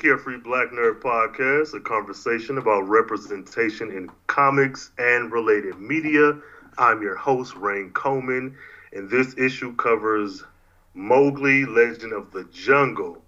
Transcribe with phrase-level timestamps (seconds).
[0.00, 6.38] Carefree Black Nerd Podcast, a conversation about representation in comics and related media.
[6.78, 8.56] I'm your host, Rain Coleman,
[8.94, 10.42] and this issue covers
[10.94, 13.22] Mowgli, Legend of the Jungle.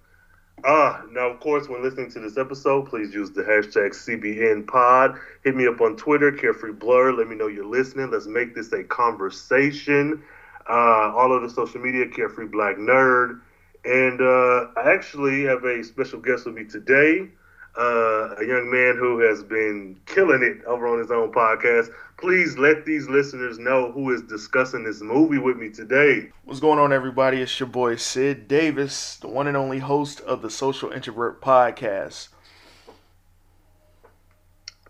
[0.64, 5.20] Ah, now, of course, when listening to this episode, please use the hashtag CBNPod.
[5.44, 7.18] Hit me up on Twitter, Carefree Blerd.
[7.18, 8.10] Let me know you're listening.
[8.10, 10.22] Let's make this a conversation.
[10.66, 13.40] Uh, all of the social media, Carefree Black Nerd.
[13.84, 17.28] And uh, I actually have a special guest with me today,
[17.76, 21.88] uh, a young man who has been killing it over on his own podcast.
[22.16, 26.30] Please let these listeners know who is discussing this movie with me today.
[26.44, 27.42] What's going on, everybody?
[27.42, 32.28] It's your boy Sid Davis, the one and only host of the Social Introvert Podcast.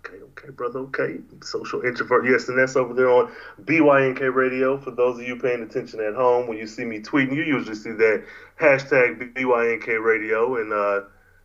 [0.04, 0.80] Okay, okay, brother.
[0.80, 2.26] Okay, social introvert.
[2.26, 3.32] Yes, and that's over there on
[3.62, 4.76] BYNK Radio.
[4.76, 7.76] For those of you paying attention at home, when you see me tweeting, you usually
[7.76, 8.24] see that
[8.62, 11.00] hashtag BYNK Radio, and uh,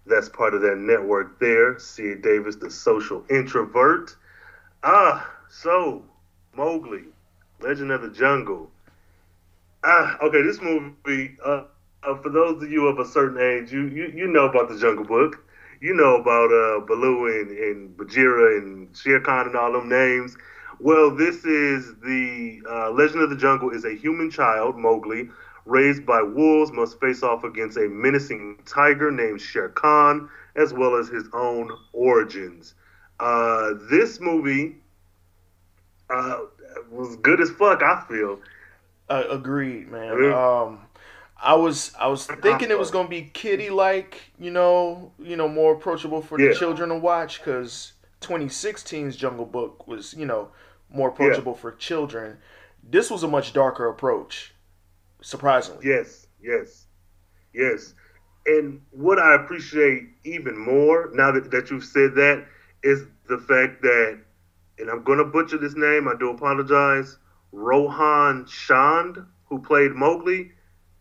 [0.06, 1.80] that's part of that network there.
[1.80, 4.16] Sid Davis, the social introvert.
[4.84, 6.04] Ah, so
[6.56, 7.06] Mowgli,
[7.60, 8.70] Legend of the Jungle.
[9.84, 11.38] Ah, okay, this movie.
[11.44, 11.64] Uh,
[12.04, 14.78] uh, for those of you of a certain age, you you, you know about the
[14.78, 15.44] Jungle Book
[15.82, 20.38] you know about uh, Baloo and, and Bagheera and Shere Khan and all them names.
[20.80, 25.30] Well, this is the uh, Legend of the Jungle is a human child, Mowgli,
[25.68, 30.96] raised by wolves, must face off against a menacing tiger named Shere Khan, as well
[30.96, 32.74] as his own origins.
[33.20, 34.76] Uh, this movie
[36.10, 36.40] uh,
[36.90, 38.40] was good as fuck, I feel.
[39.10, 40.34] Uh, agreed, man.
[40.34, 40.80] Um,
[41.42, 45.48] I was I was thinking it was gonna be kiddie like, you know, you know,
[45.48, 46.50] more approachable for Yeah.
[46.50, 50.50] the children to watch because 2016's Jungle Book was, you know,
[50.90, 52.38] more approachable for children.
[52.84, 54.54] This was a much darker approach,
[55.22, 55.88] surprisingly.
[55.88, 56.88] Yes, yes,
[57.54, 57.94] yes.
[58.46, 62.46] And what I appreciate even more now that, that you've said that
[62.84, 64.20] is the fact that,
[64.80, 67.18] and I'm going to butcher this name, I do apologize,
[67.52, 70.52] Rohan Shand, who played Mowgli,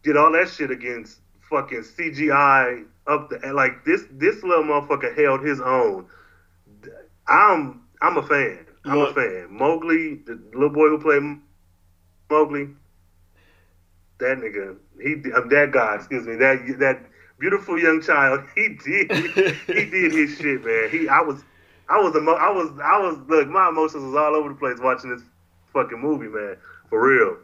[0.03, 5.45] did all that shit against fucking CGI up the like this this little motherfucker held
[5.45, 6.07] his own.
[7.29, 8.67] I'm I'm a fan.
[8.85, 9.11] I'm Look.
[9.11, 9.47] a fan.
[9.51, 11.39] Mowgli, the little boy who played
[12.31, 12.69] Mowgli,
[14.19, 17.01] that nigga, he um, that guy, excuse me, that that
[17.39, 20.89] beautiful young child, he did he did his shit, man.
[20.91, 21.43] He I was
[21.89, 24.79] I was emo- I was I was look, my emotions was all over the place
[24.81, 25.23] watching this
[25.73, 26.57] fucking movie, man,
[26.89, 27.37] for real.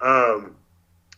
[0.00, 0.54] Um,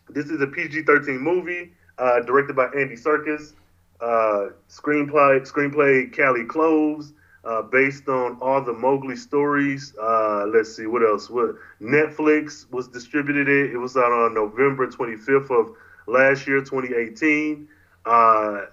[0.08, 3.52] this is a PG-13 movie uh, directed by Andy Serkis.
[4.00, 7.12] Uh, screenplay screenplay Callie Kloves.
[7.44, 9.94] Uh, based on all the Mowgli stories.
[10.00, 11.30] Uh, let's see what else.
[11.30, 13.72] What Netflix was distributed it.
[13.72, 15.74] It was out on November 25th of
[16.06, 17.66] last year, 2018.
[18.04, 18.66] Uh,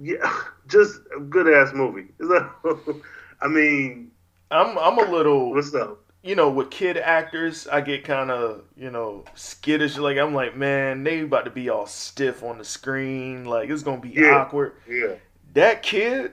[0.00, 0.16] yeah,
[0.68, 2.06] just a good ass movie.
[3.40, 4.10] I mean,
[4.50, 5.98] I'm I'm a little what's up?
[6.22, 9.96] you know, with kid actors, I get kind of, you know, skittish.
[9.96, 13.44] Like, I'm like, man, they about to be all stiff on the screen.
[13.44, 14.40] Like, it's going to be Yeah.
[14.40, 14.72] awkward.
[14.88, 15.14] Yeah,
[15.54, 16.32] That kid,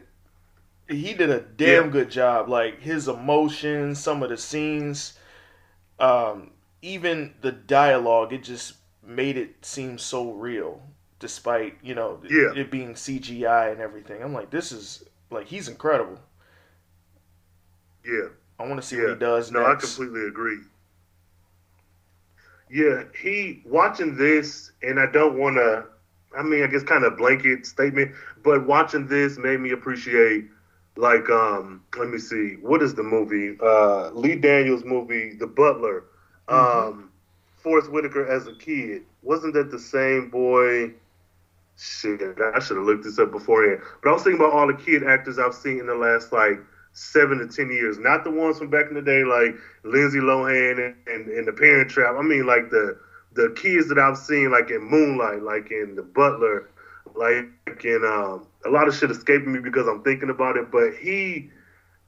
[0.88, 1.90] he did a damn Yeah.
[1.90, 2.50] good job.
[2.50, 5.18] Like, his emotions, some of the scenes,
[6.00, 6.52] um,
[6.82, 10.82] even the dialogue, it just made it seem so real,
[11.20, 12.54] despite, you know, Yeah.
[12.54, 14.22] it being CGI and everything.
[14.24, 16.20] I'm like, this is, like, he's incredible.
[18.06, 18.28] yeah.
[18.60, 19.04] I want to see yeah.
[19.04, 20.60] what he does No, I completely agree.
[22.70, 25.86] Yeah, he watching this, and I don't want to.
[26.38, 28.14] I mean, I guess kind of blanket statement,
[28.44, 30.46] but watching this made me appreciate,
[30.96, 33.58] like, um, let me see, what is the movie?
[33.62, 36.06] Uh, Lee Daniels movie, The Butler.
[36.48, 37.10] Um,
[37.64, 39.04] Forest Whitaker as a kid.
[39.22, 40.92] Wasn't that the same boy?
[41.78, 43.82] Shit, I should have looked this up beforehand.
[44.04, 46.60] But I was thinking about all the kid actors I've seen in the last like
[46.92, 47.98] seven to ten years.
[47.98, 51.54] Not the ones from back in the day, like Lindsay Lohan and, and, and The
[51.54, 52.16] Parent Trap.
[52.20, 53.00] I mean, like the
[53.34, 56.70] the kids that I've seen, like in Moonlight, like in The Butler,
[57.16, 57.46] like
[57.84, 60.72] and um, a lot of shit escaping me because I'm thinking about it.
[60.72, 61.50] But he,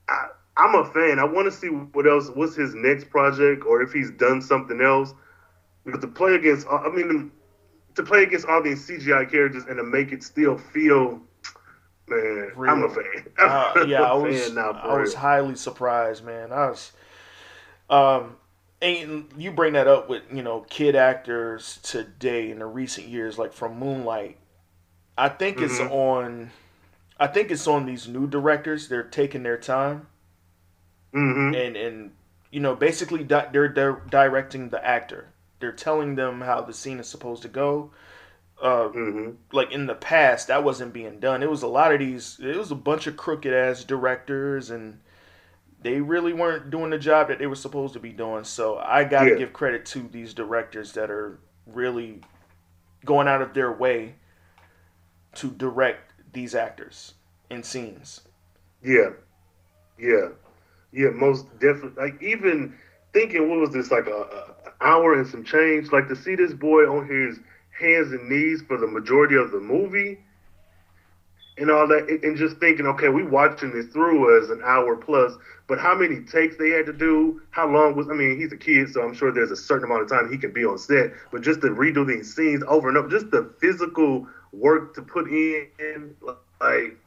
[0.08, 1.20] I, I'm a fan.
[1.20, 4.82] I want to see what else, what's his next project, or if he's done something
[4.82, 5.14] else.
[5.86, 7.32] Because to play against, I mean,
[7.96, 11.22] to play against all these CGI characters and to make it still feel
[12.08, 12.72] Man, Real.
[12.72, 13.04] I'm a fan.
[13.40, 14.54] Uh, I'm yeah, I was.
[14.54, 15.20] now, I was real.
[15.20, 16.52] highly surprised, man.
[16.52, 16.92] I was.
[17.90, 18.38] Um,
[18.82, 23.38] and you bring that up with you know kid actors today in the recent years,
[23.38, 24.38] like from Moonlight.
[25.18, 25.92] I think it's Mhm.
[25.92, 26.52] on.
[27.20, 28.90] I think it's on these new directors.
[28.90, 30.08] They're taking their time
[31.14, 31.56] Mhm.
[31.68, 32.12] and and
[32.52, 35.30] you know basically di- they're they're directing the actor.
[35.60, 37.92] They're telling them how the scene is supposed to go.
[38.62, 39.36] Uh, Mhm.
[39.52, 42.56] like in the past that wasn't being done it was a lot of these it
[42.56, 45.02] was a bunch of crooked ass directors and
[45.82, 49.04] they really weren't doing the job that they were supposed to be doing so i
[49.04, 49.36] gotta Yeah.
[49.36, 52.22] give credit to these directors that are really
[53.04, 54.16] going out of their way
[55.36, 57.14] to direct these actors
[57.50, 58.22] in scenes
[58.84, 59.12] Yeah,
[60.00, 60.30] yeah,
[60.92, 61.10] yeah.
[61.10, 62.04] Most definitely.
[62.04, 62.76] Like even
[63.14, 65.92] thinking, what was this like a, hour and some change?
[65.92, 67.40] Like to see this boy on his
[67.80, 70.20] hands and knees for the majority of the movie,
[71.58, 74.96] and all that, and- and just thinking, okay, we watching this through as an hour
[74.96, 75.34] plus,
[75.68, 77.42] but how many takes they had to do?
[77.52, 78.10] How long was?
[78.10, 80.38] I mean, he's a kid, so I'm sure there's a certain amount of time he
[80.38, 83.50] can be on set, but just to redo these scenes over and over, just the
[83.60, 84.28] physical
[84.60, 86.16] work to put in,
[86.62, 86.98] like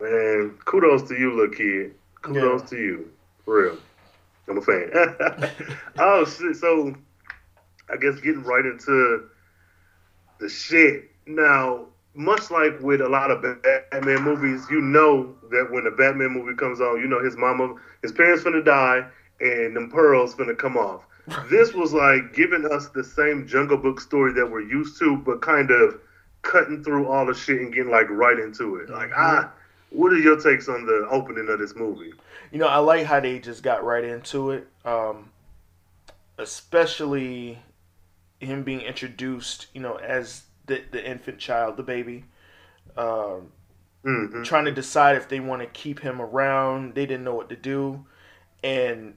[0.00, 1.94] Man, kudos to you, little kid.
[2.22, 2.66] Kudos Yeah.
[2.68, 3.10] to you.
[3.44, 3.76] For real.
[4.48, 4.90] I'm a fan.
[5.98, 6.56] oh shit.
[6.56, 6.94] So
[7.88, 9.28] I guess getting right into
[10.40, 11.10] the shit.
[11.26, 16.30] Now, much like with a lot of Batman movies, you know that when a Batman
[16.30, 19.06] movie comes on, you know his mama, his parents finna die,
[19.40, 21.02] and them pearls finna come off.
[21.48, 25.40] This was like giving us the same Jungle Book story that we're used to, but
[25.40, 26.00] kind of
[26.42, 28.90] cutting through all the shit and getting like right into it.
[28.90, 29.50] Like, ah,
[29.90, 32.12] what are your takes on the opening of this movie?
[32.50, 34.68] You know, I like how they just got right into it.
[34.84, 35.30] Um,
[36.38, 37.58] especially
[38.40, 42.24] him being introduced, you know, as the the infant child, the baby.
[42.96, 43.52] Um,
[44.04, 44.42] Mm-hmm.
[44.42, 46.96] trying to decide if they want to keep him around.
[46.96, 48.04] They didn't know what to do,
[48.64, 49.14] and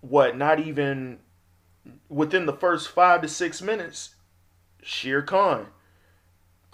[0.00, 0.36] what?
[0.36, 1.20] Not even
[2.08, 4.16] within the first five to six minutes,
[4.82, 5.68] Shere Khan,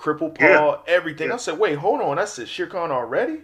[0.03, 0.77] cripple paw, Yeah.
[0.87, 1.29] everything.
[1.29, 1.35] Yeah.
[1.35, 2.19] I said, wait, hold on.
[2.19, 3.41] I said Shere Khan already.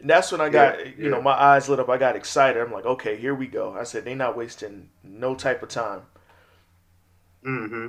[0.00, 1.88] And that's when I got, Yeah, you know, my eyes lit up.
[1.88, 2.60] I got excited.
[2.60, 3.74] I'm like, okay, here we go.
[3.74, 6.02] I said, they're not wasting no type of time.
[7.46, 7.88] Mm-hmm.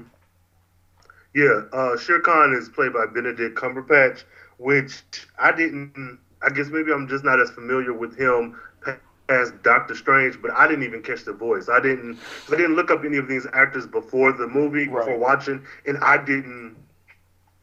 [1.34, 4.24] Yeah, uh, Shere Khan is played by Benedict Cumberbatch,
[4.58, 5.02] which
[5.38, 6.20] I didn't.
[6.42, 8.58] I guess maybe I'm just not as familiar with him
[9.28, 11.68] as Doctor Strange, but I didn't even catch the voice.
[11.68, 12.20] I didn't.
[12.48, 15.06] I didn't look up any of these actors before the movie, Right.
[15.06, 16.78] before watching, and I didn't.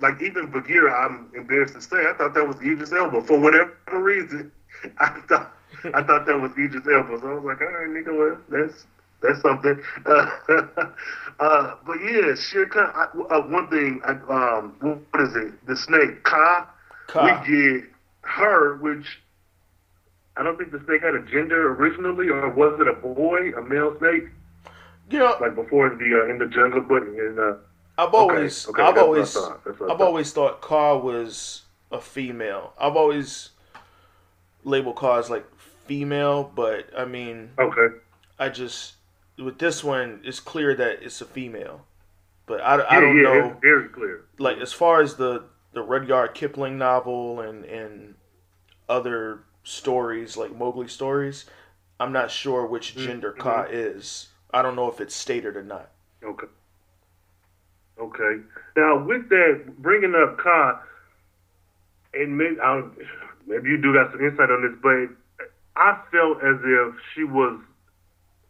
[0.02, 3.72] Like even Bagheera, I'm embarrassed to say, I thought that was Idris Elba for whatever
[3.92, 4.50] reason.
[4.98, 5.54] I thought
[5.94, 8.84] I thought that was Idris Elba, so I was like, all right, nigga, well, that's
[9.22, 9.80] that's something.
[10.04, 10.28] Uh,
[11.40, 12.90] uh, but yeah, Shere Khan.
[12.94, 13.04] I,
[13.34, 15.66] uh, one thing, I, um, what is it?
[15.66, 16.68] The snake, Kaa.
[17.06, 17.42] Kaa.
[17.46, 17.84] We get
[18.22, 19.06] her, which
[20.36, 23.62] I don't think the snake had a gender originally, or was it a boy, a
[23.62, 24.24] male snake,
[25.10, 26.80] You know, like before in the uh, in the jungle?
[26.80, 27.58] But in uh,
[27.98, 30.02] I've always, okay, I've that's always, thought, that's what I I've thought.
[30.06, 32.72] always thought Kaa was a female.
[32.78, 33.50] I've always
[34.64, 37.88] labeled Kaa as like female, but I mean, okay,
[38.38, 38.94] I just
[39.38, 41.86] with this one, it's clear that it's a female.
[42.46, 44.24] But I, I don't yeah, know, very clear.
[44.38, 48.14] like as far as the the Rudyard Kipling novel and and
[48.88, 51.46] other stories like Mowgli stories,
[52.00, 53.40] I'm not sure which Mm, gender mm-hmm.
[53.40, 54.28] Kaa is.
[54.52, 55.90] I don't know if it's stated or not.
[56.22, 56.46] Okay.
[58.02, 58.42] Okay.
[58.76, 60.82] Now, with that, bringing up Kaa,
[62.14, 62.56] and maybe,
[63.46, 67.60] maybe you do got some insight on this, but I felt as if she was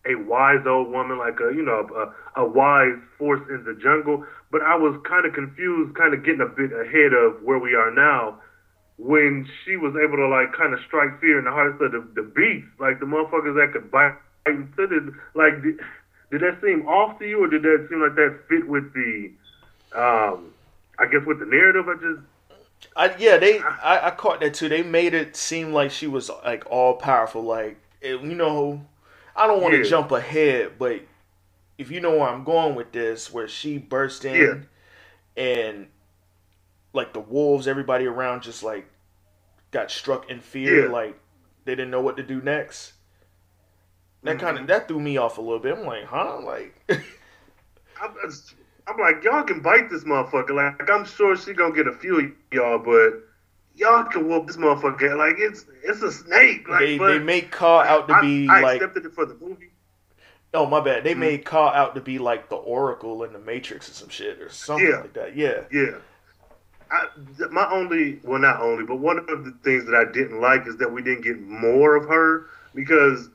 [0.08, 4.24] a wise old woman, like a you know a, a wise force in the jungle.
[4.50, 7.74] But I was kind of confused, kind of getting a bit ahead of where we
[7.74, 8.40] are now,
[8.96, 12.02] when she was able to like kind of strike fear in the hearts of the,
[12.16, 14.16] the beast, like the motherfuckers that could bite
[14.46, 15.04] sit it.
[15.34, 15.78] Like, did,
[16.30, 19.32] did that seem off to you, or did that seem like that fit with the,
[19.94, 20.52] um,
[20.98, 21.88] I guess with the narrative?
[21.88, 22.20] I just
[22.96, 23.60] I, yeah, they.
[23.82, 24.68] I, I caught that too.
[24.68, 27.42] They made it seem like she was like all powerful.
[27.42, 28.84] Like it, you know,
[29.36, 29.88] I don't want to Yeah.
[29.88, 31.02] jump ahead, but
[31.78, 34.66] if you know where I'm going with this, where she burst in
[35.36, 35.88] and
[36.92, 38.86] like the wolves, everybody around just like
[39.72, 40.90] got struck in fear, Yeah.
[40.90, 41.18] like
[41.64, 42.94] they didn't know what to do next.
[44.24, 44.64] That kind Mm-hmm.
[44.64, 45.76] of that threw me off a little bit.
[45.78, 46.40] I'm like, huh?
[46.44, 46.74] Like,
[48.00, 48.14] I'm,
[48.86, 50.50] I'm like, y'all can bite this motherfucker.
[50.50, 53.22] Like, I'm sure she gonna get a few of y'all, but
[53.76, 55.16] y'all can whoop this motherfucker.
[55.16, 56.68] Like, it's it's a snake.
[56.68, 59.24] Like, they but they make Kaa out to I, be I like accepted it for
[59.26, 59.70] the movie.
[60.54, 61.04] Oh my bad.
[61.04, 61.18] They Mhm.
[61.18, 64.50] made Kaa out to be like the Oracle in the Matrix or some shit or
[64.50, 65.00] something Yeah.
[65.00, 65.36] like that.
[65.36, 65.62] Yeah.
[65.72, 65.94] Yeah.
[66.90, 67.06] I,
[67.50, 70.76] my only, well, not only, but one of the things that I didn't like is
[70.76, 73.30] that we didn't get more of her because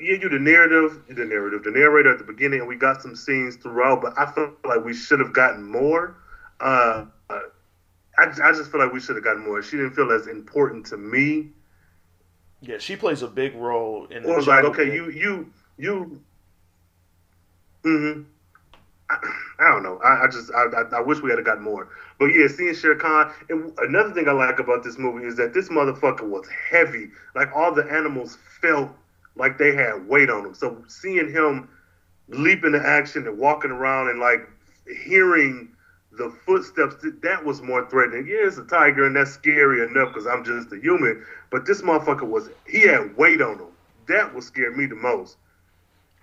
[0.00, 3.16] yeah, you the narrative, the narrative, the narrator at the beginning, and we got some
[3.16, 6.16] scenes throughout, but I felt like we should have gotten more.
[6.60, 7.06] Uh,
[8.18, 9.62] I, I just feel like we should have gotten more.
[9.62, 11.50] She didn't feel as important to me.
[12.60, 14.24] Yeah, she plays a big role in.
[14.24, 16.20] Well, it was like, okay, you, you, you.
[17.84, 18.22] Mm-hmm.
[19.10, 19.16] I,
[19.60, 19.98] I don't know.
[19.98, 21.88] I, I just I, I, I wish we had gotten more.
[22.18, 23.32] But yeah, seeing Shere Khan.
[23.48, 27.10] And another thing I like about this movie is that this motherfucker was heavy.
[27.36, 28.90] Like all the animals felt
[29.38, 30.54] like they had weight on them.
[30.54, 31.68] So seeing him
[32.28, 34.48] leap into action and walking around and like
[35.04, 35.70] hearing
[36.12, 38.26] the footsteps, that was more threatening.
[38.26, 41.24] Yeah, it's a tiger and that's scary enough because I'm just a human.
[41.50, 43.68] But this motherfucker was, he had weight on him.
[44.08, 45.36] That would scare me the most.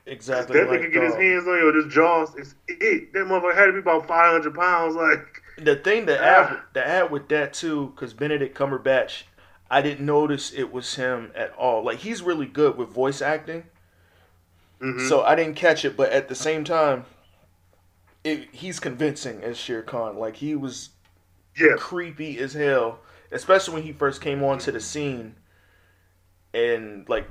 [0.07, 0.59] Exactly.
[0.59, 3.13] That like, nigga get his uh, hands on you or his jaws, it's it.
[3.13, 4.95] That motherfucker had to be about 500 pounds.
[5.05, 6.23] Like, the thing to ah.
[6.23, 9.23] add, to add with that too, because Benedict Cumberbatch
[9.69, 11.83] I didn't notice it was him at all.
[11.83, 13.63] Like he's really good with voice acting.
[14.81, 15.07] Mm-hmm.
[15.07, 17.05] So I didn't catch it, but at the same time,
[18.23, 20.17] it, he's convincing as Shere Khan.
[20.17, 20.89] Like he was
[21.57, 21.75] yeah.
[21.77, 22.99] creepy as hell,
[23.31, 25.35] especially when he first came onto the scene,
[26.53, 27.29] and like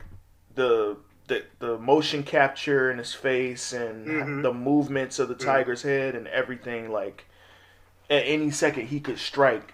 [0.55, 4.43] the the the motion capture in his face and mm-hmm.
[4.43, 5.47] the movements of the mm-hmm.
[5.47, 6.91] tiger's head and everything.
[6.91, 7.26] Like
[8.11, 9.74] at any second he could strike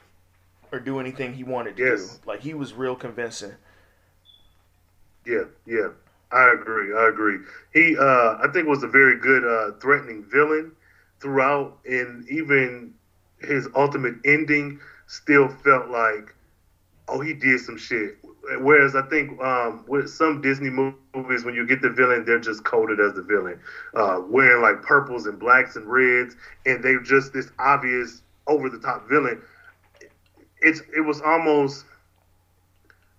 [0.73, 2.19] or do anything he wanted to yes.
[2.19, 2.29] do.
[2.29, 3.55] Like he was real convincing.
[5.27, 5.89] Yeah, yeah.
[6.33, 6.95] I agree.
[6.97, 7.39] I agree.
[7.73, 10.73] He uh I think was a very good uh threatening villain
[11.21, 12.95] throughout and even
[13.41, 16.35] his ultimate ending still felt like
[17.09, 18.17] oh he did some shit.
[18.61, 22.65] Whereas I think um, with some Disney movies, when you get the villain, they're just
[22.65, 23.61] coded as the villain,
[23.95, 26.35] uh, wearing like purples and blacks and reds,
[26.65, 29.41] and they're just this obvious over the top villain
[30.63, 31.85] it's it was almost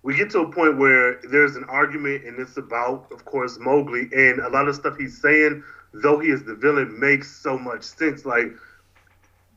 [0.02, 4.08] we get to a point where there's an argument and it's about of course Mowgli.
[4.12, 5.62] And a lot of stuff he's saying
[5.94, 8.24] though he is the villain makes so much sense.
[8.24, 8.52] Like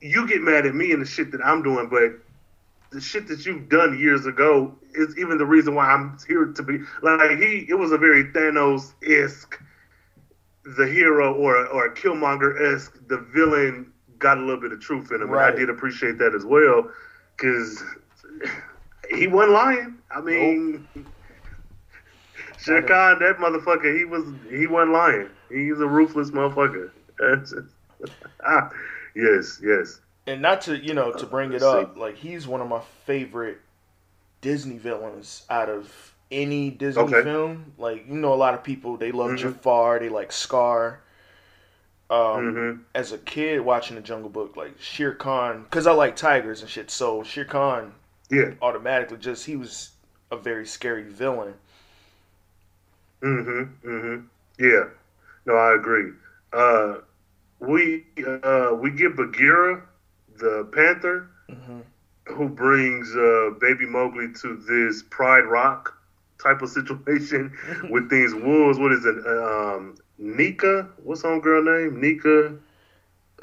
[0.02, 2.20] you get mad at me and the shit that I'm doing but
[2.92, 6.64] the shit that you've done years ago is even the reason why I'm here to
[6.64, 6.80] be.
[7.02, 9.60] Like he it was a very Thanos esque
[10.78, 15.12] the hero or or a Killmonger esque the villain got a little bit of truth
[15.12, 15.50] in him right.
[15.50, 16.90] and I did appreciate that as well
[17.36, 17.84] because
[19.10, 19.98] he wasn't lying.
[20.12, 21.06] I mean, nope.
[22.58, 25.30] Shere Khan, that motherfucker, he was he wasn't lying.
[25.50, 26.90] He's a ruthless motherfucker.
[28.46, 28.70] ah,
[29.16, 30.00] yes, yes.
[30.28, 33.60] And not to you know to bring it up, like he's one of my favorite
[34.42, 37.24] Disney villains out of any Disney okay.
[37.24, 37.74] film.
[37.78, 39.50] Like you know, a lot of people they love mm-hmm.
[39.50, 41.02] Jafar, they like Scar
[42.10, 42.82] um, mm-hmm.
[42.94, 46.70] as a kid watching the Jungle Book, like Shere Khan, because I like tigers and
[46.70, 46.92] shit.
[46.92, 47.94] So Shere Khan,
[48.30, 49.92] yeah, automatically just he was
[50.32, 51.56] a very scary villain.
[53.22, 53.90] Mm-hmm.
[53.90, 54.26] Mm-hmm.
[54.60, 54.86] Yeah.
[55.46, 56.12] No, I agree.
[56.54, 56.96] Uh,
[57.60, 58.06] we
[58.44, 59.84] uh, we get Bagheera,
[60.38, 61.80] the panther, mm-hmm.
[62.26, 65.94] who brings uh, baby Mowgli to this Pride Rock
[66.42, 67.56] type of situation
[67.90, 68.80] with these wolves.
[68.80, 69.26] What is it?
[69.26, 72.00] Um, Nika, what's on girl name?
[72.00, 72.56] Nika,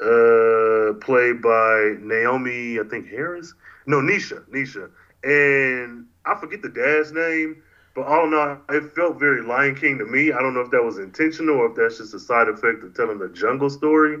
[0.01, 3.53] uh, played by Naomi, I think Harris.
[3.85, 4.89] No, Nisha, Nisha,
[5.23, 7.61] and I forget the dad's name.
[7.95, 10.31] But all in all, it felt very Lion King to me.
[10.31, 12.95] I don't know if that was intentional or if that's just a side effect of
[12.95, 14.17] telling the jungle story.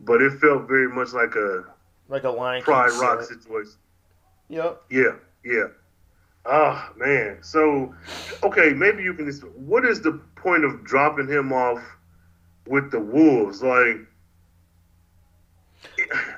[0.00, 1.64] But it felt very much like a
[2.08, 3.40] like a Lion Pride King Rock set.
[3.40, 3.74] situation.
[4.48, 4.82] Yep.
[4.90, 5.12] Yeah,
[5.44, 5.66] yeah.
[6.44, 7.38] Oh man.
[7.42, 7.94] So,
[8.42, 9.30] okay, maybe you can.
[9.54, 11.82] What is the point of dropping him off
[12.66, 13.62] with the Wolves?
[13.62, 13.98] Like,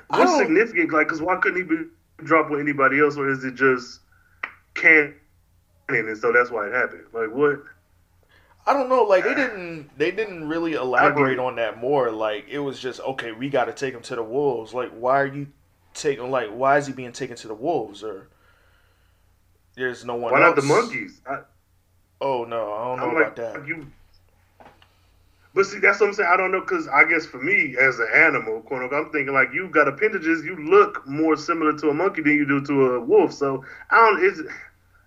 [0.09, 0.91] what's significant?
[0.91, 1.83] Like, because why couldn't he be
[2.23, 4.01] dropped with anybody else, or is it just
[4.75, 5.15] canon,
[5.89, 7.05] and so that's why it happened?
[7.11, 7.63] Like, what?
[8.67, 9.03] I don't know.
[9.03, 9.35] Like, they ah.
[9.35, 12.11] didn't they didn't really elaborate on that more.
[12.11, 13.31] Like, it was just okay.
[13.31, 14.71] We got to take him to the Wolves.
[14.71, 15.47] Like, why are you
[15.95, 16.29] taking?
[16.29, 18.03] Like, why is he being taken to the Wolves?
[18.03, 18.29] Or
[19.75, 20.31] there's no one.
[20.31, 20.55] Why else.
[20.55, 21.21] not the monkeys?
[21.27, 21.39] I,
[22.21, 23.67] oh no, I don't know I'm about like, that.
[23.67, 23.87] You,
[25.53, 26.29] but see, that's what I'm saying.
[26.31, 29.49] I don't know because I guess for me as an animal, quote I'm thinking like
[29.53, 30.43] you've got appendages.
[30.43, 33.33] You look more similar to a monkey than you do to a wolf.
[33.33, 34.23] So I don't.
[34.23, 34.41] Is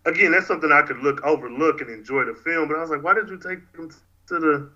[0.07, 2.69] again, that's something I could look overlook and enjoy the film.
[2.69, 3.91] But I was like, why did you take them
[4.29, 4.71] to the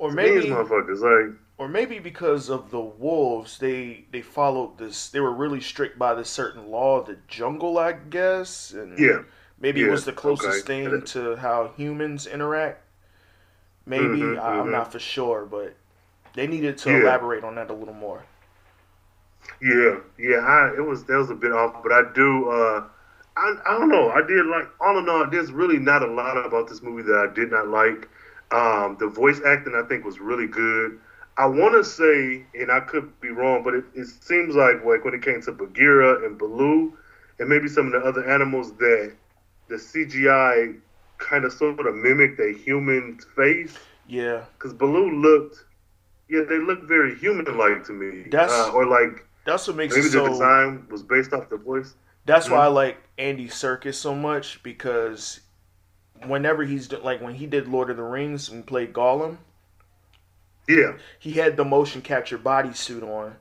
[0.00, 5.10] or maybe these motherfuckers like or maybe because of the wolves, they they followed this.
[5.10, 8.72] They were really strict by this certain law of the jungle, I guess.
[8.72, 9.24] And yeah,
[9.60, 9.88] maybe yeah.
[9.88, 10.86] it was the closest okay.
[10.86, 12.82] thing to how humans interact.
[13.84, 14.70] Maybe mm-hmm, I, am mm-hmm.
[14.70, 15.74] not for sure, but
[16.32, 17.00] they needed to yeah.
[17.02, 18.24] elaborate on that a little more.
[19.60, 22.48] Yeah, yeah, I, it was that was a bit off, but I do.
[22.48, 22.84] Uh,
[23.36, 24.08] I I don't know.
[24.08, 25.28] I did like all in all.
[25.30, 28.08] There's really not a lot about this movie that I did not like.
[28.50, 30.98] Um, the voice acting I think was really good.
[31.36, 35.04] I want to say, and I could be wrong, but it, it seems like like
[35.04, 36.92] when it came to Bagheera and Baloo,
[37.38, 39.12] and maybe some of the other animals, that
[39.68, 40.78] the CGI
[41.18, 43.76] kind of sort of mimicked a human face.
[44.06, 45.64] Yeah, Because Baloo looked,
[46.28, 48.28] yeah, they looked very human-like to me.
[48.30, 50.28] That's- uh, or like that's what makes maybe it the so.
[50.28, 51.94] design was based off the voice.
[52.26, 52.62] That's why Mhm.
[52.62, 55.40] I like Andy Serkis so much because
[56.26, 59.38] whenever he's like when he did Lord of the Rings and played Gollum,
[60.70, 63.36] Yeah, he had the motion capture bodysuit on.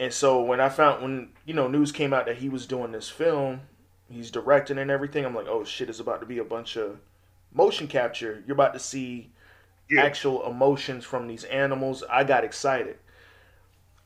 [0.00, 2.92] And so when I found when you know news came out that he was doing
[2.92, 3.62] this film,
[4.10, 6.98] he's directing and everything, I'm like, oh shit, it's about to be a bunch of
[7.52, 8.42] motion capture.
[8.46, 9.32] You're about to see
[9.88, 12.04] yeah, actual emotions from these animals.
[12.10, 12.98] I got excited.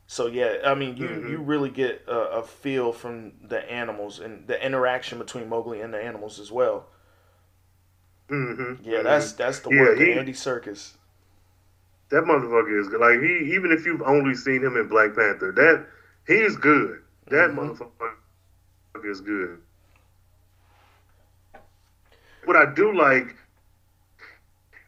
[0.07, 1.25] So yeah, I mean, you Mhm.
[1.25, 5.93] you really get a, a feel from the animals and the interaction between Mowgli and
[5.93, 6.87] the animals as well.
[8.29, 10.93] hmm Yeah, that's that's the Yeah, work he- of Andy Serkis.
[12.13, 13.01] That motherfucker is good.
[13.01, 15.83] Like he, even if you've only seen him in Black Panther, that
[16.27, 17.01] he's good.
[17.29, 17.75] That Mhm.
[17.75, 19.59] motherfucker is good.
[22.45, 23.35] What I do like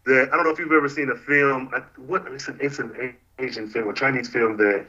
[0.06, 1.72] that I don't know if you've ever seen a film.
[1.74, 4.86] I, what it's an it's an Asian film, a Chinese film that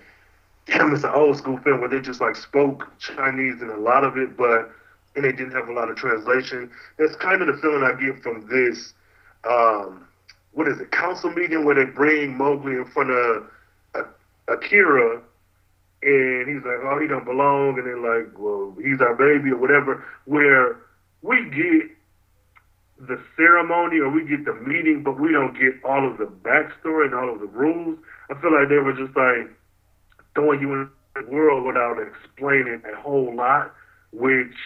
[0.66, 4.04] damn, it's an old school film where they just like spoke Chinese in a lot
[4.04, 4.70] of it, but
[5.14, 6.70] and they didn't have a lot of translation.
[6.98, 8.92] That's kind of the feeling I get from this.
[9.44, 10.06] Um,
[10.56, 10.90] what is it?
[10.90, 13.44] Council meeting where they bring Mowgli in front of
[13.94, 15.20] A- Akela,
[16.02, 19.58] and he's like, "Oh, he don't belong," and they're like, "Well, he's our baby" or
[19.58, 20.02] whatever.
[20.24, 20.78] Where
[21.20, 21.90] we get
[22.98, 27.04] the ceremony or we get the meeting, but we don't get all of the backstory
[27.04, 27.98] and all of the rules.
[28.30, 29.50] I feel like they were just like
[30.34, 33.74] throwing you in the world without explaining a whole lot,
[34.10, 34.56] which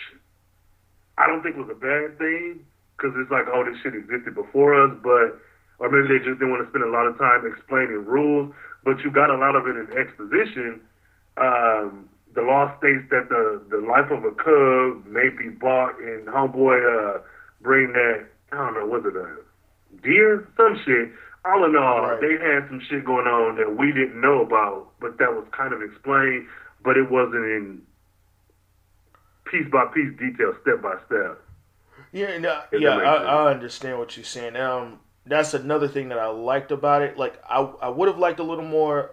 [1.18, 2.64] I don't think was a bad thing
[2.96, 5.40] because it's like, oh, this shit existed before us, but
[5.80, 8.52] or maybe they just didn't want to spend a lot of time explaining rules.
[8.84, 10.80] But you got a lot of it in exposition.
[11.36, 16.28] Um, the law states that the the life of a cub may be bought, and
[16.28, 17.18] homeboy uh,
[17.60, 19.36] bring that I don't know, was it a
[20.02, 21.10] deer, some shit.
[21.44, 22.20] All in all, Right.
[22.20, 25.72] they had some shit going on that we didn't know about, but that was kind
[25.72, 26.46] of explained,
[26.84, 27.82] but it wasn't in
[29.46, 31.40] piece by piece detail, step by step.
[32.12, 33.14] Yeah, no, yeah, I.
[33.24, 34.56] I understand what you're saying.
[34.56, 37.16] Um, that's another thing that I liked about it.
[37.16, 39.12] Like, I I would have liked a little more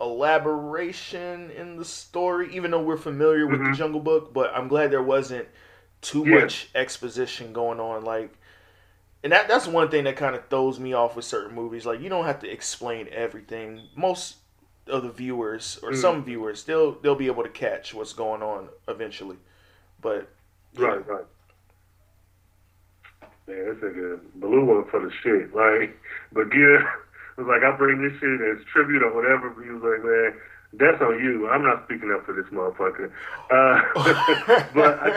[0.00, 3.74] elaboration in the story, even though we're familiar with the Mhm.
[3.76, 4.32] Jungle Book.
[4.32, 5.48] But I'm glad there wasn't
[6.02, 6.40] too Yeah.
[6.40, 8.04] much exposition going on.
[8.04, 8.30] Like,
[9.24, 11.86] and that that's one thing that kind of throws me off with certain movies.
[11.86, 13.88] Like, you don't have to explain everything.
[13.96, 14.36] Most
[14.88, 15.96] of the viewers or Mm.
[15.96, 19.38] some viewers, they'll they'll be able to catch what's going on eventually.
[20.00, 20.28] But.
[20.76, 21.24] Right, right.
[23.46, 25.54] Man, this nigga Baloo one for the shit.
[25.54, 25.96] Like,
[26.32, 26.80] but Gear
[27.36, 29.50] was like, I bring this shit as tribute or whatever.
[29.50, 30.34] But he was like, man,
[30.74, 31.48] that's on you.
[31.48, 33.10] I'm not speaking up for this motherfucker.
[33.50, 35.10] Uh, but I,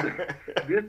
[0.68, 0.84] this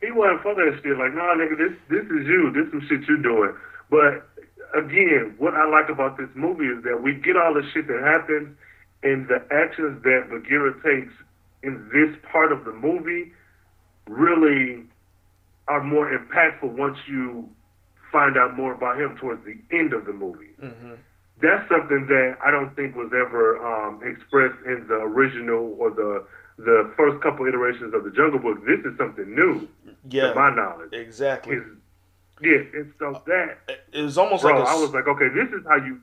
[0.00, 0.98] he wasn't for that shit.
[0.98, 2.52] Like, nah, nigga, this this is you.
[2.52, 3.56] This is some shit you're doing.
[3.90, 4.28] But
[4.76, 8.02] again, what I like about this movie is that we get all the shit that
[8.02, 8.56] happens
[9.02, 11.12] and the actions that Bagheera takes
[11.62, 13.32] in this part of the movie
[14.06, 14.84] really
[15.68, 17.48] are more impactful once you
[18.12, 20.50] find out more about him towards the end of the movie.
[20.60, 20.94] hmm
[21.40, 26.24] That's something that I don't think was ever um, expressed in the original or the
[26.56, 28.64] the first couple iterations of the Jungle Book.
[28.64, 29.66] This is something new,
[30.08, 30.92] Yeah, to my knowledge.
[30.92, 31.56] exactly.
[31.56, 31.64] Is
[32.40, 33.58] yeah, and so that
[33.92, 36.00] It was almost bro, like a, I was like, okay, this is how you.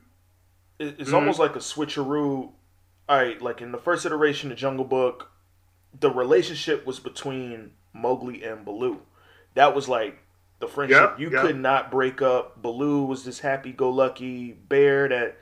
[0.78, 1.14] it- it's Mhm.
[1.14, 2.52] almost like a switcheroo.
[3.08, 5.30] All right, like in the first iteration of Jungle Book,
[5.98, 9.00] the relationship was between Mowgli and Baloo.
[9.54, 10.18] That was like
[10.60, 11.12] the friendship.
[11.12, 11.42] Yep, you yep.
[11.42, 12.60] could not break up.
[12.62, 15.36] Baloo was this happy-go-lucky bear that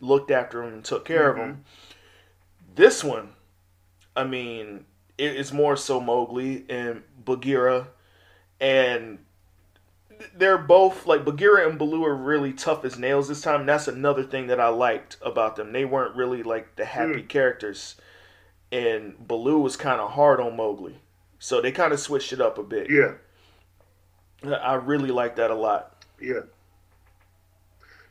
[0.00, 1.50] looked after him and took care of Mm-hmm.
[1.50, 1.64] him.
[2.74, 3.30] This one,
[4.16, 4.86] I mean,
[5.18, 7.88] it, it's more so Mowgli and Bagheera,
[8.60, 9.18] and
[10.34, 13.60] they're both like Bagheera and Baloo are really tough as nails this time.
[13.60, 15.72] And that's another thing that I liked about them.
[15.72, 17.96] They weren't really like the happy characters,
[18.70, 21.00] and Baloo was kind of hard on Mowgli,
[21.38, 22.90] so they kind of switched it up a bit.
[22.90, 23.14] Yeah,
[24.44, 26.04] I really like that a lot.
[26.20, 26.40] yeah.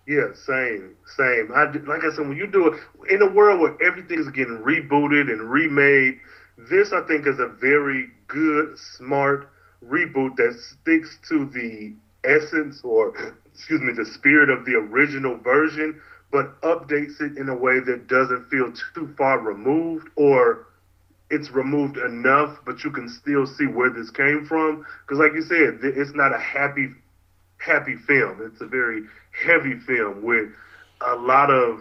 [0.08, 1.52] Yeah, same, same.
[1.54, 2.80] I like I said, when you do it
[3.13, 6.20] in a world where everything's getting rebooted and remade,
[6.58, 9.50] this I think is a very good, smart
[9.86, 16.02] reboot that sticks to the essence or excuse me, the spirit of the original version,
[16.32, 20.67] but updates it in a way that doesn't feel too far removed or
[21.32, 24.86] it's removed enough, but you can still see where this came from.
[25.06, 26.89] Because, like you said, it's not a happy,
[27.58, 28.41] happy film.
[28.52, 30.50] It's a very heavy film with
[31.00, 31.80] a lot of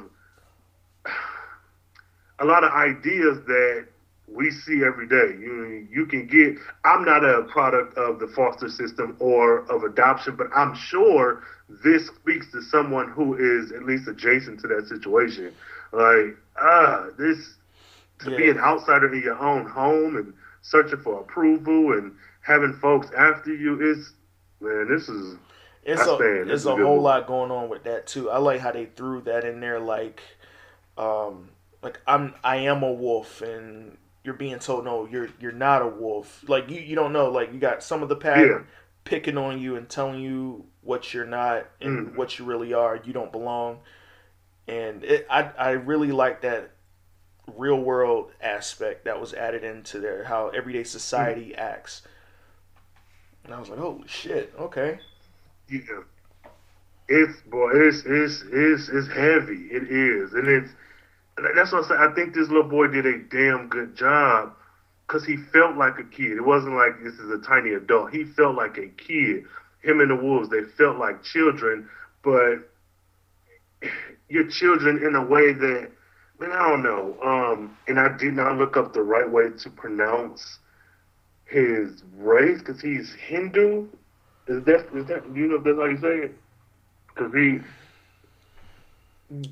[2.38, 3.86] a lot of ideas that
[4.28, 5.36] we see every day.
[5.38, 6.54] You you can get.
[6.84, 11.42] I'm not a product of the foster system or of adoption, but I'm sure
[11.84, 15.52] this speaks to someone who is at least adjacent to that situation.
[15.92, 17.54] Like ah, this
[18.24, 18.36] to yeah.
[18.36, 23.54] be an outsider in your own home and searching for approval and having folks after
[23.54, 24.12] you is
[24.60, 25.36] man, this is.
[25.82, 27.00] It's a, it's a, a whole movie.
[27.00, 28.30] lot going on with that too.
[28.30, 30.20] I like how they threw that in there, like,
[30.98, 31.48] um,
[31.82, 35.86] like I'm I am a wolf and you're being told no you're you're not a
[35.88, 38.58] wolf like you, you don't know like you got some of the pack yeah.
[39.04, 42.16] picking on you and telling you what you're not and mm.
[42.16, 43.78] what you really are you don't belong
[44.68, 46.72] and it, I I really like that
[47.56, 51.58] real world aspect that was added into there how everyday society mm.
[51.58, 52.02] acts
[53.44, 54.98] and I was like holy shit okay
[55.68, 55.80] yeah
[57.08, 60.72] it's boy it's it's it's it's heavy it is and it's
[61.54, 61.96] that's what I said.
[61.98, 64.54] I think this little boy did a damn good job
[65.06, 66.32] because he felt like a kid.
[66.32, 68.12] It wasn't like this is a tiny adult.
[68.12, 69.44] He felt like a kid.
[69.82, 71.88] Him and the wolves, they felt like children,
[72.22, 72.58] but
[74.28, 75.90] your children in a way that,
[76.40, 77.16] man, I don't know.
[77.22, 80.58] Um, and I did not look up the right way to pronounce
[81.46, 83.86] his race because he's Hindu.
[84.48, 86.38] Is that is that you know if that's how you say it?
[87.08, 87.60] Because he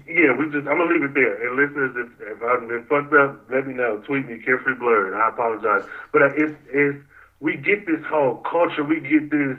[0.08, 1.38] yeah, we just I'm gonna leave it there.
[1.46, 3.98] And listeners, if, if I've been fucked up, let me know.
[3.98, 5.14] Tweet me, carefree Blerd.
[5.14, 6.98] I apologize, but it's it's
[7.40, 8.82] we get this whole culture.
[8.82, 9.56] We get this.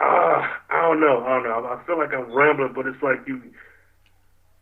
[0.00, 1.24] Ah, uh, I don't know.
[1.24, 1.66] I don't know.
[1.66, 3.40] I feel like I'm rambling, but it's like you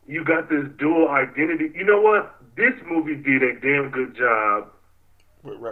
[0.07, 1.71] you got this dual identity.
[1.75, 2.37] You know what?
[2.57, 4.69] This movie did a damn good job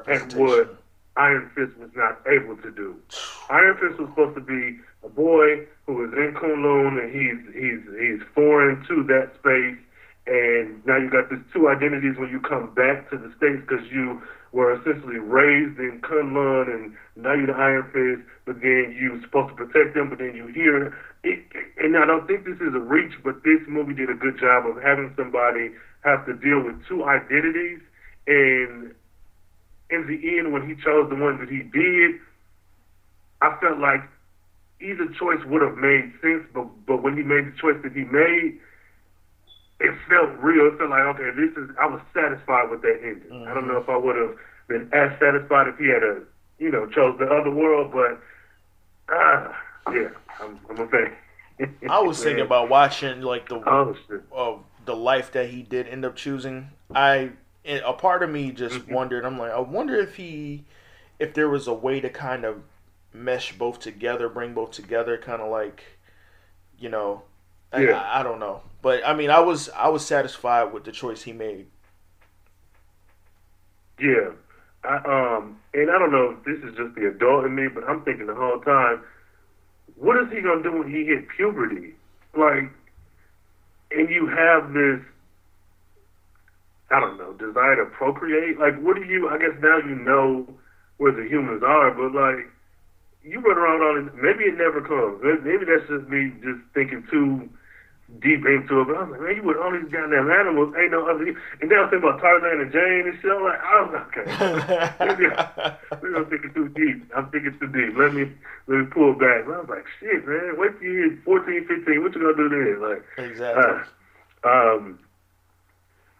[0.09, 0.77] at what
[1.17, 2.97] Iron Fist was not able to do.
[3.51, 7.81] Iron Fist was supposed to be a boy who is in Kunlun and he's he's
[7.99, 9.79] he's foreign to that space.
[10.27, 13.85] And now you got these two identities when you come back to the states because
[13.91, 19.21] you were essentially raised in Kunlun and now you're the Iron Fist, but then you're
[19.23, 21.41] supposed to protect them, but then you hear it.
[21.79, 24.67] And I don't think this is a reach, but this movie did a good job
[24.67, 25.71] of having somebody
[26.03, 27.81] have to deal with two identities.
[28.27, 28.95] And
[29.91, 32.21] in the end, when he chose the one that he did,
[33.43, 34.03] I felt like
[34.81, 38.05] either choice would have made sense, but but when he made the choice that he
[38.05, 38.59] made,
[39.81, 40.67] it felt real.
[40.67, 41.71] It felt like okay, this is.
[41.81, 43.31] I was satisfied with that ending.
[43.31, 43.51] Mm-hmm.
[43.51, 44.37] I don't know if I would have
[44.69, 46.23] been as satisfied if he had a
[46.59, 48.21] you know chose the other world, but
[49.13, 49.53] uh,
[49.93, 50.09] yeah,
[50.41, 51.13] I'm, I'm a fan.
[51.89, 53.97] I was thinking about watching like the oh,
[54.37, 56.69] uh, the life that he did end up choosing.
[56.95, 57.33] I
[57.65, 58.95] a part of me just mm-hmm.
[58.95, 59.25] wondered.
[59.25, 60.65] I'm like, I wonder if he,
[61.19, 62.63] if there was a way to kind of
[63.13, 65.83] mesh both together, bring both together, kind of like,
[66.79, 67.23] you know,
[67.79, 68.01] yeah.
[68.01, 71.23] I, I, don't know, but I mean, I was I was satisfied with the choice
[71.23, 71.67] he made.
[74.01, 74.31] Yeah,
[74.85, 77.85] I, um, and I don't know if this is just the adult in me, but
[77.85, 79.03] I'm thinking the whole time,
[79.97, 81.95] what is he gonna do when he hit puberty?
[82.37, 82.71] Like,
[83.91, 85.01] and you have this.
[86.93, 88.59] I don't know, desire to procreate.
[88.59, 89.29] Like, what do you?
[89.29, 90.47] I guess now you know
[90.97, 92.51] where the humans are, but like,
[93.23, 94.13] you run around all this.
[94.21, 95.23] Maybe it never comes.
[95.45, 97.49] Maybe that's just me just thinking too
[98.19, 98.87] deep into it.
[98.91, 101.23] But I was like, man, you with all these goddamn animals, ain't no other.
[101.25, 103.31] And then I was thinking about Tarzan and Jane and shit.
[103.31, 104.27] I'm like, I was okay.
[105.07, 106.99] maybe, maybe I'm thinking too deep.
[107.15, 107.95] I'm thinking too deep.
[107.97, 108.27] Let me
[108.67, 109.47] let me pull back.
[109.47, 110.59] I was like, shit, man.
[110.59, 112.03] Wait till you hit 14, 15.
[112.03, 112.77] What you gonna do then?
[112.83, 113.63] Like, exactly.
[114.45, 114.99] Uh, um.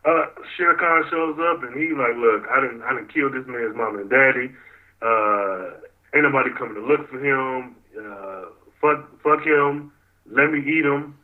[0.03, 0.25] Uh,
[0.57, 3.77] Shere Khan shows up and he like, look, I didn't, I didn't kill this man's
[3.77, 4.49] mom and daddy.
[5.03, 5.77] Uh,
[6.15, 7.77] Ain't nobody coming to look for him.
[7.95, 8.47] Uh,
[8.81, 9.93] fuck, fuck him.
[10.31, 11.17] Let me eat him.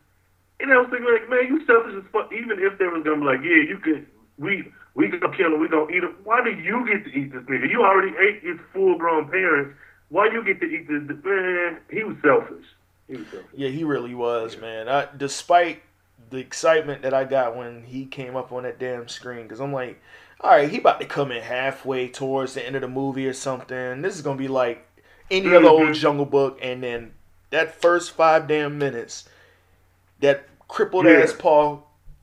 [0.59, 2.33] And I was thinking, like, man, you selfish as fuck.
[2.33, 4.07] Even if they was gonna be like, yeah, you can,
[4.39, 6.17] we we gonna kill him, we gonna eat him.
[6.25, 7.71] Why do you get to eat this nigga?
[7.71, 9.77] You already ate his full grown parents.
[10.09, 11.03] Why you get to eat this?
[11.25, 12.65] Man, he was selfish.
[13.07, 13.51] He was selfish.
[13.55, 14.61] Yeah, he really was, yeah.
[14.61, 14.89] man.
[14.89, 15.83] I, despite
[16.31, 19.73] the excitement that I got when he came up on that damn screen, because I'm
[19.73, 20.01] like,
[20.41, 23.33] all right, he about to come in halfway towards the end of the movie or
[23.33, 24.01] something.
[24.01, 24.87] This is gonna be like
[25.31, 25.57] any mm-hmm.
[25.57, 27.13] other old Jungle Book, and then
[27.51, 29.29] that first five damn minutes,
[30.21, 31.21] that crippled yeah.
[31.23, 31.81] ass paw,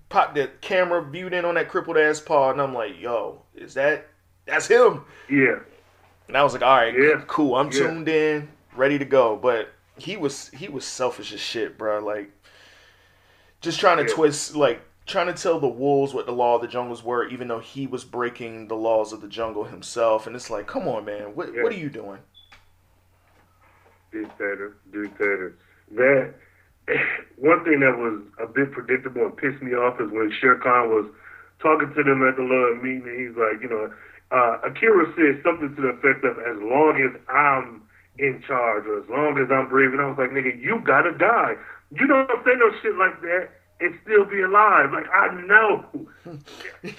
[0.10, 3.74] popped the camera viewed in on that crippled ass paw, and I'm like, yo, is
[3.76, 4.08] that
[4.46, 5.06] that's him?
[5.30, 5.60] Yeah.
[6.28, 7.22] And I was like, all right, yeah.
[7.28, 7.56] cool.
[7.56, 7.80] I'm yeah.
[7.80, 9.36] tuned in, ready to go.
[9.36, 12.00] But he was he was selfish as shit, bro.
[12.00, 12.32] Like
[13.62, 14.16] just trying to Yeah.
[14.16, 17.48] twist like trying to tell the wolves what the law of the jungles were, even
[17.48, 20.28] though he was breaking the laws of the jungle himself.
[20.28, 22.20] And it's like, come on, man, what what are you doing?
[24.14, 25.58] dictator, dictator.
[25.92, 26.36] That
[27.38, 30.90] one thing that was a bit predictable and pissed me off is when Shere Khan
[30.90, 31.06] was
[31.60, 33.92] talking to them at the little meeting, and he's like, you know,
[34.32, 37.84] uh, Akela said something to the effect of, "As long as I'm
[38.18, 41.56] in charge, or as long as I'm breathing," I was like, "Nigga, you gotta die.
[41.92, 44.92] You don't say no shit like that." And still be alive.
[44.92, 45.86] Like I know,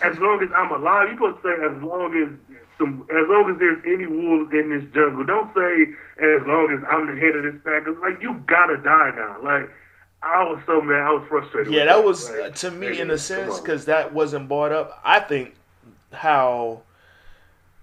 [0.02, 3.50] as long as I'm alive, you supposed to say as long as some, as long
[3.52, 5.24] as there's any wolves in this jungle.
[5.24, 7.84] Don't say as long as I'm the head of this pack.
[7.86, 9.36] It's like you gotta die now.
[9.42, 9.70] Like
[10.22, 11.00] I was so mad.
[11.02, 11.72] I was frustrated.
[11.72, 15.00] Yeah, with that was Like, to me in a sense because that wasn't brought up.
[15.04, 15.54] I think
[16.12, 16.82] how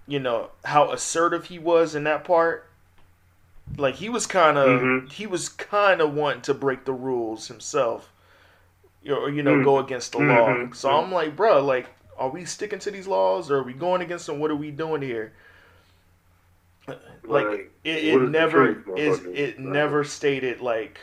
[0.06, 2.66] you know how assertive he was in that part.
[3.78, 5.10] Like he was kind of Mhm.
[5.12, 8.12] he was kind of wanting to break the rules himself,
[9.08, 9.64] or you know Mm.
[9.64, 10.48] go against the law.
[10.48, 10.74] Mhm.
[10.74, 11.86] So I'm like, bro, like,
[12.18, 14.38] are we sticking to these laws or are we going against them?
[14.38, 15.32] What are we doing here?
[16.88, 20.98] Like Like, it, it is never truth, is it Like- never stated like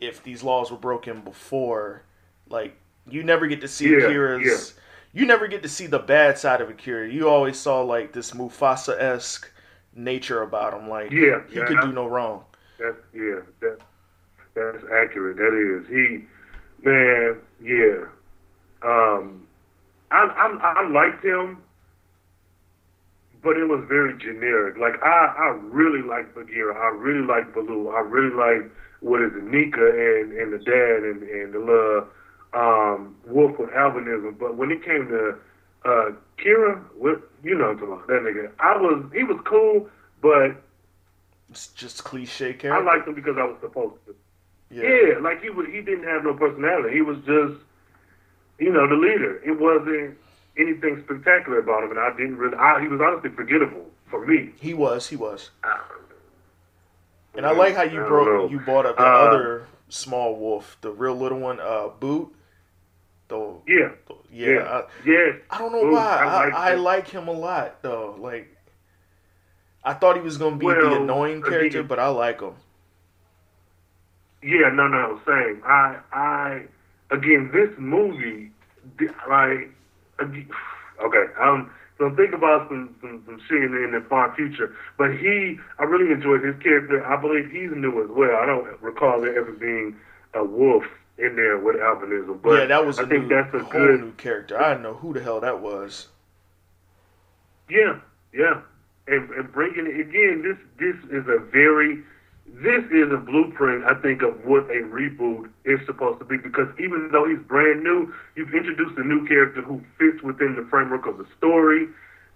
[0.00, 2.02] if these laws were broken before
[2.48, 2.76] like
[3.08, 4.74] you never get to see Yeah, Akela's
[5.12, 7.06] you never get to see the bad side of Akela.
[7.06, 9.50] You always saw like this Mufasa esque
[9.94, 10.88] nature about him.
[10.88, 12.44] Like Yeah, he could I- do no wrong.
[12.78, 13.78] That's yeah, that
[14.54, 15.36] that's accurate.
[15.36, 16.24] That is he,
[16.82, 17.36] man.
[17.60, 18.04] Yeah,
[18.82, 19.47] um,
[20.10, 21.58] I I, I liked him,
[23.42, 24.76] but it was very generic.
[24.78, 26.74] Like I I really like Bagheera.
[26.74, 27.88] I really like Baloo.
[27.90, 32.06] I really like what is it, Nika and and the dad and and the little
[32.54, 34.38] um, wolf with albinism.
[34.38, 35.36] But when it came to
[35.84, 38.50] uh, Kira, what you know, what I'm talking about that nigga.
[38.58, 39.88] I was he was cool,
[40.20, 40.56] but
[41.50, 42.84] It's just cliche I character.
[42.84, 44.16] liked him because I was supposed to.
[44.70, 44.82] yeah.
[44.82, 46.94] Yeah, like he was, he didn't have no personality.
[46.94, 47.62] He was just,
[48.58, 49.40] you know, the leader.
[49.44, 50.16] It wasn't
[50.56, 52.56] anything spectacular about him, and I didn't really.
[52.56, 54.50] I, he was honestly forgettable for me.
[54.60, 55.50] He was, he was.
[55.64, 55.80] I-
[57.36, 60.76] And I like how you I brought you brought up the Uh, other small wolf,
[60.80, 62.30] the real little one, uh Bhoot.
[63.28, 63.90] Though Yeah,
[64.32, 65.32] yeah, yeah, I, yeah.
[65.50, 66.16] I don't know Bhoot, why.
[66.16, 66.82] I I, like I him.
[66.82, 68.16] like him a lot though.
[68.18, 68.56] Like
[69.84, 72.54] I thought he was gonna be the annoying character, but I like him.
[74.42, 75.62] Yeah, no, no, same.
[75.64, 76.62] I, I,
[77.10, 78.50] again, this movie,
[79.28, 79.70] like,
[80.20, 84.74] okay, um, so I'm thinking about some, some, some shit in, in the far future,
[84.96, 87.04] but he, I really enjoyed his character.
[87.04, 88.36] I believe he's new as well.
[88.36, 89.96] I don't recall there ever being
[90.34, 90.84] a wolf
[91.18, 93.72] in there with albinism, but yeah, that was a I think new, that's a whole
[93.72, 94.60] good, new character.
[94.60, 96.06] I didn't know who the hell that was.
[97.68, 97.98] Yeah,
[98.32, 98.60] yeah.
[99.08, 102.02] And, and bringing it again, this this is a very
[102.62, 106.36] this is a blueprint, I think, of what a reboot is supposed to be.
[106.36, 110.66] Because even though he's brand new, you've introduced a new character who fits within the
[110.68, 111.88] framework of the story.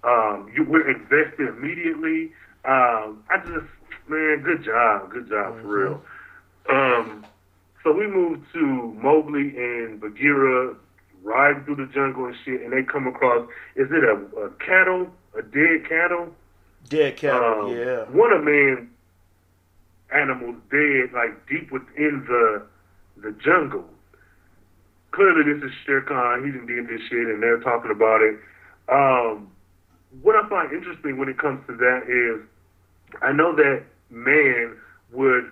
[0.05, 2.33] Um, you were invested immediately.
[2.65, 3.67] Um, I just,
[4.09, 6.03] man, good job, good job for real.
[6.71, 7.27] Um,
[7.83, 10.77] so we move to Mowgli and Bagheera
[11.25, 15.09] riding through the jungle and shit, and they come across is it a, a cattle,
[15.37, 16.29] a dead cattle?
[16.89, 18.05] Dead cattle, Um, yeah.
[18.05, 18.91] One of man
[20.12, 22.62] animals dead, like deep within the
[23.16, 23.85] the jungle.
[25.12, 26.44] Clearly, this is Shere Khan.
[26.44, 28.38] He didn't did this shit, and they're talking about it.
[28.88, 29.51] Um,
[30.22, 32.46] what I find interesting when it comes to that is,
[33.20, 34.77] I know that man
[35.12, 35.51] would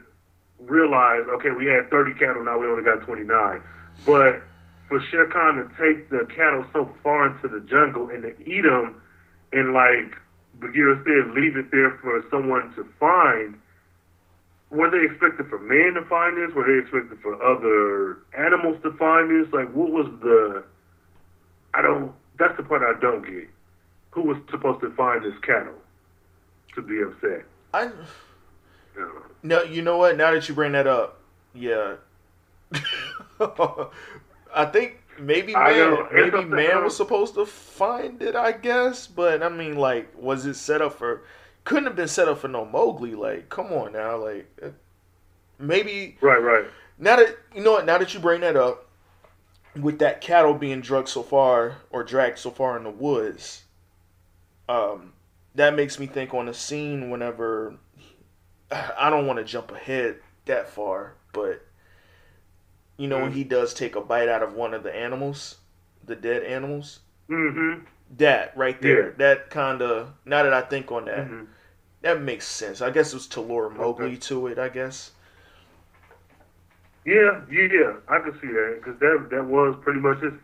[0.59, 3.63] realize, okay, we had 30 cattle, now we only got 29.
[4.07, 4.43] But
[4.89, 8.63] for Shere Khan to take the cattle so far into the jungle and to eat
[8.63, 9.01] them,
[9.53, 10.17] and like
[10.59, 13.59] Bagheera said, leave it there for someone to find.
[14.71, 16.55] Were they expected for man to find this?
[16.55, 19.53] Were they expected for other animals to find this?
[19.53, 20.65] Like, what was the?
[21.75, 22.13] I don't.
[22.39, 23.49] That's the part I don't get.
[24.13, 25.75] Who was supposed to find this cattle
[26.75, 27.45] to be upset?
[27.75, 27.91] I
[29.43, 30.17] no, you know what?
[30.17, 31.21] Now that you bring that up,
[31.55, 31.97] yeah.
[34.55, 35.97] I think maybe man.
[36.13, 38.37] Maybe man was supposed to find it.
[38.37, 41.23] I guess, but I mean, like, was it set up for?
[41.65, 43.15] Couldn't have been set up for no Mowgli.
[43.15, 44.69] Like, come on now, like, uh,
[45.59, 46.65] maybe Right, right.
[46.99, 48.87] now that you know what, now that you bring that up,
[49.81, 53.65] with that cattle being drugged so far or dragged so far in the woods,
[54.69, 55.13] um,
[55.55, 57.77] that makes me think on a scene whenever
[58.71, 61.65] I don't want to jump ahead that far, but
[62.97, 63.35] you know when Mm.
[63.35, 65.59] he does take a bite out of one of the animals,
[66.05, 67.85] the dead animals, Mm-hmm.
[68.19, 69.11] That right there, Yeah.
[69.19, 71.45] that kind of now that I think on that, hmm
[72.03, 72.81] that makes sense.
[72.81, 74.17] I guess it was to lure Mowgli Okay.
[74.17, 74.59] to it.
[74.59, 75.13] I guess.
[77.05, 80.35] Yeah, yeah, I can see that because that that was pretty much his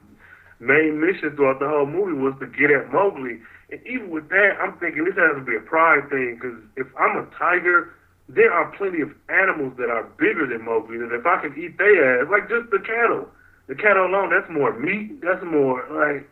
[0.58, 3.40] main mission throughout the whole movie was to get at Mowgli.
[3.70, 6.86] And even with that, I'm thinking this has to be a pride thing because if
[6.98, 7.94] I'm a tiger,
[8.28, 10.98] there are plenty of animals that are bigger than Mowgli.
[10.98, 13.28] That if I can eat their ass, like just the cattle,
[13.66, 15.20] the cattle alone, that's more meat.
[15.20, 16.28] That's more like.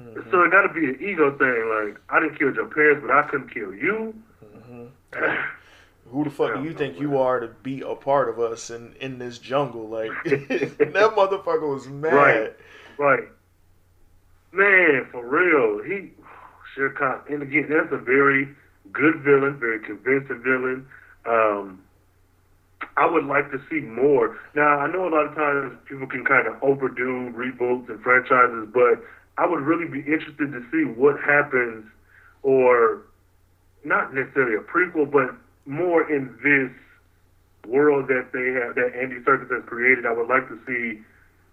[0.00, 0.30] Mm-hmm.
[0.30, 1.88] So it got to be an ego thing.
[1.88, 4.14] Like I didn't kill your parents, but I couldn't kill you.
[4.44, 4.86] Mm-hmm.
[6.10, 8.94] Who the fuck do you think you are to be a part of us in
[9.00, 9.88] in this jungle?
[9.88, 12.12] Like that motherfucker was mad.
[12.12, 12.56] Right,
[12.98, 13.28] right.
[14.52, 16.10] Man, for real, he
[16.74, 18.48] Shere Khan, and again, that's a very
[18.92, 20.86] good villain, very convincing villain.
[21.26, 21.82] Um,
[22.96, 24.38] I would like to see more.
[24.54, 28.68] Now, I know a lot of times people can kind of overdo reboots and franchises,
[28.72, 29.02] but
[29.38, 31.84] I would really be interested to see what happens,
[32.42, 33.02] or
[33.84, 35.34] not necessarily a prequel, but
[35.66, 36.72] more in this
[37.70, 40.06] world that they have, that Andy Serkis has created.
[40.06, 41.02] I would like to see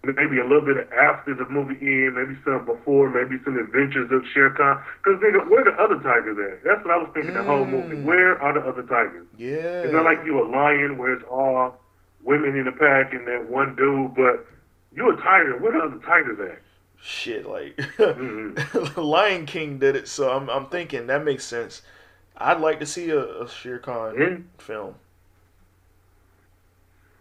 [0.04, 4.22] maybe a little bit after the movie end, maybe some before, maybe some adventures of
[4.32, 4.82] Shere Khan.
[5.02, 6.64] Because nigga, where the other tigers at?
[6.64, 7.40] That's what I was thinking mm.
[7.40, 7.96] the whole movie.
[7.96, 8.04] Mm.
[8.04, 9.26] Where are the other tigers?
[9.36, 9.84] Yeah.
[9.84, 11.80] It's not like you a lion where it's all
[12.22, 14.46] women in the pack and that one dude, but
[14.94, 15.58] you a tiger.
[15.58, 16.60] Where are the other tigers at?
[17.06, 18.98] Shit, like mm-hmm.
[19.00, 21.82] Lion King did it, so I'm I'm thinking that makes sense.
[22.34, 24.36] I'd like to see a, a Shere Khan yeah.
[24.56, 24.94] film.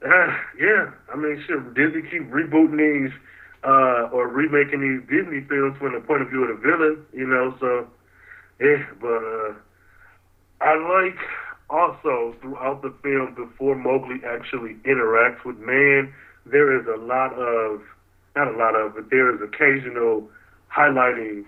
[0.01, 3.11] Uh, yeah, I mean, shit, Disney keep rebooting these
[3.65, 7.27] uh, or remaking these Disney films from the point of view of the villain, you
[7.27, 7.53] know.
[7.59, 7.85] So,
[8.61, 9.53] yeah, but uh,
[10.61, 11.19] I like
[11.69, 16.13] also throughout the film before Mowgli actually interacts with man,
[16.45, 17.81] there is a lot of
[18.35, 20.29] not a lot of, but there is occasional
[20.75, 21.45] highlighting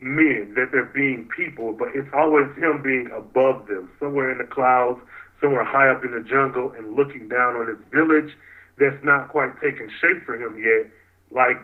[0.00, 4.44] men that they're being people, but it's always him being above them, somewhere in the
[4.44, 5.00] clouds
[5.40, 8.34] somewhere high up in the jungle and looking down on his village
[8.78, 10.90] that's not quite taking shape for him yet.
[11.30, 11.58] Like,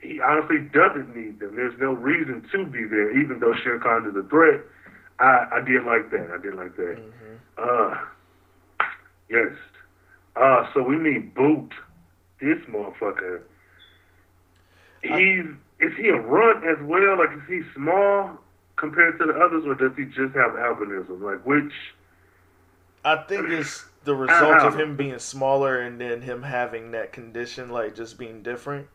[0.00, 1.56] he honestly doesn't need them.
[1.56, 4.60] There's no reason to be there, even though Shere Khan is a threat.
[5.18, 6.30] I, I did like that.
[6.32, 6.98] I did like that.
[6.98, 7.58] Mm-hmm.
[7.58, 8.86] Uh,
[9.28, 9.54] yes.
[10.34, 11.70] Uh, so we need Bhoot.
[12.42, 13.42] This motherfucker.
[15.00, 15.46] He's
[15.78, 17.18] is he a runt as well?
[17.18, 18.36] Like is he small
[18.74, 21.22] compared to the others, or does he just have albinism?
[21.22, 21.72] Like which
[23.04, 27.70] I think it's the result of him being smaller and then him having that condition,
[27.70, 28.88] like just being different.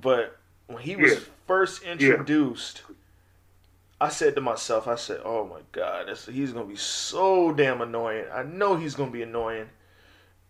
[0.00, 1.18] But when he was yeah.
[1.48, 2.94] first introduced, yeah.
[4.00, 8.26] I said to myself, I said, "Oh my God, he's gonna be so damn annoying.
[8.32, 9.68] I know he's gonna be annoying."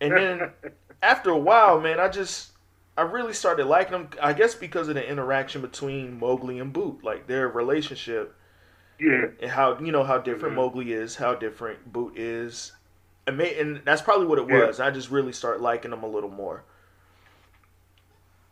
[0.01, 0.51] And then
[1.01, 2.51] after a while, man, I just
[2.97, 4.09] I really started liking him.
[4.21, 8.35] I guess because of the interaction between Mowgli and Bhoot, like their relationship
[8.99, 9.25] yeah.
[9.41, 10.61] And how you know how different mm-hmm.
[10.61, 12.71] Mowgli is, how different Bhoot is,
[13.27, 14.67] and, may, and that's probably what it yeah.
[14.67, 14.79] was.
[14.79, 16.63] I just really start liking them a little more.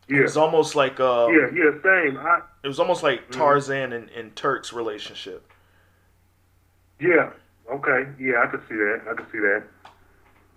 [0.10, 0.20] Yeah.
[0.20, 2.18] It was almost like uh, yeah, yeah, same.
[2.18, 3.40] I, it was almost like mm-hmm.
[3.40, 5.50] Tarzan and, and Terk's relationship.
[7.00, 7.32] Yeah.
[7.72, 8.10] Okay.
[8.20, 9.02] Yeah, I could see that.
[9.10, 9.64] I could see that.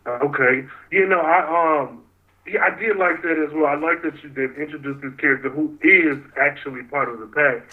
[0.07, 0.67] Okay.
[0.91, 2.03] You know, I um,
[2.47, 3.67] yeah, I did like that as well.
[3.67, 7.67] I like that you did introduce this character who is actually part of the pack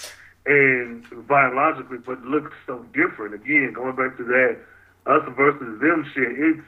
[0.45, 3.35] and biologically, but looks so different.
[3.35, 4.57] Again, going back to that
[5.05, 6.61] us versus them shit, it's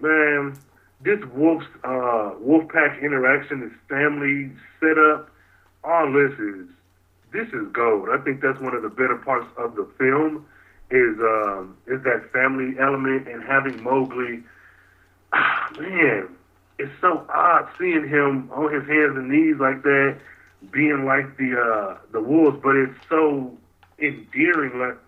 [0.00, 0.58] man,
[1.02, 5.30] this wolf's uh, wolf pack interaction, this family setup,
[5.84, 6.66] all this is
[7.32, 8.08] this is gold.
[8.10, 10.46] I think that's one of the better parts of the film
[10.90, 14.42] is um, is that family element and having Mowgli.
[15.32, 16.28] Ah, man,
[16.78, 20.18] it's so odd seeing him on his hands and knees like that
[20.70, 23.56] being like the uh the wolves, but it's so
[23.98, 24.78] endearing.
[24.78, 24.98] Like,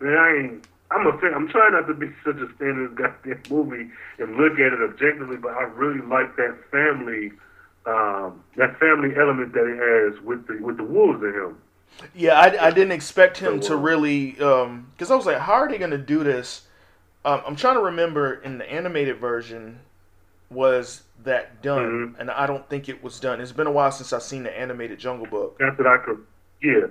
[0.00, 0.68] man, I ain't.
[0.90, 1.34] I'm a fan.
[1.34, 5.36] I'm trying not to be such a this goddamn movie and look at it objectively,
[5.36, 7.32] but I really like that family,
[7.84, 11.58] um, that family element that it has with the with the wolves in him.
[12.14, 15.54] Yeah, I, I didn't expect him so, to really, because um, I was like, how
[15.54, 16.67] are they going to do this?
[17.24, 19.80] Um, I'm trying to remember in the animated version,
[20.50, 22.20] was that done, mm-hmm.
[22.20, 23.40] and I don't think it was done.
[23.40, 25.58] It's been a while since I've seen the animated Jungle Book.
[25.58, 26.24] That's what I could,
[26.62, 26.86] yeah.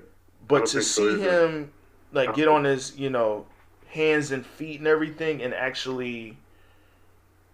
[0.48, 1.72] But to see so him
[2.12, 3.46] like get on his, you know,
[3.88, 6.38] hands and feet and everything, and actually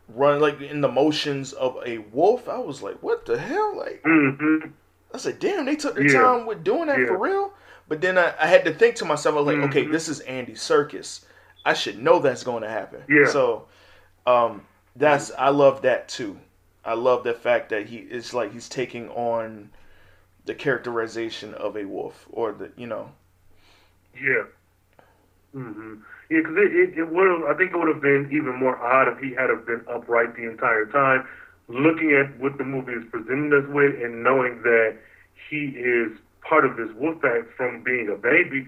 [0.10, 3.78] run like in the motions of a wolf, I was like, what the hell?
[3.78, 4.70] Like, mm-hmm.
[5.14, 6.22] I said, damn, they took their yeah.
[6.22, 7.08] time with doing that yeah.
[7.08, 7.54] for real.
[7.88, 9.70] But then I, I, had to think to myself, I was like, mm-hmm.
[9.70, 11.26] okay, this is Andy Serkis.
[11.66, 13.04] I should know that's going to happen.
[13.10, 13.28] Yeah.
[13.28, 13.68] So,
[14.26, 16.38] um, that's I love that too.
[16.86, 19.70] I love the fact that he it's like he's taking on
[20.46, 23.12] the characterization of a wolf or the you know.
[24.16, 24.44] Yeah.
[25.56, 25.96] Mm-hmm.
[26.30, 27.44] Yeah, because it, it, it would have.
[27.44, 30.36] I think it would have been even more odd if he had have been upright
[30.36, 31.28] the entire time,
[31.68, 34.98] looking at what the movie is presenting us with, and knowing that
[35.50, 36.12] he is
[36.42, 38.68] part of this wolf pack from being a baby.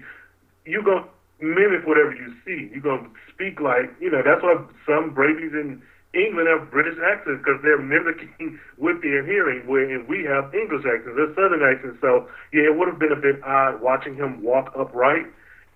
[0.64, 1.08] You go
[1.40, 2.70] mimic whatever you see.
[2.72, 4.22] You're gonna speak like you know.
[4.24, 4.56] That's why
[4.86, 5.82] some babies in
[6.14, 11.16] England have British accents because they're mimicking with their hearing, whereas we have English accents,
[11.16, 11.98] they're Southern accents.
[12.00, 15.26] So yeah, it would have been a bit odd watching him walk upright,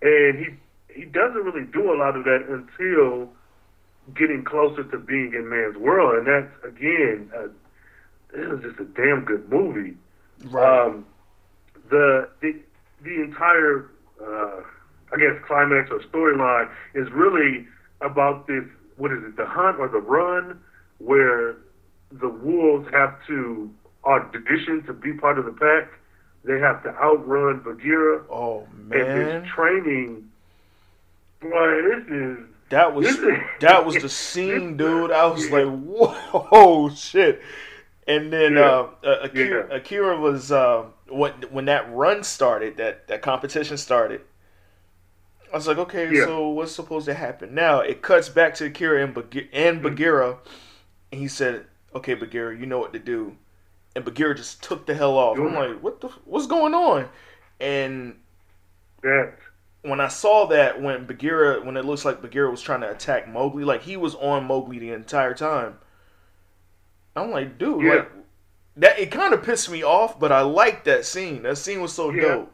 [0.03, 0.47] and he
[0.95, 3.31] he doesn't really do a lot of that until
[4.15, 7.49] getting closer to being in man's world, and that's again, uh,
[8.33, 9.97] this is just a damn good movie.
[10.45, 10.87] Right.
[10.87, 11.07] Um,
[11.91, 12.59] the the
[13.03, 13.91] the entire
[14.25, 14.63] uh,
[15.13, 17.67] I guess climax or storyline is really
[18.01, 18.65] about this
[18.97, 20.59] what is it, the hunt or the run
[20.99, 21.57] where
[22.13, 23.71] the wolves have to
[24.05, 25.89] audition to be part of the pack.
[26.45, 28.23] They have to outrun Bagheera.
[28.31, 29.01] oh man!
[29.01, 30.29] And this training
[31.41, 32.39] boy, this is
[32.71, 33.19] that was is-
[33.61, 35.11] that was the scene, dude.
[35.11, 37.43] I was like, whoa, shit.
[38.07, 38.61] And then Yeah.
[38.63, 39.75] uh, uh, Akela, Yeah.
[39.77, 44.23] Akela was uh, when when that run started, that that competition started.
[45.53, 46.25] I was like, okay, Yeah.
[46.27, 47.81] so what's supposed to happen now?
[47.81, 49.89] It cuts back to Akela and, Bag- and Mm-hmm.
[49.89, 50.39] Bagheera,
[51.13, 53.37] and he said, "Okay, Bagheera, you know what to do."
[53.97, 55.37] And Bagheera just took the hell off.
[55.39, 57.09] I'm like, what the what's going on?
[57.59, 58.17] And
[59.83, 63.29] when I saw that when Bagheera when it looks like Bagheera was trying to attack
[63.29, 65.79] Mowgli, like he was on Mowgli the entire time.
[67.17, 67.91] I'm like, dude, Yeah.
[67.95, 68.11] like
[68.77, 71.43] that it kind of pissed me off, but I liked that scene.
[71.43, 72.23] That scene was so Yeah.
[72.23, 72.53] dope.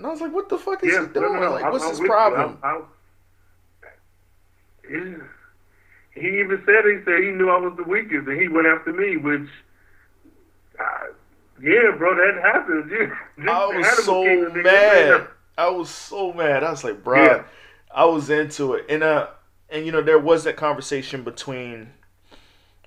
[0.00, 1.34] And I was like, what the fuck is yeah, he doing?
[1.34, 1.50] no, no.
[1.52, 2.58] Like, I'm- what's I'm his problem?
[2.62, 2.84] I'm-
[4.88, 5.28] I'm-
[6.14, 8.94] he even said he said he knew I was the weakest, and he went after
[8.94, 9.48] me, which.
[10.78, 10.84] Uh,
[11.62, 12.90] yeah, bro, that happens.
[12.90, 15.28] Yeah, I was so mad.
[15.58, 16.64] I was so mad.
[16.64, 17.42] I was like, bro, Yeah.
[17.94, 18.86] I was into it.
[18.88, 19.28] And uh
[19.68, 21.92] and you know, there was that conversation between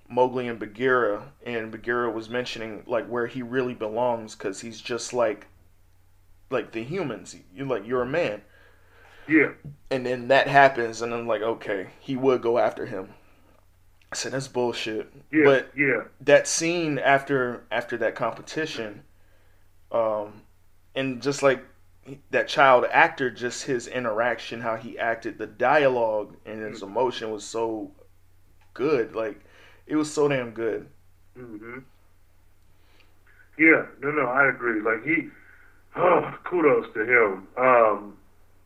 [0.09, 5.13] Mowgli and Bagheera, and Bagheera was mentioning like where he really belongs because he's just
[5.13, 5.45] like
[6.53, 7.35] like the humans.
[7.55, 8.43] You're like you're a man.
[9.27, 9.53] Yeah,
[9.89, 13.13] And then that happens and I'm like, okay, he would go after him.
[14.11, 15.11] I said that's bullshit.
[15.31, 19.03] yeah, But yeah, that scene after after that competition
[19.91, 20.43] um
[20.95, 21.65] and just like
[22.31, 26.83] that child actor just his interaction how he acted the dialogue and his Mm.
[26.83, 27.91] emotion was so
[28.73, 29.41] good like
[29.87, 30.89] it was so damn good
[31.37, 31.79] Mm-hmm.
[33.57, 34.81] Yeah, no, no, I agree.
[34.81, 35.29] Like he,
[35.95, 37.47] oh, kudos to him.
[37.57, 38.17] Um,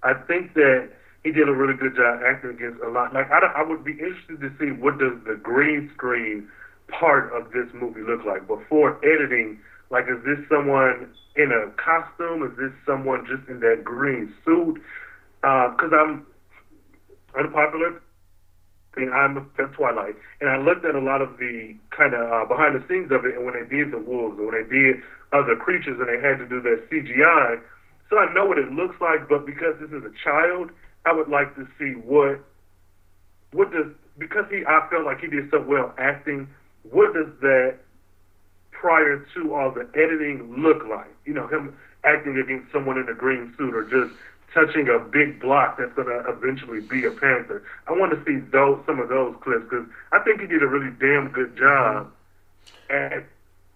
[0.03, 0.89] I think that
[1.23, 3.13] he did a really good job acting against a lot.
[3.13, 6.47] Like I, I would be interested to see what does the green screen
[6.87, 9.59] part of this movie look like before editing.
[9.89, 12.43] Like, is this someone in a costume?
[12.43, 14.81] Is this someone just in that green suit?
[15.41, 16.25] Because I'm
[17.37, 18.01] unpopular
[18.95, 19.11] thing.
[19.13, 19.41] I'm a
[19.75, 23.11] Twilight, and I looked at a lot of the kind of uh, behind the scenes
[23.11, 24.97] of it, and when they did the wolves, and when they did
[25.33, 27.59] other creatures, and they had to do that CGI.
[28.09, 30.71] So I know what it looks like, but because this is a child,
[31.05, 32.39] I would like to see what
[33.51, 36.47] what does because he I felt like he did so well acting.
[36.83, 37.75] What does that
[38.71, 41.13] prior to all the editing look like?
[41.25, 44.13] You know, him acting against someone in a green suit or just
[44.53, 47.63] touching a big block that's going to eventually be a panther.
[47.87, 50.67] I want to see those some of those clips because I think he did a
[50.67, 52.11] really damn good job
[52.89, 53.13] mm-hmm.
[53.13, 53.25] at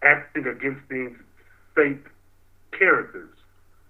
[0.03, 1.15] acting against these
[1.75, 2.07] fake
[2.71, 3.29] characters.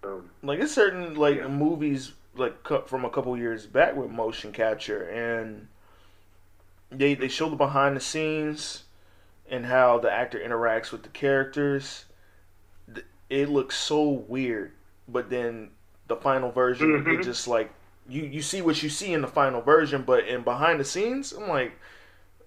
[0.04, 1.48] So, like it's certain like Yeah.
[1.48, 5.68] movies like cu- from a couple years back with motion capture and
[6.92, 8.84] they they show the behind the scenes
[9.50, 12.06] and how the actor interacts with the characters
[13.30, 14.72] it looks so weird
[15.08, 15.70] but then
[16.08, 17.20] the final version Mhm.
[17.20, 17.72] it just like
[18.10, 21.32] you you see what you see in the final version but in behind the scenes
[21.34, 21.74] i'm like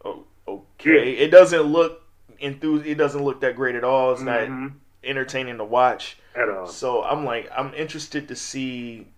[0.05, 2.03] oh, okay it doesn't look
[2.43, 4.72] enthus- it doesn't look that great at all it's not mhm,
[5.05, 6.68] entertaining to watch at all.
[6.68, 9.09] so I'm like, I'm interested to see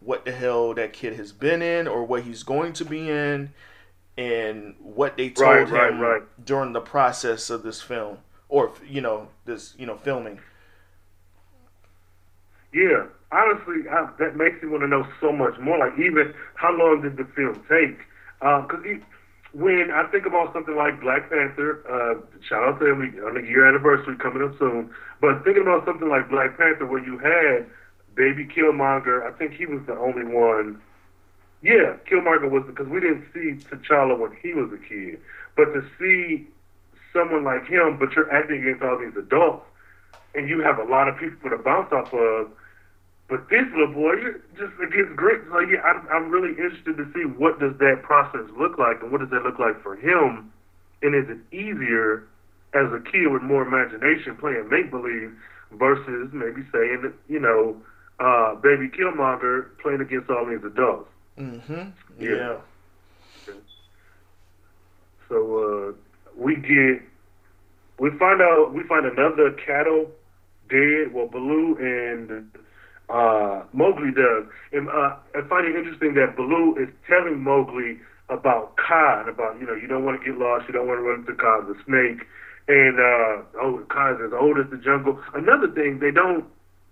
[0.00, 3.52] what the hell that kid has been in or what he's going to be in
[4.16, 6.22] and what they told Right, him right, right.
[6.44, 10.40] during the process of this film or you know this you know filming
[12.72, 15.78] Yeah, honestly, I, that makes me want to know so much more.
[15.78, 17.98] Like, even how long did the film take?
[18.42, 18.84] Uh, because
[19.58, 22.14] when I think about something like Black Panther, uh,
[22.46, 24.88] shout out to him on the year anniversary coming up soon.
[25.20, 27.66] But thinking about something like Black Panther, where you had
[28.14, 30.80] Baby Killmonger, I think he was the only one.
[31.60, 35.18] Yeah, Killmonger was because we didn't see T'Challa when he was a kid,
[35.56, 36.46] but to see
[37.12, 39.66] someone like him, but you're acting against all these adults,
[40.36, 42.52] and you have a lot of people to bounce off of
[43.28, 44.16] But this little boy
[44.56, 45.42] just against grit.
[45.50, 49.12] So yeah, I'm, I'm really interested to see what does that process look like, and
[49.12, 50.50] what does that look like for him,
[51.02, 52.26] and is it easier
[52.74, 55.32] as a kid with more imagination playing make believe
[55.72, 57.76] versus maybe saying you know
[58.18, 61.08] uh, Baby Killmonger playing against all these adults.
[61.38, 61.90] Mm-hmm.
[62.18, 62.30] Yeah.
[62.34, 62.56] Yeah.
[65.28, 65.92] So uh,
[66.34, 67.02] we get
[67.98, 70.10] we find out we find another cattle
[70.70, 71.12] dead.
[71.12, 72.50] Well, Baloo and
[73.08, 77.98] uh, Mowgli does, and uh, I find it interesting that Baloo is telling Mowgli
[78.28, 81.00] about Kaa and about you know you don't want to get lost, you don't want
[81.00, 82.28] to run into Kaa the snake,
[82.68, 85.18] and uh, oh Kaa is as old as the jungle.
[85.34, 86.44] Another thing they don't,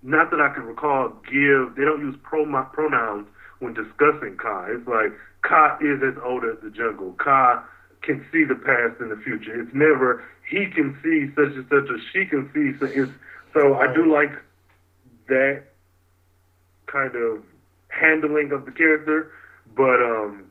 [0.03, 3.27] not that I can recall, give they don't use pro- pronouns
[3.59, 4.73] when discussing Kaa.
[4.73, 5.12] It's like
[5.45, 7.12] Kaa is as old as the jungle.
[7.21, 7.62] Kaa
[8.03, 9.61] can see the past and the future.
[9.61, 12.73] It's never he can see such and such or she can see.
[12.81, 12.89] So
[13.53, 14.33] so I do like
[15.29, 15.64] that
[16.87, 17.43] kind of
[17.89, 19.30] handling of the character,
[19.76, 20.45] but um,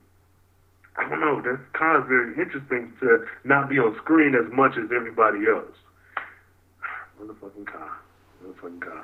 [0.97, 1.41] I don't know.
[1.41, 5.75] That's kind of very interesting to not be on screen as much as everybody else.
[7.21, 7.97] Motherfucking Kaa,
[8.43, 9.03] motherfucking Kaa.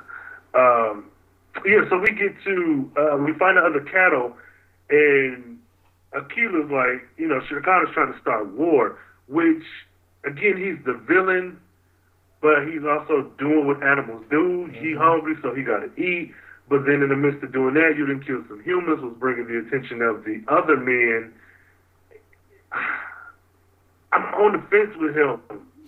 [0.54, 1.06] Um,
[1.66, 4.36] yeah, so we get to uh, we find the other cattle,
[4.90, 5.58] and
[6.14, 9.64] Akela's like, you know, is trying to start war, which
[10.24, 11.58] again he's the villain,
[12.40, 14.70] but he's also doing what animals do.
[14.72, 16.32] He hungry, so he got to eat.
[16.72, 19.46] But then in the midst of doing that, you didn't kill some humans, was bringing
[19.46, 21.34] the attention of the other men.
[24.12, 25.38] I'm on the fence with him.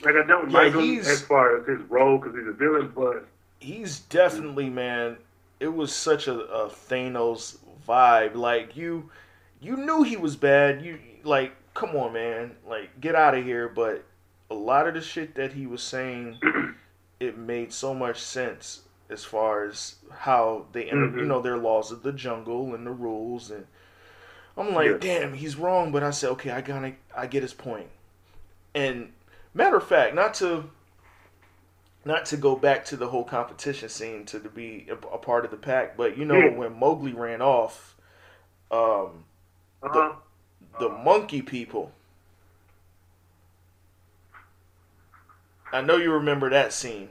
[0.04, 2.92] Like I don't Yeah, like him as far as his role because he's a villain,
[2.94, 3.26] but
[3.60, 5.16] He's definitely man.
[5.58, 7.56] It was such a, a Thanos
[7.88, 8.34] vibe.
[8.34, 9.08] Like you,
[9.62, 10.82] you knew he was bad.
[10.82, 12.56] You like, come on, man.
[12.68, 13.70] Like, get out of here.
[13.70, 14.04] But
[14.50, 16.40] a lot of the shit that he was saying,
[17.20, 21.26] it made so much sense as far as how they, enter, you Mhm.
[21.26, 23.50] know, their laws of the jungle and the rules.
[23.50, 23.66] And
[24.56, 24.98] I'm like, Yeah.
[25.00, 25.92] damn, he's wrong.
[25.92, 27.88] But I said, okay, I gotta, I get his point.
[28.74, 29.12] And
[29.52, 30.70] matter of fact, not to
[32.04, 35.50] not to go back to the whole competition scene to be a, a part of
[35.50, 36.50] the pack, but you know Yeah.
[36.50, 37.96] when Mowgli ran off,
[38.70, 39.24] um,
[39.82, 40.12] uh,
[40.78, 41.92] the monkey people.
[45.72, 47.08] I know you remember that scene.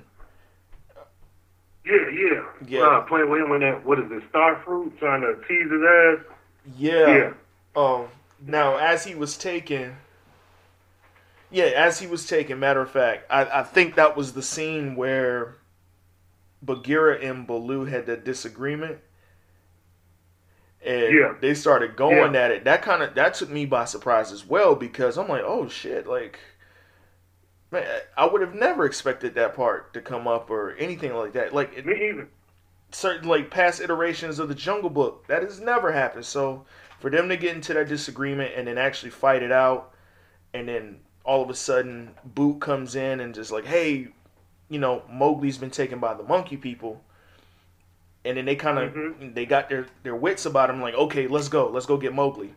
[1.86, 2.82] Yeah, yeah, Yeah.
[2.82, 5.82] Uh, playing with him in that what is it, star fruit, trying to tease his
[5.84, 6.36] ass.
[6.76, 7.08] Yeah.
[7.18, 7.34] Yeah.
[7.76, 8.08] Um.
[8.46, 9.96] Now, as he was taken,
[11.50, 12.60] yeah, as he was taken.
[12.60, 15.56] Matter of fact, I, I think that was the scene where
[16.62, 18.98] Bagheera and Baloo had that disagreement,
[20.86, 21.34] and Yeah.
[21.40, 22.42] they started going Yeah.
[22.42, 22.64] at it.
[22.66, 26.08] That kind of that took me by surprise as well because I'm like, oh shit,
[26.08, 26.40] like.
[27.74, 27.84] Man,
[28.16, 31.54] I would have never expected that part to come up or anything like that.
[31.56, 32.28] Like it, Me either.
[32.92, 35.26] certain like past iterations of the Jungle Book.
[35.28, 36.26] That has never happened.
[36.26, 36.66] So
[37.00, 39.92] for them to get into that disagreement and then actually fight it out,
[40.54, 44.10] and then all of a sudden Bhoot comes in and just like, hey,
[44.70, 47.04] you know, Mowgli's been taken by the monkey people,
[48.24, 49.34] and then they kind of Mhm.
[49.34, 50.80] they got their their wits about him.
[50.80, 52.54] Like, okay, let's go, let's go get Mowgli.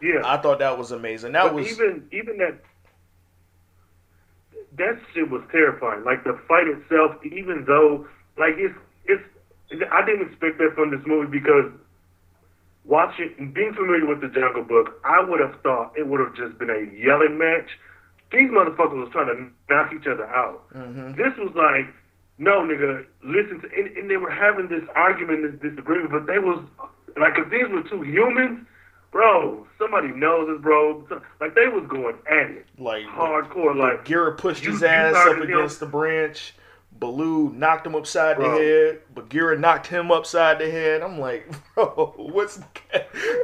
[0.00, 0.22] Yeah.
[0.24, 1.32] I thought that was amazing.
[1.32, 2.54] That But was even even that
[4.78, 6.04] that shit was terrifying.
[6.04, 8.06] Like the fight itself, even though
[8.38, 8.74] like it's
[9.06, 9.22] it's
[9.92, 11.70] I didn't expect that from this movie because
[12.84, 16.58] watching being familiar with the Jungle Book, I would have thought it would have just
[16.58, 17.68] been a yelling match.
[18.32, 20.62] These motherfuckers was trying to knock each other out.
[20.72, 21.16] Mhm.
[21.16, 21.92] This was like,
[22.38, 26.38] no, nigga, listen to, and, and they were having this argument, this disagreement, but they
[26.38, 26.62] was
[27.18, 28.64] like, if these were two humans,
[29.10, 31.04] bro, somebody knows this, bro.
[31.40, 33.76] Like they was going at it, like hardcore.
[33.76, 35.42] Like Bagheera pushed You- his ass up him.
[35.42, 36.54] against the branch.
[36.92, 38.50] Baloo knocked him upside Bro.
[38.50, 39.00] the head.
[39.14, 41.00] Bagheera knocked him upside the head.
[41.00, 42.60] I'm like, bro, what's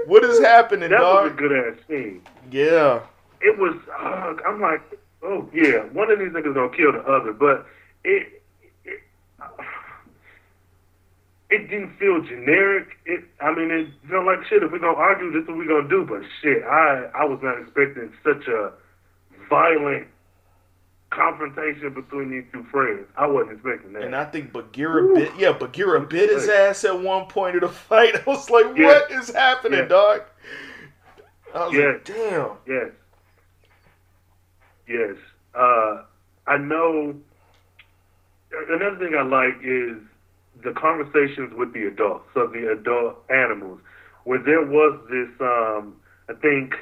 [0.07, 2.21] what is happening, that was a good ass scene.
[2.51, 3.01] Yeah,
[3.41, 3.75] It was.
[3.99, 4.83] Uh, I'm like,
[5.23, 7.67] oh yeah, one of these niggas gonna kill the other, but
[8.05, 8.36] it
[11.51, 12.89] it didn't feel generic.
[13.07, 14.63] It, I mean, it felt like shit.
[14.63, 16.05] If we're gonna argue, this is what we're gonna do.
[16.05, 18.73] But shit, I, I was not expecting such a
[19.49, 20.09] violent
[21.11, 23.07] confrontation between these two friends.
[23.17, 24.03] I wasn't expecting that.
[24.03, 25.33] and I think Bagheera bit.
[25.39, 28.17] Yeah, Bagheera bit his ass at one point of the fight.
[28.27, 28.87] I was like, Yeah.
[28.87, 29.85] what is happening, Yeah.
[29.87, 30.23] dog?
[31.55, 31.85] I was Yeah.
[31.87, 32.51] like, damn.
[32.67, 32.91] Yes.
[34.89, 35.17] Yes.
[35.55, 36.03] Uh,
[36.47, 37.15] I know.
[38.69, 39.97] Another thing I like is
[40.63, 43.81] the conversations with the adults, so the adult animals,
[44.25, 45.29] where there was this.
[45.41, 45.97] Um,
[46.29, 46.75] I think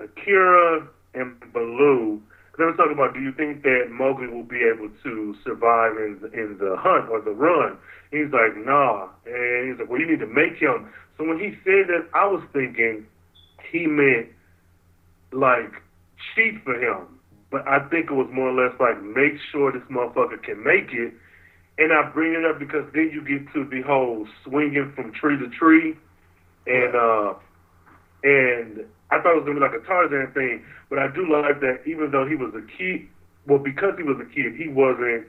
[0.00, 2.22] Akela and Baloo
[2.58, 6.20] they were talking about, do you think that Mowgli will be able to survive in
[6.34, 7.78] in the hunt or the run?
[8.10, 10.92] He's like, nah, and he's like, well, you need to make him.
[11.16, 13.06] So when he said that, I was thinking
[13.70, 14.28] he meant
[15.32, 15.72] like
[16.34, 17.18] cheat for him,
[17.50, 20.92] but I think it was more or less like make sure this motherfucker can make
[20.92, 21.14] it.
[21.82, 25.36] And I bring it up because then you get to the whole swinging from tree
[25.36, 25.96] to tree,
[26.66, 27.34] and uh,
[28.22, 31.58] and I thought it was gonna be like a Tarzan thing, but I do like
[31.58, 33.08] that even though he was a kid,
[33.48, 35.26] well because he was a kid, he wasn't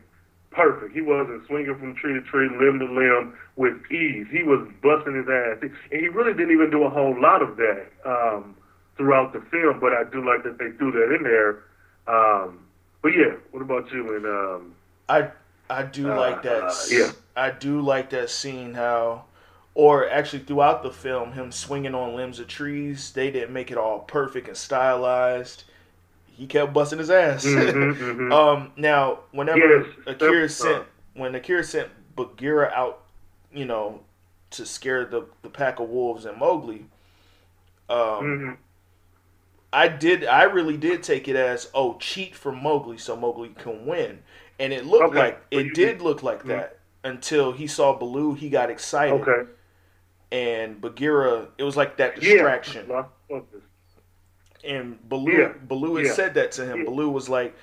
[0.52, 0.94] perfect.
[0.94, 4.28] He wasn't swinging from tree to tree, limb to limb with ease.
[4.30, 7.58] He was busting his ass, and he really didn't even do a whole lot of
[7.58, 8.56] that um,
[8.96, 9.80] throughout the film.
[9.80, 11.64] But I do like that they threw that in there.
[12.06, 12.60] Um,
[13.02, 14.16] but yeah, what about you?
[14.16, 14.76] And um,
[15.10, 15.32] I
[15.70, 16.64] I do Uh, like that.
[16.64, 17.12] uh, yeah.
[17.36, 19.26] I do like that scene how,
[19.74, 23.12] or actually throughout the film, him swinging on limbs of trees.
[23.14, 25.64] They didn't make it all perfect and stylized.
[26.36, 27.46] He kept busting his ass.
[27.46, 28.32] mhm, mhm.
[28.34, 30.86] um, now, whenever Yes, Akela that's- sent
[31.16, 33.02] when Akela sent Bagheera out,
[33.54, 34.02] you know,
[34.52, 36.86] to scare the the pack of wolves and Mowgli.
[37.90, 38.58] Um, Mhm.
[39.72, 40.24] I did.
[40.26, 44.20] I really did take it as oh, cheat for Mowgli so Mowgli can win,
[44.60, 45.18] and it looked Okay.
[45.20, 46.48] like it did did- look like Mhm.
[46.50, 48.34] that until he saw Baloo.
[48.34, 49.50] He got excited, okay,
[50.32, 51.48] and Bagheera.
[51.58, 52.88] It was like that distraction,
[53.30, 53.62] focus.
[54.64, 55.32] and Baloo.
[55.34, 55.54] Yeah.
[55.68, 56.14] Baloo had Yeah.
[56.14, 56.80] said that to him.
[56.80, 56.86] Yeah.
[56.86, 57.56] Baloo was like,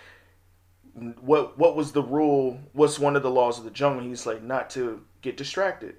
[1.21, 1.57] "What?
[1.59, 2.61] What was the rule?
[2.73, 5.97] What's one of the laws of the jungle?" He's like, "Not to get distracted."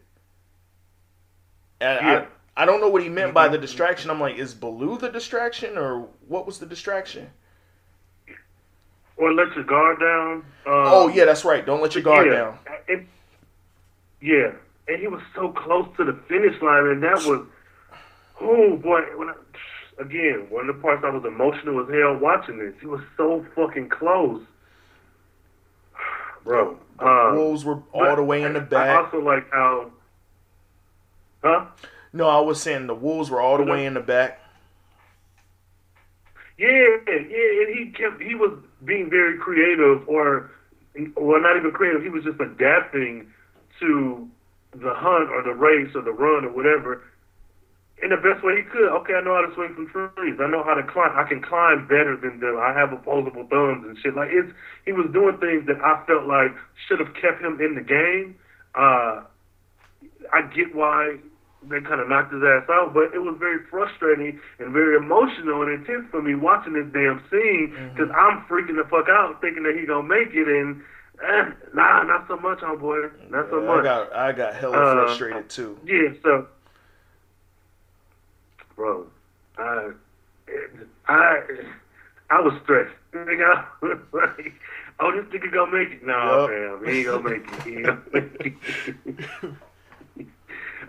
[1.79, 2.25] And Yeah.
[2.57, 3.61] I, I don't know what he meant by the Mhm.
[3.61, 4.11] distraction.
[4.11, 7.31] I'm like, is Baloo the distraction, or what was the distraction?
[9.21, 10.31] Or let your guard down.
[10.33, 11.63] Um, oh yeah, that's right.
[11.63, 12.57] Don't let your guard yeah, down.
[12.89, 13.07] And,
[14.19, 14.51] yeah,
[14.87, 17.45] and he was so close to the finish line, and that was,
[18.41, 19.01] oh boy.
[19.15, 19.33] When I,
[19.99, 22.73] again, one of the parts I was emotional as hell watching this.
[22.81, 24.41] He was so fucking close,
[26.43, 26.79] bro.
[26.97, 29.05] The Um, wolves were all the way in the I back.
[29.05, 29.91] also like how,
[31.43, 31.65] huh?
[32.11, 34.40] No, I was saying the wolves were all the way in the back.
[36.61, 38.53] Yeah, yeah, and he kept he was
[38.85, 40.51] being very creative, or
[41.17, 42.03] well, not even creative.
[42.03, 43.25] He was just adapting
[43.79, 44.27] to
[44.73, 47.01] the hunt or the race or the run or whatever
[48.01, 48.89] in the best way he could.
[49.01, 50.37] Okay, I know how to swing from trees.
[50.41, 51.17] I know how to climb.
[51.17, 52.57] I can climb better than them.
[52.61, 54.15] I have opposable thumbs and shit.
[54.15, 54.51] Like it's
[54.85, 56.53] he was doing things that I felt like
[56.87, 58.35] should have kept him in the game.
[58.73, 59.25] Uh,
[60.33, 61.17] I get why
[61.69, 65.61] they kind of knocked his ass out, but it was very frustrating and very emotional
[65.61, 69.63] and intense for me watching this damn scene because I'm freaking the fuck out thinking
[69.63, 70.81] that he gonna make it and
[71.23, 74.93] eh, nah, not so much, homeboy, not so Yeah, I got I got hella Uh,
[75.05, 75.77] frustrated too.
[75.85, 76.47] Yeah, so,
[78.75, 79.05] bro,
[79.57, 79.91] I,
[81.07, 81.41] I,
[82.31, 82.95] I was stressed.
[83.13, 84.53] I was like,
[84.99, 86.05] oh, this nigga gonna make it?
[86.05, 87.61] No, fam, he ain't gonna make it.
[87.63, 88.57] He ain't gonna make
[89.05, 89.55] it.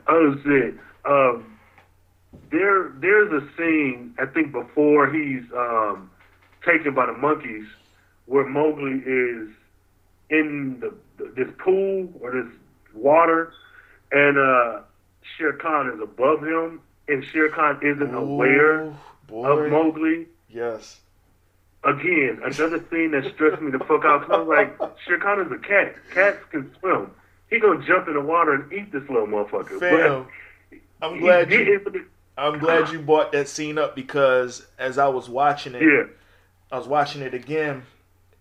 [0.08, 0.74] oh shit.
[1.04, 1.58] Um,
[2.50, 6.10] there, there's a scene I think before he's um
[6.64, 7.66] taken by the monkeys,
[8.26, 9.48] where Mowgli is
[10.30, 10.94] in the
[11.36, 12.52] this pool or this
[12.94, 13.52] water,
[14.12, 14.80] and uh,
[15.36, 18.96] Shere Khan is above him, and Shere Khan isn't aware Ooh,
[19.28, 19.46] boy.
[19.46, 20.26] of Mowgli.
[20.48, 21.00] Yes.
[21.84, 24.22] Again, another scene that stressed me the fuck out.
[24.22, 25.94] 'cause I was like, Shere Khan is a cat.
[26.14, 27.10] Cats can swim.
[27.52, 29.78] He gonna jump in the water and eat this little motherfucker.
[29.78, 30.26] Fam,
[30.70, 32.06] but I'm he glad you didn't, but it-
[32.38, 36.04] I'm glad you brought that scene up because as I was watching it, Yeah,
[36.72, 37.82] I was watching it again,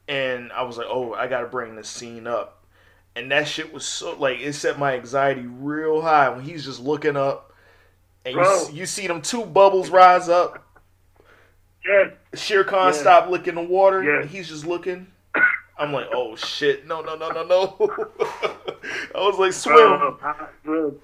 [0.07, 2.63] and I was like, "Oh, I gotta bring this scene up,"
[3.17, 6.79] and that shit was so like it set my anxiety real high when he's just
[6.79, 7.51] looking up,
[8.23, 8.69] and you, Bro.
[8.71, 10.63] you see them two bubbles rise up.
[11.85, 12.11] yeah.
[12.33, 12.99] Shere Khan Yeah.
[12.99, 14.21] stopped licking the water, Yeah.
[14.21, 15.07] and he's just looking.
[15.81, 17.75] I'm like, "Oh shit, no, no, no, no, no!"
[19.15, 20.99] I was like, "Swim."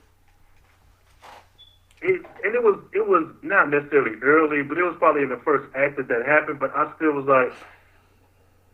[1.99, 5.41] It, and it was it was not necessarily early, but it was probably in the
[5.43, 6.59] first act that that happened.
[6.59, 7.51] But I still was like,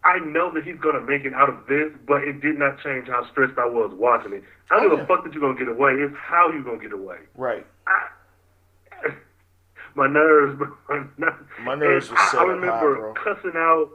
[0.03, 3.07] I know that he's gonna make it out of this, but it did not change
[3.07, 4.43] how stressed I was watching it.
[4.69, 5.03] I don't Oh, give yeah.
[5.05, 5.93] a fuck that you're gonna get away.
[5.93, 7.19] It's how you gonna get away.
[7.37, 7.65] Right.
[7.87, 9.09] I,
[9.95, 10.67] my nerves, bro.
[10.89, 13.89] My nerves, My nerves And was I, I remember high, cussing out.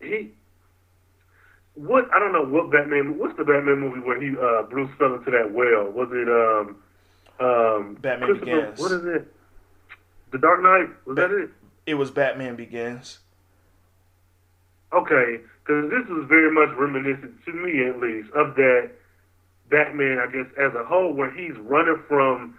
[0.00, 0.32] He,
[1.78, 3.18] what I don't know what Batman.
[3.18, 5.90] What's the Batman movie where he uh, Bruce fell into that well?
[5.90, 6.76] Was it um
[7.40, 8.80] um Batman Begins.
[8.80, 9.32] What is it?
[10.32, 10.88] The Dark Knight.
[11.06, 11.50] Was that it?
[11.86, 13.20] It was Batman Begins.
[14.92, 18.90] Okay, because this is very much reminiscent to me, at least, of that
[19.70, 22.58] Batman, I guess, as a whole, where he's running from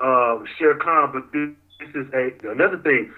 [0.00, 1.10] um, Shere Khan.
[1.12, 1.50] But this,
[1.80, 3.12] this is a another thing.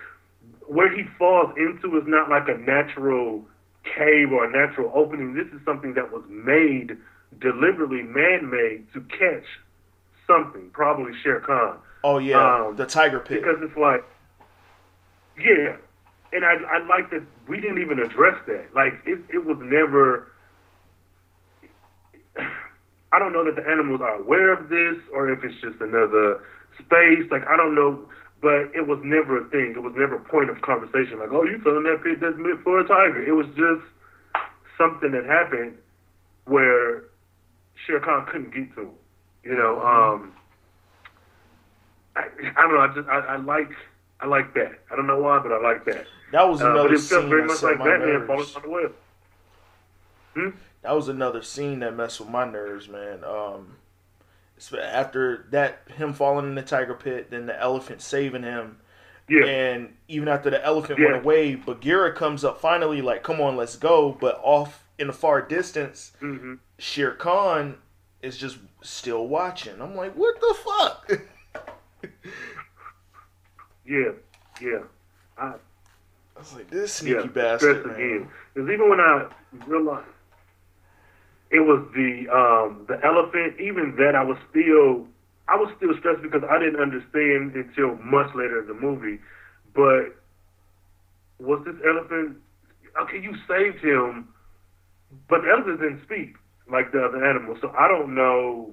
[0.66, 3.44] where he falls into is not like a natural
[3.84, 5.34] cave or a natural opening.
[5.34, 6.96] This is something that was made
[7.40, 9.44] deliberately, man-made to catch
[10.26, 11.78] something, probably Shere Khan.
[12.04, 13.42] Oh yeah, Um, the tiger pit.
[13.42, 14.04] Because it's like,
[15.38, 15.76] yeah,
[16.32, 18.74] and I I like that we didn't even address that.
[18.74, 20.28] Like it it was never.
[23.14, 26.40] I don't know that the animals are aware of this or if it's just another
[26.78, 27.30] space.
[27.30, 28.00] Like I don't know,
[28.42, 29.72] but it was never a thing.
[29.76, 31.20] It was never a point of conversation.
[31.20, 33.22] Like, oh, you filling that pit that's meant for a tiger.
[33.22, 33.82] It was just
[34.76, 35.78] something that happened
[36.44, 37.04] where
[37.86, 38.90] Shere Khan couldn't get to him.
[39.44, 40.32] You know, um,
[42.16, 42.24] I,
[42.56, 42.80] I don't know.
[42.80, 43.70] I just I, I like
[44.20, 44.72] I like that.
[44.90, 46.06] I don't know why, but I like that.
[46.32, 48.62] That was Uh, another but it felt scene very that much like Batman falling on
[48.62, 48.94] the web.
[50.34, 50.48] Hmm?
[50.82, 53.22] That was another scene that messed with my nerves, man.
[53.24, 53.76] Um,
[54.72, 58.78] after that, him falling in the tiger pit, then the elephant saving him,
[59.28, 59.44] Yeah.
[59.46, 61.12] and even after the elephant Yeah.
[61.12, 65.12] went away, Bagheera comes up finally, like, "Come on, let's go!" But off in the
[65.12, 67.78] far distance, hmm Shere Khan
[68.22, 69.80] is just still watching.
[69.80, 71.20] I'm like, what the fuck?
[73.84, 74.12] Yeah.
[74.60, 74.82] Yeah.
[75.36, 77.26] I, I was like, this sneaky yeah.
[77.26, 77.94] bastard, man.
[77.96, 78.28] again.
[78.54, 79.26] Because even when I
[79.66, 80.06] realized
[81.52, 85.06] it was the um the elephant, even that I was still
[85.46, 89.20] I was still stressed because I didn't understand until much later in the movie.
[89.76, 90.16] But
[91.38, 92.40] was this elephant
[93.04, 94.32] okay, you saved him,
[95.28, 96.40] but the elephant didn't speak
[96.72, 97.58] like the other animals.
[97.60, 98.72] So I don't know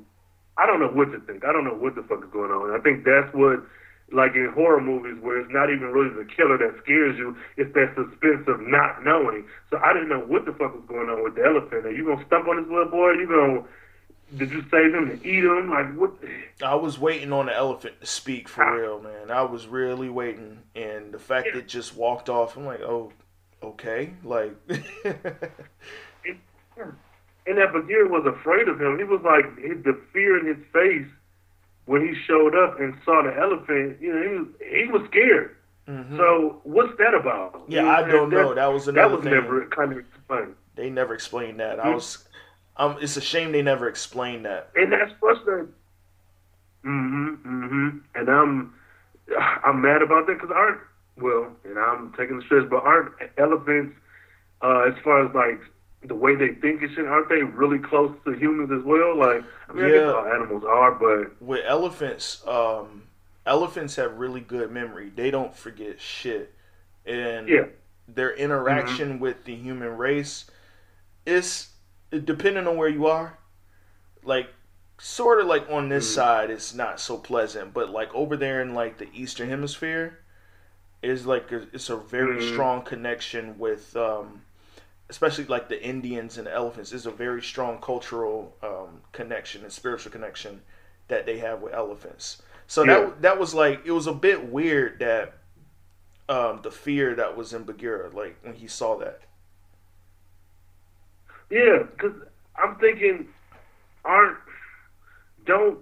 [0.57, 1.43] I don't know what to think.
[1.43, 2.71] I don't know what the fuck is going on.
[2.71, 3.59] I think that's what
[4.11, 7.73] like in horror movies where it's not even really the killer that scares you, it's
[7.73, 9.45] that suspense of not knowing.
[9.69, 11.85] So I didn't know what the fuck was going on with the elephant.
[11.85, 13.11] Are you gonna stump on this little boy?
[13.13, 13.63] you gonna
[14.37, 15.69] did you save him to eat him?
[15.71, 16.11] Like what
[16.63, 18.69] I was waiting on the elephant to speak for Ah.
[18.71, 19.31] real, man.
[19.31, 21.59] I was really waiting, and the fact Yeah.
[21.59, 23.11] it just walked off, I'm like, oh,
[23.63, 24.83] okay, like, and
[27.57, 28.97] that Bagheera was afraid of him.
[28.97, 31.07] He was like the fear in his face
[31.89, 33.99] when he showed up and saw the elephant.
[33.99, 34.47] You know, he was
[34.85, 35.55] he was scared.
[35.87, 36.17] mhm.
[36.17, 37.63] So what's that about?
[37.67, 38.53] yeah, You know, I don't that- know.
[38.53, 39.33] That was That was thing.
[39.33, 40.53] never kind of explained.
[40.75, 41.79] They never explained that.
[41.79, 41.95] I Mhm.
[41.95, 42.29] was,
[42.77, 44.69] um, it's a shame they never explained that.
[44.75, 45.73] and that's frustrating.
[46.83, 48.73] hmm hmm And I'm
[49.65, 50.79] I'm mad about that because aren't
[51.17, 53.95] well, and I'm taking the stretch, but aren't elephants
[54.61, 55.59] uh, as far as like
[56.03, 59.17] the way they think and shit, aren't they really close to humans as well?
[59.17, 59.99] Like I mean, I Yeah.
[59.99, 63.03] guess all animals are, but With elephants, um,
[63.45, 65.09] elephants have really good memory.
[65.15, 66.53] They don't forget shit,
[67.05, 67.65] and yeah,
[68.07, 70.45] their interaction with the human race
[71.25, 71.69] is
[72.11, 73.37] depending on where you are
[74.23, 74.49] like
[74.99, 76.13] sort of like on this Mhm.
[76.13, 80.19] side it's not so pleasant but like over there in like the eastern hemisphere
[81.01, 82.41] is like a, it's a very Mhm.
[82.41, 84.41] strong connection with um
[85.09, 89.71] especially like the indians and the elephants is a very strong cultural um connection and
[89.71, 90.61] spiritual connection
[91.07, 92.99] that they have with elephants so Yeah.
[92.99, 95.33] that that was like it was a bit weird that
[96.27, 99.21] um the fear that was in Bagheera like when he saw that
[101.49, 101.79] yeah.
[101.91, 102.13] Because
[102.55, 103.27] I'm thinking,
[104.05, 104.37] aren't
[105.45, 105.79] don't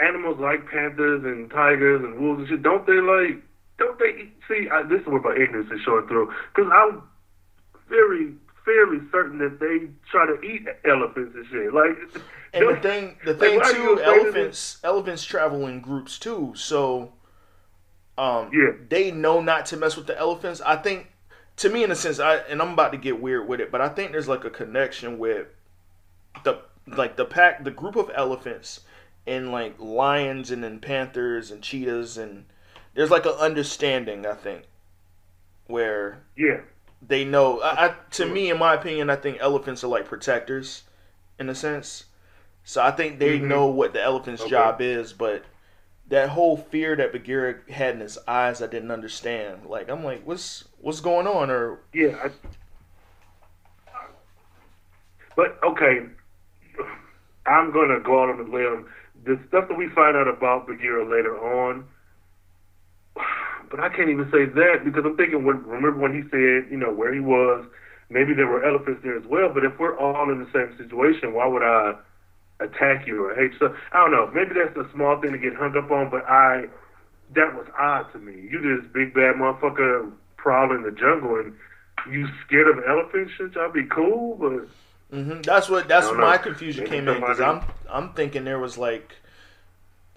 [0.00, 2.62] animals like panthers and tigers and wolves and shit?
[2.62, 3.42] Don't they like?
[3.78, 4.68] Don't they see?
[4.70, 6.32] I, this is where my ignorance is showing through.
[6.54, 7.02] Because I'm
[7.88, 8.34] very
[8.64, 11.72] fairly certain that they try to eat elephants and shit.
[11.72, 11.96] Like,
[12.52, 16.52] And the thing, the thing you too, elephants, elephants travel in groups too.
[16.56, 17.12] So,
[18.18, 18.72] um, Yeah.
[18.88, 20.60] they know not to mess with the elephants.
[20.62, 21.12] I think,
[21.56, 23.80] to me, in a sense, I and I'm about to get weird with it, but
[23.80, 25.48] I think there's like a connection with
[26.44, 28.80] the like the pack, the group of elephants,
[29.26, 32.46] and like lions and then panthers and cheetahs, and
[32.94, 34.26] there's like an understanding.
[34.26, 34.64] I think
[35.66, 36.60] where Yeah,
[37.06, 37.60] they know.
[37.60, 40.84] I, I to me, in my opinion, I think elephants are like protectors,
[41.38, 42.06] in a sense.
[42.64, 43.40] So I think they Mhm.
[43.40, 44.46] know what the elephant's Okay.
[44.46, 45.44] job is, but
[46.08, 49.66] that whole fear that Bagheera had in his eyes, I didn't understand.
[49.66, 51.50] Like I'm like, what's what's going on?
[51.50, 52.16] Or yeah.
[52.24, 52.30] I,
[55.36, 56.00] but okay,
[57.46, 58.86] I'm gonna go out on a limb.
[59.24, 61.86] The stuff that we find out about Bagheera later on,
[63.70, 66.76] but I can't even say that because I'm thinking when remember when he said you
[66.76, 67.66] know where he was,
[68.10, 69.48] maybe there were elephants there as well.
[69.52, 71.94] But if we're all in the same situation, why would I
[72.60, 73.58] attack you or hate you?
[73.58, 74.30] So I don't know.
[74.34, 76.66] Maybe that's a small thing to get hung up on, but I
[77.34, 78.48] that was odd to me.
[78.50, 81.54] You this big bad motherfucker prowling the jungle and
[82.10, 83.32] you scared of elephants?
[83.36, 84.36] Should y'all be cool?
[84.36, 84.68] But
[85.16, 88.58] hmm that's what that's where my confusion Maybe came in because I'm I'm thinking there
[88.58, 89.12] was like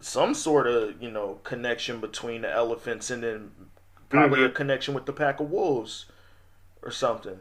[0.02, 3.52] some sort of you know connection between the elephants and then
[4.10, 4.56] probably a Mhm.
[4.56, 6.06] connection with the pack of wolves
[6.82, 7.40] or something.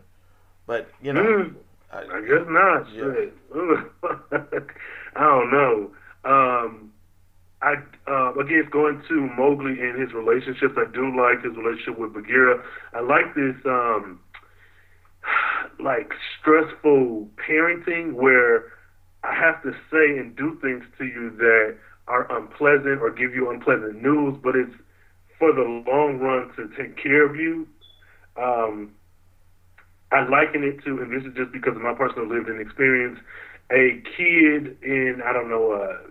[0.67, 1.55] But you know, Mm,
[1.93, 2.91] I, I guess not.
[2.93, 3.31] Yeah.
[5.17, 5.91] I don't know.
[6.25, 6.93] Um,
[7.63, 7.75] I
[8.07, 10.75] uh, again going to Mowgli and his relationships.
[10.77, 12.63] I do like his relationship with Bagheera.
[12.95, 14.21] I like this um,
[15.81, 18.73] like stressful parenting where
[19.25, 21.77] I have to say and do things to you that
[22.09, 24.75] are unpleasant or give you unpleasant news, but it's
[25.39, 27.67] for the long run to take care of you.
[28.37, 28.93] Um,
[30.11, 33.19] I liken it to, and this is just because of my personal lived in experience,
[33.71, 36.09] a kid in, I don't know, uh,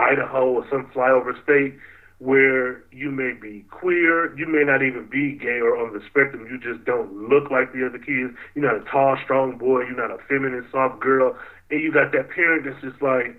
[0.00, 1.76] Idaho or some flyover state
[2.18, 6.46] where you may be queer, you may not even be gay or on the spectrum,
[6.50, 8.36] you just don't look like the other kids.
[8.54, 11.36] You're not a tall, strong boy, you're not a feminine, soft girl,
[11.70, 13.34] and you got that parent that's just like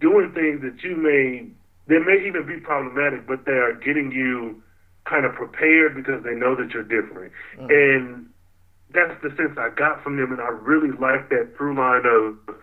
[0.00, 1.46] doing things that you may,
[1.86, 4.62] they may even be problematic, but they are getting you
[5.04, 7.32] kind of prepared because they know that you're different.
[7.58, 7.70] Mm.
[7.70, 8.28] And
[8.92, 12.56] that's the sense I got from them, and I really like that through line of.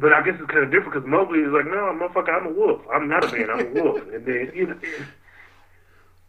[0.00, 2.52] But I guess it's kind of different because Mowgli is like, no, motherfucker, I'm a
[2.52, 2.80] wolf.
[2.92, 3.50] I'm not a man.
[3.50, 4.02] I'm a wolf.
[4.12, 5.06] And then you know, it,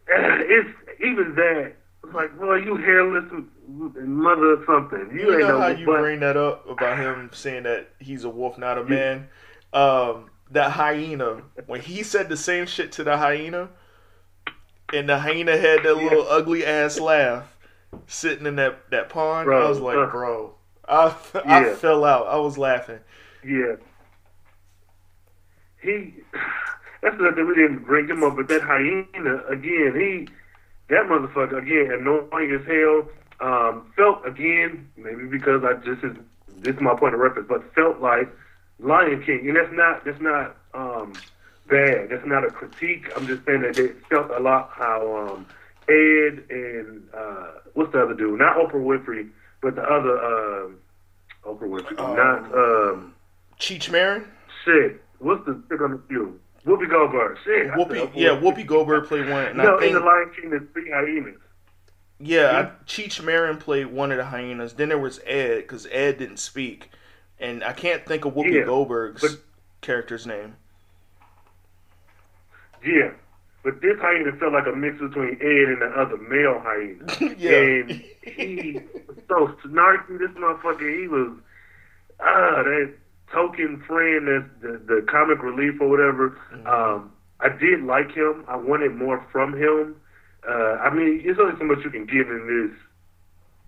[0.50, 0.70] it's
[1.00, 1.74] even that.
[2.02, 3.24] It's like, well, you hairless
[3.68, 5.10] mother or something.
[5.12, 8.24] You, you ain't know no how you bring that up about him saying that he's
[8.24, 9.28] a wolf, not a man.
[9.72, 13.68] Um, that hyena when he said the same shit to the hyena,
[14.92, 17.56] and the hyena had that little ugly ass laugh
[18.06, 19.50] sitting in that that pond.
[19.50, 20.54] I was like, uh, bro,
[20.88, 21.14] I
[21.44, 22.26] I fell out.
[22.26, 23.00] I was laughing.
[23.44, 23.76] Yeah.
[25.82, 26.14] He.
[27.02, 29.94] That's the thing we didn't bring him up, but that hyena again.
[29.96, 30.28] He,
[30.90, 33.08] that motherfucker again, annoying as hell.
[33.40, 36.14] Um, felt again, maybe because I just is
[36.58, 38.28] this is my point of reference, but felt like
[38.82, 41.12] Lion King, and that's not that's not um,
[41.68, 42.10] bad.
[42.10, 43.10] That's not a critique.
[43.16, 45.46] I'm just saying that it felt a lot how um,
[45.88, 48.38] Ed and uh, what's the other dude?
[48.38, 49.28] Not Oprah Winfrey,
[49.62, 50.78] but the other um,
[51.44, 53.14] Oprah Winfrey, Um, not um,
[53.58, 54.24] Cheech Marin,
[54.64, 55.02] shit.
[55.18, 56.38] What's the chick on the field?
[56.66, 57.38] Whoopi Goldberg.
[57.44, 57.68] Shit.
[57.68, 60.62] Whoopi, yeah, Whoopi Goldberg played one, and No, I think in the Lion King, there's
[60.72, 61.40] three hyenas.
[62.18, 64.74] Yeah, I, Cheech Marin played one of the hyenas.
[64.74, 66.90] Then there was Ed, because Ed didn't speak,
[67.40, 69.40] and I can't think of Whoopi Yeah, Goldberg's but-
[69.80, 70.56] character's name.
[72.84, 73.10] Yeah.
[73.62, 77.34] But this hyena felt like a mix between Ed and the other male hyena.
[77.38, 81.36] yeah, And he was so snarky, this motherfucker, he was,
[82.20, 82.94] ah, that
[83.30, 86.38] token friend, that's the, the comic relief or whatever.
[86.66, 88.44] Um, I did like him.
[88.48, 89.96] I wanted more from him.
[90.48, 92.78] Uh, I mean, there's only so much you can give in this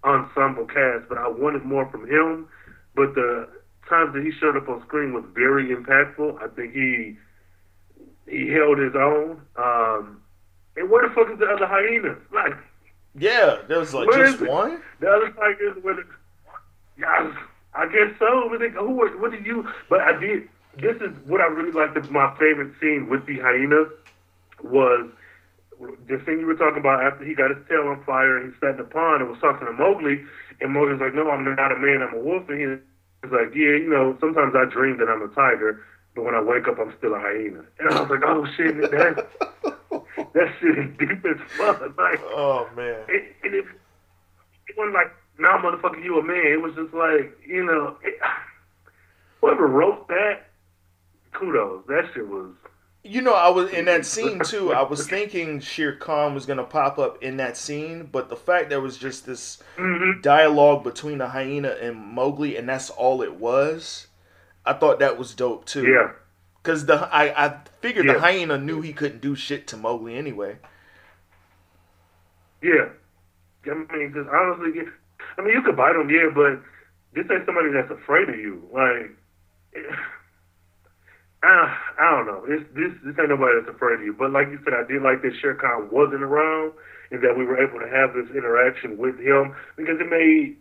[0.05, 2.49] ensemble cast, but I wanted more from him.
[2.95, 3.47] But the
[3.89, 6.43] times that he showed up on screen was very impactful.
[6.43, 7.17] I think he
[8.27, 9.43] he held his own.
[9.57, 10.23] Um,
[10.77, 12.19] and where the fuck is the other hyenas?
[12.33, 12.55] Like
[13.19, 13.59] yeah.
[13.69, 14.49] There was like just it?
[14.49, 14.81] one.
[15.01, 16.05] the other tigers were the
[16.99, 17.35] yeah,
[17.75, 18.49] I guess so.
[18.51, 18.93] But they, who?
[18.93, 19.69] What did you?
[19.89, 20.49] But I did.
[20.79, 22.11] This is what I really liked.
[22.11, 23.85] My favorite scene with the hyena
[24.63, 25.11] was
[26.09, 28.61] the thing you were talking about after he got his tail on fire and he
[28.61, 30.23] sat in the pond and was talking to Mowgli.
[30.61, 32.03] And Mowgli's like, "No, I'm not a man.
[32.03, 32.79] I'm a wolf." And he's
[33.31, 35.81] like, "Yeah, you know, sometimes I dream that I'm a tiger,
[36.15, 38.77] but when I wake up, I'm still a hyena." And I was like, "Oh shit,
[38.91, 39.29] that
[40.35, 43.05] that shit is deep as fuck." Like, Oh man.
[43.09, 43.65] it, and it,
[44.69, 46.47] it wasn't like, nah, motherfucker, you a man.
[46.47, 48.19] It was just like, you know, it,
[49.41, 50.47] whoever wrote that,
[51.33, 51.85] kudos.
[51.87, 52.51] That shit was.
[53.05, 54.73] You know, I was in that scene too.
[54.73, 58.69] I was thinking Shere Khan was gonna pop up in that scene, but the fact
[58.71, 60.23] there was just this Mhm.
[60.23, 64.07] dialogue between the hyena and Mowgli, and that's all it was.
[64.65, 65.85] I thought that was dope too.
[65.87, 66.13] Yeah.
[66.63, 70.59] Cause the I, I figured the hyena knew he couldn't do shit to Mowgli anyway.
[72.63, 72.91] Yeah.
[73.67, 74.83] I mean, because honestly,
[75.39, 76.61] I mean, you could bite him, yeah, but
[77.15, 78.63] this ain't somebody that's afraid of you.
[78.73, 79.11] Like,
[81.43, 82.47] I, I don't know.
[82.47, 84.15] This, this this ain't nobody that's afraid of you.
[84.15, 86.73] But like you said, I did like that Shere Khan wasn't around
[87.11, 90.57] and that we were able to have this interaction with him because it made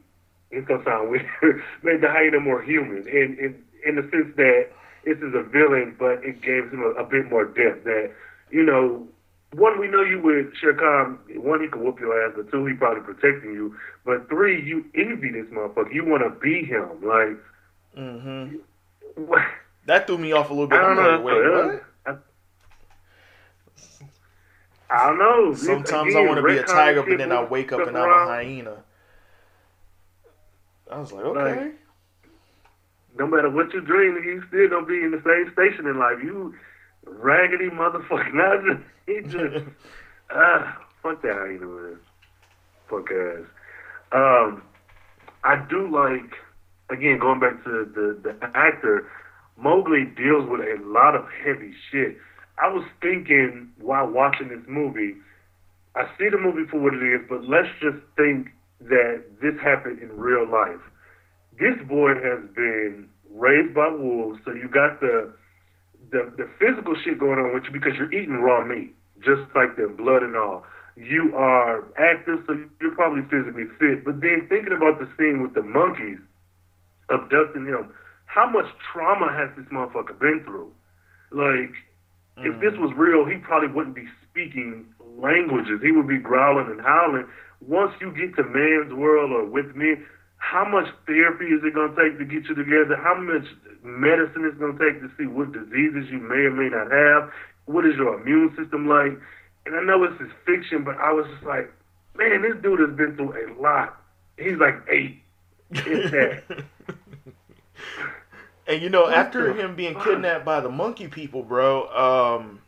[0.52, 1.26] it's gonna sound weird,
[1.84, 4.70] made the hyena more human in in in the sense that
[5.06, 7.86] this is a villain, but it gave him a, a bit more depth.
[7.86, 8.12] That
[8.52, 9.08] you know,
[9.54, 11.18] one, we know you with Shere Khan.
[11.38, 13.76] One, he can whoop your ass, but two, he probably protecting you.
[14.06, 15.94] But three, you envy this motherfucker.
[15.94, 16.90] You want to be him.
[17.02, 17.38] Like,
[17.98, 18.58] mm-hmm.
[19.26, 19.42] what?
[19.86, 20.80] That threw me off a little bit.
[20.80, 21.12] I don't I'm know.
[21.12, 22.24] like, wait, what?
[24.90, 25.54] I, don't know.
[25.54, 28.26] Sometimes I want to be a tiger, but then I wake up and I'm a
[28.28, 28.84] hyena.
[30.92, 31.62] I was like, okay.
[31.62, 31.74] Like,
[33.18, 36.18] No matter what you dream, you still gonna be in the same station in life.
[36.22, 36.54] You
[37.06, 38.68] raggedy motherfucker.
[38.68, 39.66] Just, he just,
[40.30, 41.98] uh, Fuck that hyena, man.
[42.90, 43.46] Fuck ass.
[44.12, 44.62] Um,
[45.44, 46.36] I do like,
[46.90, 49.10] again, going back to the, the actor,
[49.62, 52.18] Mowgli deals with a lot of heavy shit.
[52.62, 55.16] I was thinking while watching this movie,
[55.95, 58.49] I see the movie for what it is, but let's just think
[58.82, 60.82] that this happened in real life.
[61.59, 65.34] This boy has been raised by wolves, so you got the
[66.12, 68.93] the, the physical shit going on with you because you're eating raw meat,
[69.24, 70.66] just like the blood and all.
[70.97, 74.03] You are active, so you're probably physically fit.
[74.03, 76.20] But then thinking about the scene with the monkeys
[77.09, 77.93] abducting him,
[78.32, 80.72] how much trauma has this motherfucker been through?
[81.32, 81.76] Like,
[82.40, 82.48] mm.
[82.48, 84.86] if this was real, he probably wouldn't be speaking
[85.20, 85.82] languages.
[85.84, 87.28] He would be growling and howling.
[87.60, 89.96] Once you get to man's world or with me,
[90.38, 92.96] how much therapy is it going to take to get you together?
[92.96, 93.52] How much
[93.84, 97.30] medicine is going to take to see what diseases you may or may not have?
[97.66, 99.12] What is your immune system like?
[99.66, 101.70] And I know this is fiction, but I was just like,
[102.16, 104.02] man, this dude has been through a lot.
[104.40, 105.20] He's like eight.
[108.72, 112.62] and you know, after him being kidnapped by the monkey people, bro, um,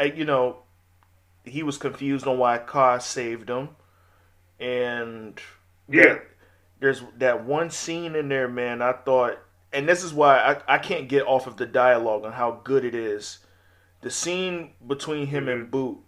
[0.00, 0.64] I, you know,
[1.44, 3.68] he was confused on why Kaa saved him,
[4.58, 5.38] and
[5.88, 6.18] yeah,
[6.80, 8.82] there's that one scene in there, man.
[8.82, 9.38] I thought,
[9.72, 12.84] and this is why I, I can't get off of the dialogue on how good
[12.84, 13.38] it is.
[14.00, 15.60] The scene between him mm-hmm.
[15.60, 15.98] and Bhoot,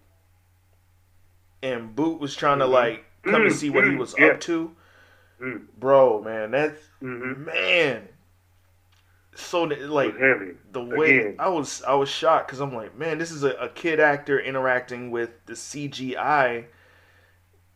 [1.62, 2.74] and Bhoot was trying to mm-hmm.
[2.74, 3.46] like come mm-hmm.
[3.46, 4.26] and see what he was yeah.
[4.26, 4.74] up to.
[5.40, 5.66] Mm.
[5.78, 7.44] Bro, man, that's mm-hmm.
[7.44, 8.08] man.
[9.34, 10.14] So like
[10.72, 11.36] the way Again.
[11.38, 14.38] I was, I was shocked because I'm like, man, this is a, a kid actor
[14.38, 16.66] interacting with the CGI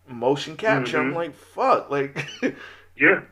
[0.06, 0.98] motion capture.
[0.98, 1.16] I'm mm-hmm.
[1.16, 2.26] like, fuck, like
[2.96, 3.22] Yeah.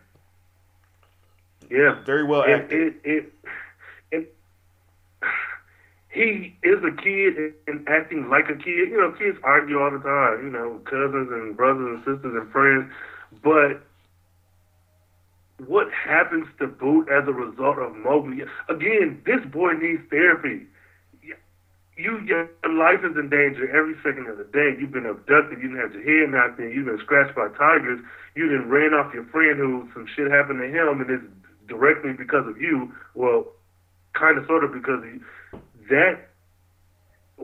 [1.70, 2.02] Yeah.
[2.04, 2.72] Very well acted.
[2.72, 3.32] It, it,
[4.10, 4.34] it,
[6.10, 8.88] he is a kid and acting like a kid.
[8.88, 12.50] You know, kids argue all the time, you know, cousins and brothers and sisters and
[12.52, 12.92] friends.
[13.42, 13.82] But
[15.66, 18.42] what happens to Bhoot as a result of Mowgli?
[18.68, 20.66] Again, this boy needs therapy
[21.96, 24.74] you your life is in danger every second of the day.
[24.78, 25.62] You've been abducted.
[25.62, 26.70] You didn't have your head knocked in.
[26.70, 28.00] You've been scratched by tigers.
[28.34, 31.24] You didn't ran off your friend who some shit happened to him, and it's
[31.68, 32.92] directly because of you.
[33.14, 33.46] Well,
[34.14, 35.20] kind of, sort of because of you.
[35.88, 36.30] That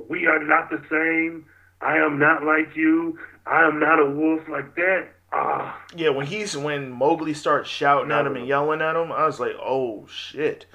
[0.08, 1.46] we are not the same.
[1.80, 3.18] I am not like you.
[3.46, 5.08] I am not a wolf like that.
[5.32, 5.80] Ah.
[5.94, 9.40] Yeah, when he's when Mowgli starts shouting at him and yelling at him, I was
[9.40, 10.66] like, oh shit.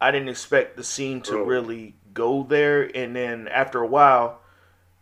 [0.00, 4.40] I didn't expect the scene to really go there, and then after a while,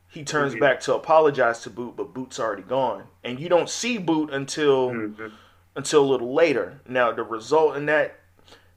[0.08, 0.60] he turns mm-hmm.
[0.60, 4.90] back to apologize to Bhoot, but Bhoot's already gone, and you don't see Bhoot until
[4.90, 5.26] mm-hmm.
[5.74, 6.80] until a little later.
[6.86, 8.20] Now the result in that,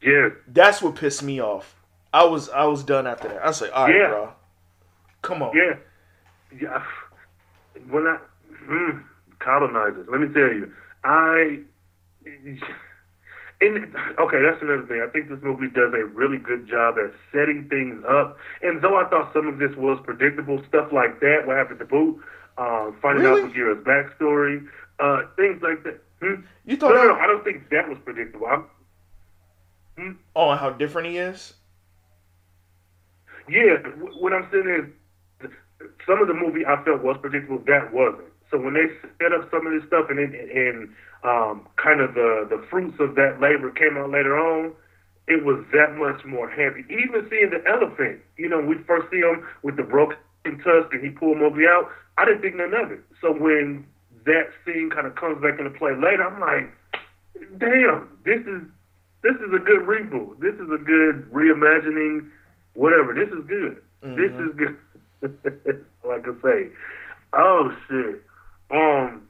[0.02, 1.76] yeah, that's what pissed me off.
[2.12, 3.43] I was I was done after that.
[3.43, 4.08] I was like, all right, yeah.
[4.08, 4.34] bro,
[5.22, 5.76] come on, yeah,
[6.60, 6.84] yeah.
[7.88, 8.18] When I
[8.68, 9.04] mm,
[9.40, 10.72] colonizers, let me tell you,
[11.04, 11.60] I
[13.60, 15.04] and okay, that's another thing.
[15.04, 18.38] I think this movie does a really good job at setting things up.
[18.62, 21.86] And though I thought some of this was predictable, stuff like that, what happened to
[21.86, 22.20] Bhoot,
[22.58, 23.42] uh, finding really?
[23.42, 24.68] out Bagheera's backstory,
[25.00, 26.02] uh, things like that.
[26.22, 26.42] Hmm?
[26.66, 26.94] You thought?
[26.94, 28.46] No, no, no, I don't think that was predictable.
[28.48, 28.66] I'm,
[29.98, 30.12] hmm?
[30.36, 31.54] Oh, and how different he is.
[33.50, 33.78] Yeah,
[34.20, 34.92] what I'm saying
[35.42, 35.50] is,
[36.06, 37.60] some of the movie I felt was predictable.
[37.66, 38.28] That wasn't.
[38.50, 38.88] So when they
[39.22, 40.89] set up some of this stuff and and
[41.24, 44.74] um, kind of the the fruits of that labor came out later on,
[45.28, 46.86] it was that much more heavy.
[46.89, 50.18] Even seeing the elephant, you know, we first see him with the broken
[50.64, 51.89] tusk and he pulled Mowgli out.
[52.18, 53.04] I didn't think none of it.
[53.22, 53.86] So when
[54.26, 56.72] that scene kind of comes back into play later, I'm like,
[57.60, 58.64] damn, this is
[59.24, 60.39] this is a good reboot.
[60.39, 62.30] This is a good reimagining.
[62.74, 63.14] Whatever.
[63.14, 63.82] This is good.
[64.04, 64.16] Mm-hmm.
[64.16, 64.78] This is good.
[66.08, 66.70] like I say.
[67.34, 68.24] Oh shit.
[68.72, 69.28] Um,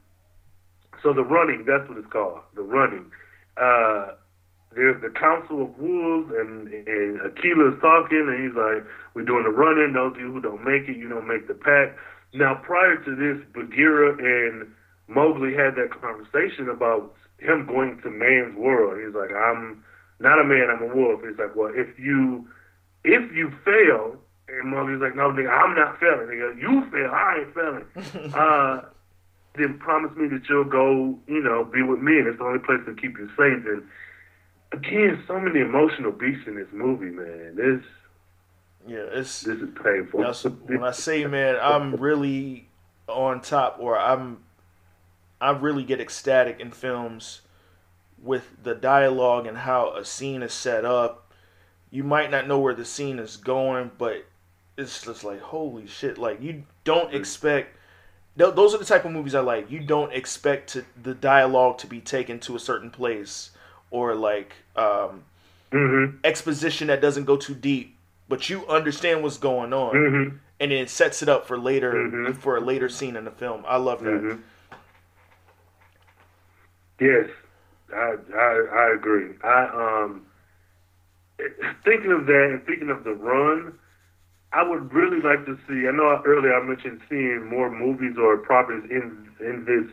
[1.03, 3.11] so the running, that's what it's called, the running.
[3.55, 4.13] Uh,
[4.75, 9.49] there's the Council of Wolves, and, and Akela's talking, and he's like, we're doing the
[9.49, 9.93] running.
[9.93, 11.97] Those of you who don't make it, you don't make the pack.
[12.33, 14.67] Now, prior to this, Bagheera and
[15.07, 18.99] Mowgli had that conversation about him going to man's world.
[19.03, 19.83] He's like, I'm
[20.19, 21.21] not a man, I'm a wolf.
[21.27, 22.47] He's like, well, if you
[23.03, 24.17] if you fail,
[24.49, 26.27] and Mowgli's like, no, nigga, I'm not failing.
[26.27, 28.33] Nigga, you fail, I ain't failing.
[28.33, 28.81] uh,
[29.57, 32.59] then promise me that you'll go, you know, be with me, and it's the only
[32.59, 33.65] place to keep you safe.
[33.65, 33.83] And
[34.71, 37.55] again, so many emotional beats in this movie, man.
[37.55, 37.83] This,
[38.87, 40.21] yeah, it's this is painful.
[40.65, 42.69] when I say, man, I'm really
[43.07, 44.43] on top, or I'm,
[45.39, 47.41] I really get ecstatic in films
[48.21, 51.31] with the dialogue and how a scene is set up.
[51.91, 54.25] You might not know where the scene is going, but
[54.77, 56.17] it's just like holy shit!
[56.17, 57.17] Like you don't mm-hmm.
[57.17, 57.76] expect
[58.37, 59.69] th- those are the type of movies I like.
[59.71, 63.51] You don't expect to, the dialogue to be taken to a certain place
[63.91, 65.23] or like um,
[65.71, 66.17] Mm-hmm.
[66.23, 67.95] exposition that doesn't go too deep,
[68.29, 70.35] but you understand what's going on, Mm-hmm.
[70.61, 72.35] and it sets it up for later Mhm.
[72.37, 73.65] for a later scene in the film.
[73.67, 74.21] I love that.
[74.21, 74.39] Mhm.
[76.99, 77.29] Yes,
[77.93, 79.31] I, I I agree.
[79.43, 79.65] I
[80.05, 80.25] um
[81.83, 83.77] thinking of that and thinking of the run,
[84.53, 85.87] I would really like to see.
[85.87, 89.91] I know earlier I mentioned seeing more movies or properties in in this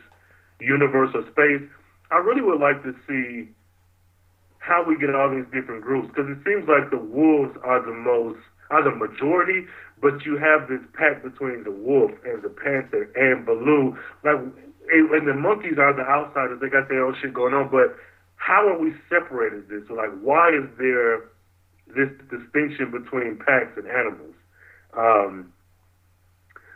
[0.61, 1.69] universe or space.
[2.11, 3.51] I really would like to see
[4.59, 7.93] how we get all these different groups because it seems like the wolves are the
[7.93, 8.39] most
[8.71, 9.67] are the majority,
[10.01, 13.97] but you have this pact between the wolf and the panther and Baloo.
[14.25, 17.69] Like, and the monkeys are the outsiders; they got their own shit going on.
[17.71, 17.97] But
[18.37, 19.83] how are we separated this?
[19.91, 21.29] Like, why is there
[21.91, 24.35] this distinction between packs and animals?
[24.97, 25.53] Um,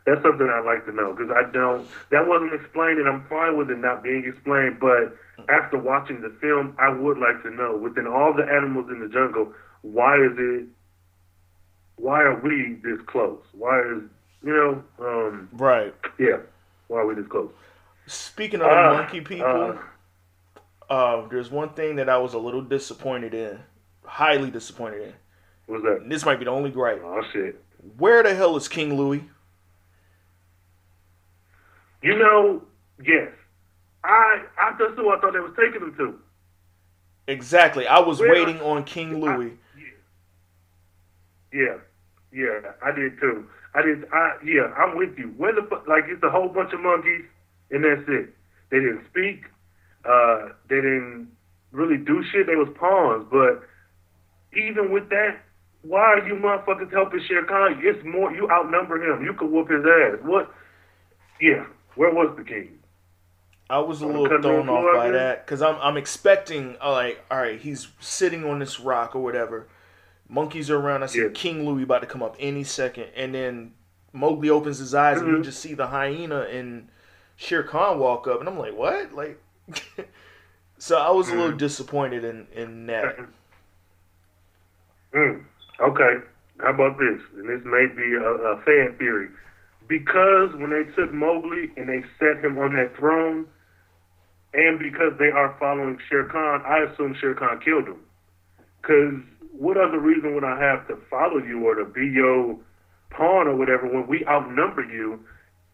[0.07, 1.87] that's something I'd like to know because I don't.
[2.11, 4.79] That wasn't explained, and I'm fine with it not being explained.
[4.81, 5.17] But
[5.49, 9.09] after watching the film, I would like to know within all the animals in the
[9.09, 9.53] jungle,
[9.83, 10.67] why is it?
[11.97, 13.43] Why are we this close?
[13.53, 14.03] Why is
[14.43, 14.83] you know?
[15.05, 15.93] Um, Right.
[16.19, 16.39] yeah,
[16.87, 17.51] why are we this close?
[18.07, 19.79] Speaking of Uh, monkey people,
[20.89, 23.59] uh, there's one thing that I was a little disappointed in,
[24.07, 25.13] highly disappointed in.
[25.67, 26.03] What's that?
[26.03, 27.03] And this might be the only gripe.
[27.05, 27.63] Oh shit!
[27.97, 29.25] Where the hell is King Louis?
[32.03, 32.63] You know,
[33.05, 33.31] yes.
[34.05, 36.19] I I that's who I thought they was taking him to.
[37.27, 37.87] Exactly.
[37.87, 39.53] I was Where- waiting on King Louis.
[41.53, 41.79] Yeah,
[42.33, 43.47] yeah, I did too.
[43.75, 44.05] I did.
[44.13, 45.29] I yeah, I'm with you.
[45.37, 47.25] Where the like it's a whole bunch of monkeys
[47.71, 48.35] and that's it.
[48.71, 49.45] They didn't speak.
[50.05, 51.29] Uh, they didn't
[51.73, 52.47] really do shit.
[52.47, 53.27] They was pawns.
[53.31, 53.63] But
[54.59, 55.39] even with that,
[55.83, 57.81] why are you motherfuckers helping Shere Khan?
[57.83, 58.33] It's more.
[58.33, 59.25] You outnumber him.
[59.25, 60.19] You could whoop his ass.
[60.23, 60.53] What?
[61.41, 61.67] Yeah.
[61.95, 62.79] Where was the king?
[63.71, 67.39] I was a On little thrown off by that because I'm I'm expecting like all
[67.39, 69.69] right he's sitting on this rock or whatever,
[70.29, 71.03] monkeys are around.
[71.03, 71.29] I see Yeah.
[71.35, 73.75] King Louis about to come up any second, and then
[74.15, 75.37] Mowgli opens his eyes and Mhm.
[75.39, 76.89] you just see the hyena and
[77.37, 79.39] Shere Khan walk up, and I'm like what like.
[80.79, 81.59] so I was a little Mhm.
[81.59, 83.19] disappointed in in that.
[85.13, 85.45] Mm,
[85.81, 86.25] okay.
[86.61, 87.21] How about this?
[87.37, 89.29] And this may be a, a fan theory.
[89.89, 93.47] Because when they took Mowgli and they set him on that throne,
[94.55, 98.01] and because they are following Shere Khan, I assume Shere Khan killed him.
[98.81, 99.15] Because
[99.53, 102.57] what other reason would I have to follow you or to be your
[103.11, 105.21] pawn or whatever when we outnumber you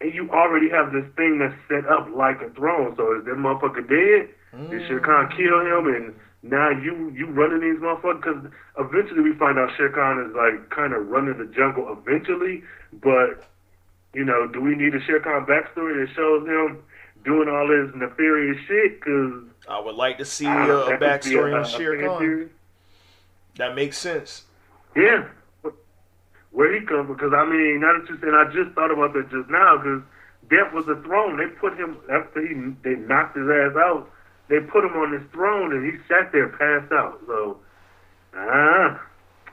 [0.01, 2.93] and you already have this thing that's set up like a throne?
[2.97, 4.29] So is that motherfucker dead?
[4.69, 6.15] Did Shere Khan kill him and
[6.45, 8.21] now you you running these motherfuckers?
[8.21, 12.63] Because eventually we find out Shere Khan is like kind of running the jungle eventually,
[12.93, 13.43] but
[14.13, 16.83] you know, do we need a Shere Khan backstory that shows him
[17.23, 18.99] doing all this nefarious shit?
[18.99, 22.49] Because I would like to see a, a backstory on Shere Khan.
[23.57, 24.43] That makes sense.
[24.95, 25.27] Yeah.
[26.51, 27.15] Where he come from?
[27.15, 29.77] Because I mean, now that you said, I just thought about that just now.
[29.77, 30.03] Because
[30.49, 31.37] Death was a throne.
[31.37, 32.53] They put him after he
[32.83, 34.09] they knocked his ass out.
[34.47, 37.19] They put him on this throne, and he sat there, passed out.
[37.25, 37.57] So,
[38.35, 39.01] ah,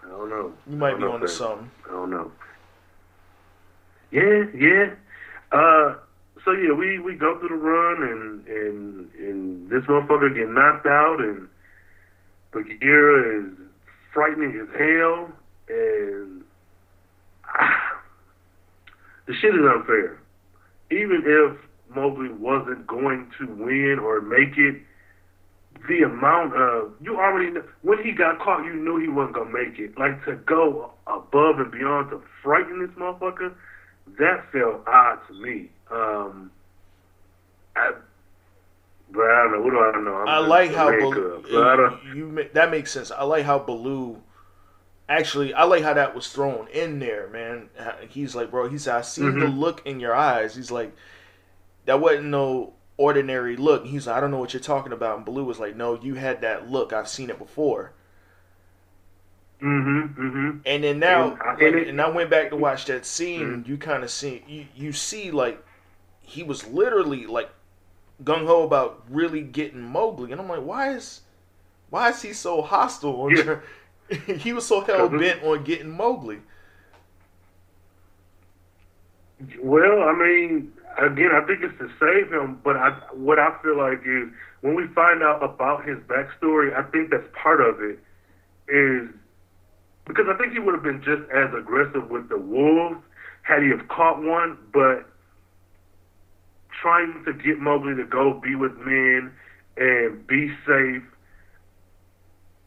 [0.05, 0.53] I don't know.
[0.69, 1.71] You might be onto something.
[1.87, 2.31] I don't know.
[4.11, 4.95] Yeah, yeah.
[5.51, 5.97] Uh,
[6.45, 10.87] so yeah, we we go through the run, and and and this motherfucker get knocked
[10.87, 11.49] out, and
[12.53, 13.51] Bagheera is
[14.13, 15.31] frightening as hell,
[15.69, 16.45] and
[17.47, 18.03] ah,
[19.27, 20.19] the shit is unfair.
[20.91, 21.57] Even if
[21.95, 24.77] Mowgli wasn't going to win or make it,
[25.89, 29.51] the amount of you already know, when he got caught, you knew he wasn't gonna
[29.51, 29.99] make it.
[29.99, 33.53] Like to go above and beyond to frighten this motherfucker,
[34.19, 35.71] that felt odd to me.
[35.91, 36.51] Um,
[37.75, 37.93] I,
[39.11, 39.61] but I don't know.
[39.63, 40.15] What do I know?
[40.17, 43.11] I'm I like how man Baloo, cub, I don't- you, you that makes sense.
[43.11, 44.19] I like how Baloo.
[45.09, 47.69] Actually, I like how that was thrown in there, man.
[48.09, 48.69] He's like, bro.
[48.69, 49.59] He said, "I see the Mhm.
[49.59, 50.93] look in your eyes." He's like,
[51.87, 55.25] "That wasn't no ordinary look." He's like, "I don't know what you're talking about." And
[55.27, 56.93] Baloo was like, "No, you had that look.
[56.93, 57.93] I've seen it before."
[59.61, 60.61] Mhm, mhm.
[60.67, 63.07] And then now, And I- like, and it- and I went back to watch that
[63.07, 63.47] scene.
[63.47, 63.55] Mhm.
[63.55, 65.63] and You kind of see, you, you see, like
[66.21, 67.51] he was literally like
[68.25, 71.23] gung ho about really getting Mowgli, and I'm like, why is,
[71.91, 73.23] why is he so hostile?
[73.23, 73.61] on Yeah.
[74.39, 76.41] he was so hell bent on getting Mowgli.
[79.61, 82.61] Well, I mean, again, I think it's to save him.
[82.63, 84.29] But I, what I feel like is
[84.61, 87.99] when we find out about his backstory, I think that's part of it.
[88.69, 89.09] Is
[90.07, 92.97] because I think he would have been just as aggressive with the wolves
[93.43, 94.57] had he have caught one.
[94.73, 95.07] But
[96.81, 99.33] trying to get Mowgli to go be with men
[99.77, 101.03] and be safe.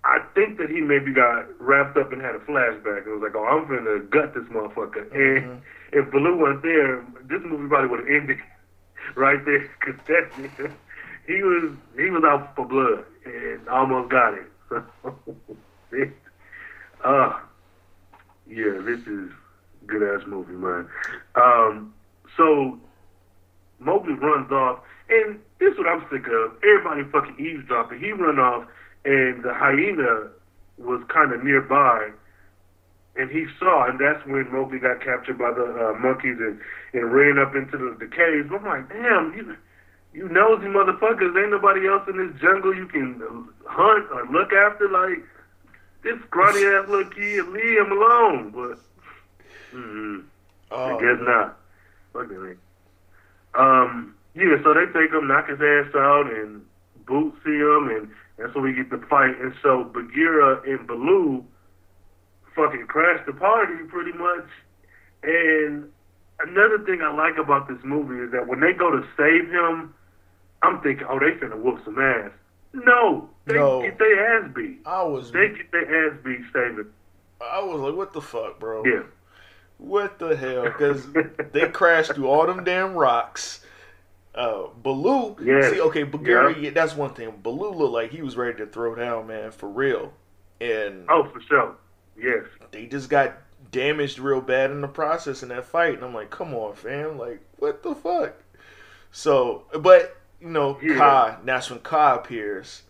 [0.06, 3.08] I think that he maybe got wrapped up and had a flashback.
[3.08, 5.12] It was like, oh, I'm gonna gut this motherfucker.
[5.14, 5.62] And
[5.92, 8.38] if Baloo wasn't there, this movie probably would have ended
[9.16, 10.72] right there because that nigga,
[11.28, 14.46] he was he was out for blood and almost got it.
[14.70, 14.84] So,
[17.04, 17.40] uh,
[18.48, 19.32] yeah, this is
[19.88, 20.88] good ass movie, man.
[21.36, 21.94] Um,
[22.38, 22.80] so
[23.80, 24.80] Mowgli runs off,
[25.10, 26.54] and this is what I'm sick of.
[26.64, 28.00] Everybody fucking eavesdropping.
[28.00, 28.68] He run off,
[29.06, 30.32] and the hyena
[30.78, 32.10] was kind of nearby,
[33.16, 36.60] and he saw, and that's when Mowgli got captured by the uh, monkeys and,
[36.94, 38.50] and ran up into the, the caves.
[38.52, 39.56] I'm like, damn, you,
[40.14, 41.42] you nosy motherfuckers.
[41.42, 43.22] Ain't nobody else in this jungle you can
[43.66, 44.90] hunt or look after.
[44.90, 45.24] Like,
[46.04, 48.52] this scrawny ass little kid, leave him alone.
[48.52, 48.80] But,
[49.74, 50.24] mm
[50.72, 51.58] Oh, I guess not.
[52.12, 52.58] Fuck nigga.
[53.54, 56.66] Um, yeah, so they take him, knock his ass out, and
[57.06, 59.40] Bhoot see him, and that's when we get the fight.
[59.42, 61.44] And so Bagheera and Baloo
[62.56, 64.46] fucking crash the party pretty much.
[65.24, 65.90] And
[66.40, 69.94] another thing I like about this movie is that when they go to save him,
[70.62, 72.32] I'm thinking, oh, they finna whoop some ass.
[72.74, 73.82] No, they No.
[73.82, 74.80] get their ass beat.
[74.86, 76.86] I was They get their ass beat saving.
[77.42, 78.84] I was like, what the fuck, bro?
[78.86, 79.04] Yeah.
[79.78, 80.64] What the hell?
[80.64, 81.06] Because
[81.52, 83.66] they crashed through all them damn rocks.
[84.36, 85.72] Uh, Baloo, Yes.
[85.72, 86.50] see, okay, Yeah.
[86.50, 87.40] yeah, that's one thing.
[87.42, 90.14] Baloo looked like he was ready to throw down, man, for real.
[90.60, 91.76] And Oh, for sure.
[92.18, 92.46] Yes.
[92.72, 93.38] they just got
[93.72, 95.96] damaged real bad in the process in that fight.
[95.96, 97.18] And I'm like, come on, fam.
[97.18, 98.34] Like, what the fuck?
[99.10, 100.98] So, but, you know, Yeah.
[100.98, 102.84] Kaa, that's when Kaa appears.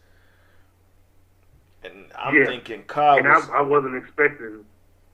[1.83, 2.45] And I'm Yeah.
[2.47, 3.47] thinking Kaa And was.
[3.51, 4.65] I, I wasn't expecting.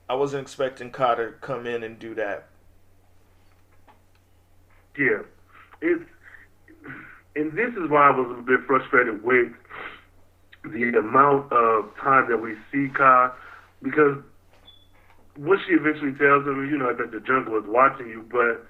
[0.08, 2.48] I wasn't expecting Kaa to come in and do that.
[4.96, 5.22] Yeah.
[5.80, 6.04] It's.
[7.34, 9.52] And this is why I was a bit frustrated with
[10.64, 13.32] the amount of time that we see Kaa,
[13.82, 14.18] because
[15.36, 18.62] what she eventually tells him you know, that the jungle is watching you, but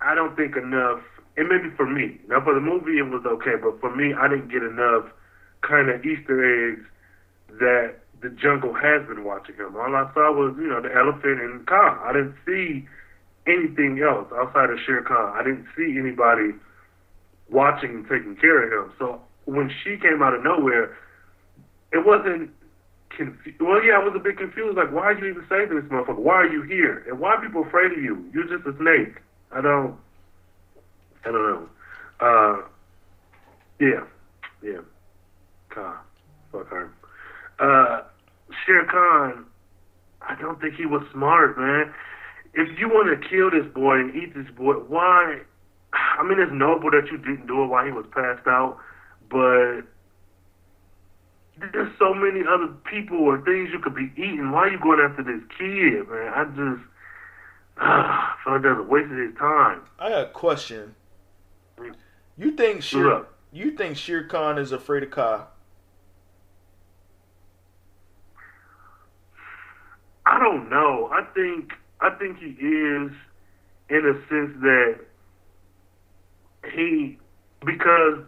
[0.00, 1.00] I don't think enough,
[1.36, 4.28] and maybe for me, now for the movie it was okay, but for me, I
[4.28, 5.06] didn't get enough
[5.62, 6.84] kind of Easter eggs
[7.60, 9.76] that the jungle has been watching him.
[9.76, 12.02] All I saw was, you know, the elephant and Kaa.
[12.04, 12.86] I didn't see
[13.46, 15.32] anything else outside of Shere Khan.
[15.34, 16.52] I didn't see anybody
[17.50, 18.92] watching and taking care of him.
[18.98, 20.96] So when she came out of nowhere,
[21.92, 22.50] it wasn't
[23.16, 23.60] confused.
[23.60, 24.76] Well, yeah, I was a bit confused.
[24.76, 26.18] Like, why are you even saving this motherfucker?
[26.18, 27.04] Why are you here?
[27.08, 28.28] And why are people afraid of you?
[28.32, 29.20] You're just a snake.
[29.52, 29.96] I don't.
[31.24, 31.68] I don't know.
[32.20, 32.62] Uh,
[33.80, 34.04] yeah,
[34.62, 34.80] yeah.
[35.70, 35.96] Khan,
[36.52, 36.90] fuck her.
[37.58, 38.02] Uh,
[38.64, 39.44] Shere Khan,
[40.22, 41.92] I don't think he was smart, man.
[42.54, 45.40] If you want to kill this boy and eat this boy, why?
[46.18, 48.78] I mean, it's noble that you didn't do it while he was passed out,
[49.30, 49.82] but
[51.72, 54.50] there's so many other people or things you could be eating.
[54.50, 56.32] Why are you going after this kid, man?
[56.34, 56.82] I just
[57.80, 59.82] uh, feel like that's a waste of his time.
[59.98, 60.94] I got a question.
[62.38, 65.46] You think Shere, you think Shere Khan is afraid of Kaa?
[70.26, 71.08] I don't know.
[71.12, 73.12] I think I think he is
[73.88, 75.05] in a sense that
[76.74, 77.18] he
[77.64, 78.18] because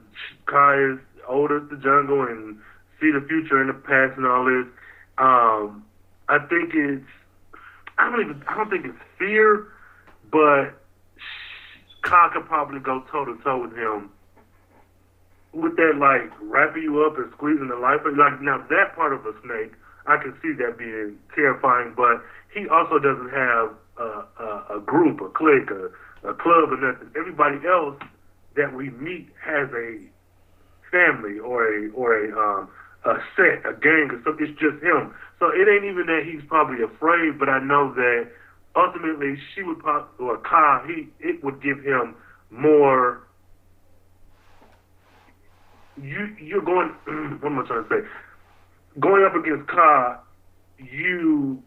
[0.46, 0.98] Kaa is
[1.28, 2.58] older the jungle and
[3.00, 4.66] see the future and the past and all this.
[5.18, 5.84] Um,
[6.28, 7.04] I think it's
[7.98, 9.66] I don't even I don't think it's fear,
[10.30, 10.70] but
[12.02, 14.10] Kaa could probably go toe to toe with him
[15.52, 18.16] with that like wrapping you up and squeezing the life out.
[18.16, 19.72] Like now that part of a snake,
[20.06, 21.94] I can see that being terrifying.
[21.96, 22.22] But
[22.54, 25.90] he also doesn't have a, a, a group, a clique, a,
[26.28, 27.10] a club, or nothing.
[27.16, 27.96] Everybody else
[28.58, 29.98] that we meet has a
[30.90, 32.68] family or a or a um
[33.04, 34.46] a set, a gang, or something.
[34.46, 35.14] It's just him.
[35.38, 38.28] So it ain't even that he's probably afraid, but I know that
[38.76, 42.16] ultimately she would probably or Kaa he it would give him
[42.50, 43.22] more
[45.96, 46.88] you you're going
[47.40, 48.08] what am I trying to say?
[49.00, 50.18] Going up against Kaa,
[50.78, 51.62] you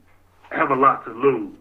[0.51, 1.55] have a lot to lose.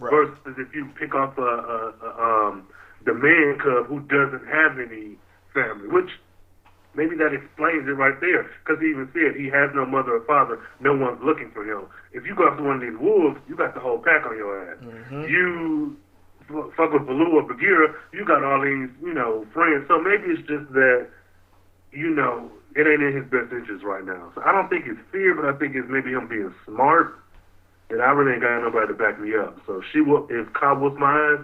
[0.00, 2.68] Versus if you pick off a, a, a um
[3.06, 5.16] the man cub who doesn't have any
[5.54, 6.10] family, which
[6.94, 8.50] maybe that explains it right there.
[8.60, 11.86] Because he even said he has no mother or father, no one's looking for him.
[12.12, 14.52] If you go after one of these wolves, you got the whole pack on your
[14.68, 14.78] ass.
[14.82, 15.22] Mm-hmm.
[15.30, 15.96] You
[16.76, 19.86] fuck with Baloo or Bagheera, you got all these, you know, friends.
[19.88, 21.08] So maybe it's just that
[21.96, 24.30] you know, it ain't in his best interest right now.
[24.34, 27.16] So I don't think it's fear, but I think it's maybe him being smart.
[27.88, 29.58] And I really ain't got nobody to back me up.
[29.66, 31.38] So she will if Cobb was my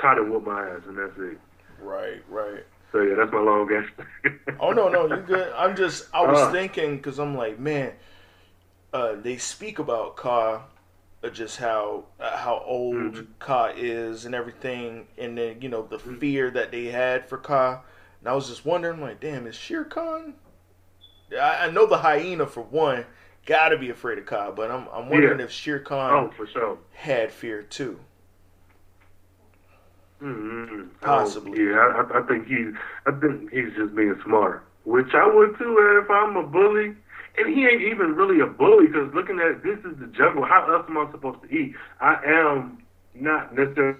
[0.00, 1.38] done whooped my ass, and that's it.
[1.78, 2.64] Right, right.
[2.92, 4.08] So yeah, that's my long answer.
[4.60, 5.52] oh no, no, you good.
[5.56, 6.50] I'm just I was Uh.
[6.50, 7.92] thinking because I'm like, man,
[8.92, 10.62] uh, they speak about Kaa,
[11.22, 13.26] uh, just how uh, how old Mhm.
[13.40, 16.20] Kaa is and everything, and then you know the Mhm.
[16.20, 17.82] fear that they had for Kaa.
[18.20, 20.34] And I was just wondering, like, damn, is Shere Khan?
[21.32, 23.06] I, I know the hyena for one,
[23.46, 25.40] gotta be afraid of Kaa, but I'm I'm wondering Yeah.
[25.40, 26.78] if Shere oh, Khan for sure.
[26.92, 28.00] had fear too.
[30.24, 30.88] Mm-hmm.
[31.02, 31.64] Possibly.
[31.64, 32.72] yeah, I, I think he's.
[33.06, 36.96] I think he's just being smart, which I would too if I'm a bully.
[37.36, 40.44] And he ain't even really a bully because looking at this is the jungle.
[40.46, 41.74] How else am I supposed to eat?
[42.00, 42.78] I am
[43.14, 43.98] not necessarily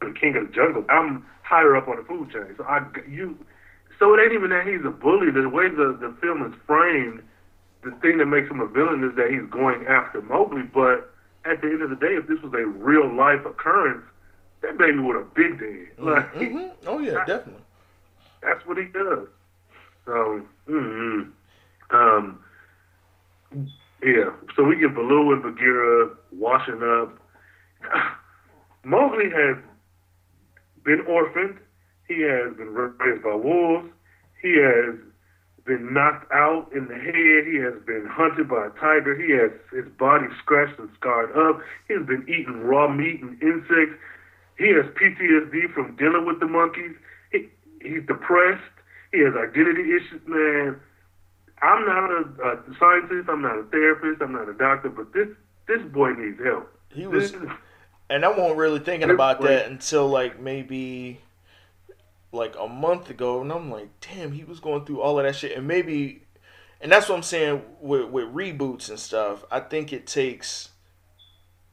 [0.00, 0.84] the king of the jungle.
[0.88, 2.54] I'm higher up on the food chain.
[2.56, 3.38] So I you.
[3.98, 5.30] So it ain't even that he's a bully.
[5.30, 7.22] The way the the film is framed,
[7.84, 10.62] the thing that makes him a villain is that he's going after Mowgli.
[10.62, 14.02] But at the end of the day, if this was a real life occurrence,
[14.62, 16.04] that baby would have been dead.
[16.04, 17.62] Like hmm Oh yeah, definitely.
[18.42, 19.28] that's what he does.
[20.06, 21.30] So, mm
[21.90, 22.38] um,
[24.02, 24.30] yeah.
[24.56, 27.18] So we get Baloo and Bagheera washing up.
[28.84, 29.56] Mowgli has
[30.84, 31.58] been orphaned.
[32.06, 33.88] He has been raised by wolves.
[34.40, 34.94] He has
[35.64, 37.46] been knocked out in the head.
[37.46, 39.14] He has been hunted by a tiger.
[39.14, 41.60] He has his body scratched and scarred up.
[41.88, 43.96] He has been eating raw meat and insects.
[44.58, 46.96] He has PTSD from dealing with the monkeys.
[47.32, 47.48] He,
[47.80, 48.62] he's depressed.
[49.12, 50.76] He has identity issues, man.
[51.62, 53.28] I'm not a, a scientist.
[53.28, 54.20] I'm not a therapist.
[54.20, 54.88] I'm not a doctor.
[54.90, 55.28] But this
[55.66, 56.72] this boy needs help.
[56.90, 57.40] He was This
[58.10, 59.50] And I wasn't really thinking about point.
[59.50, 61.20] that until like maybe
[62.32, 65.34] like a month ago, and I'm like, damn, he was going through all of that
[65.36, 66.22] shit, and maybe,
[66.80, 69.44] and that's what I'm saying with with reboots and stuff.
[69.50, 70.70] I think it takes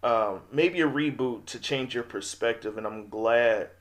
[0.05, 3.71] um, maybe a reboot to change your perspective, and I'm glad.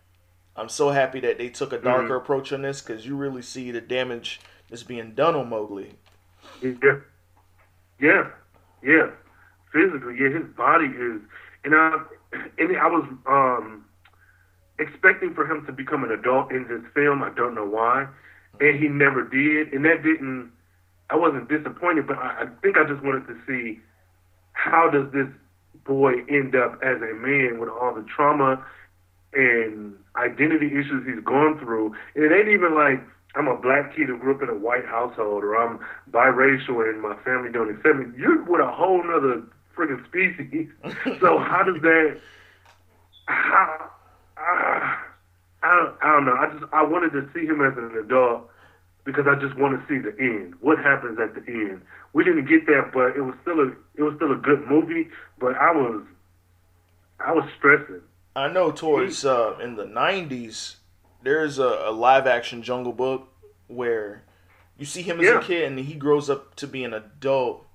[0.56, 3.70] I'm so happy that they took a darker approach on this because you really see
[3.70, 4.40] the damage
[4.70, 5.94] that's being done on Mowgli.
[6.62, 7.00] Yeah,
[8.00, 8.30] yeah,
[8.82, 9.10] yeah.
[9.70, 11.20] Physically, yeah, his body is,
[11.64, 12.00] and I,
[12.58, 13.84] and I was um
[14.78, 17.22] expecting for him to become an adult in this film.
[17.22, 18.06] I don't know why,
[18.60, 20.52] and he never did, and that didn't.
[21.10, 23.80] I wasn't disappointed, but I, I think I just wanted to see
[24.52, 25.28] how does this
[25.84, 28.64] boy end up as a man with all the trauma
[29.32, 31.94] and identity issues he's gone through.
[32.14, 33.00] And it ain't even like
[33.36, 35.80] I'm a black kid who grew up in a white household or I'm
[36.10, 38.06] biracial and my family don't accept me.
[38.16, 39.42] You're with a whole nother
[39.76, 40.68] freaking species.
[41.20, 42.20] so how does that
[43.26, 43.90] how
[44.36, 44.96] uh,
[45.62, 46.34] I don't, I don't know.
[46.34, 48.48] I just I wanted to see him as an adult
[49.04, 50.54] because I just want to see the end.
[50.60, 51.82] What happens at the end?
[52.12, 55.08] We didn't get that, but it was still a it was still a good movie.
[55.38, 56.02] But I was
[57.20, 58.00] I was stressing.
[58.36, 60.76] I know towards uh, in the '90s,
[61.22, 63.28] there's a, a live action Jungle Book
[63.68, 64.24] where
[64.76, 65.38] you see him as Yeah.
[65.38, 67.66] a kid and he grows up to be an adult.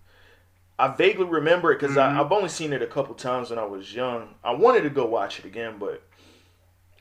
[0.78, 2.18] I vaguely remember it because Mhm.
[2.20, 4.36] I've only seen it a couple times when I was young.
[4.44, 6.02] I wanted to go watch it again, but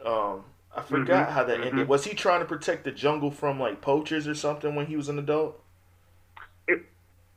[0.04, 0.44] um,
[0.78, 1.88] I forgot Mhm, how that ended.
[1.88, 5.08] Was he trying to protect the jungle from like poachers or something when he was
[5.08, 5.60] an adult?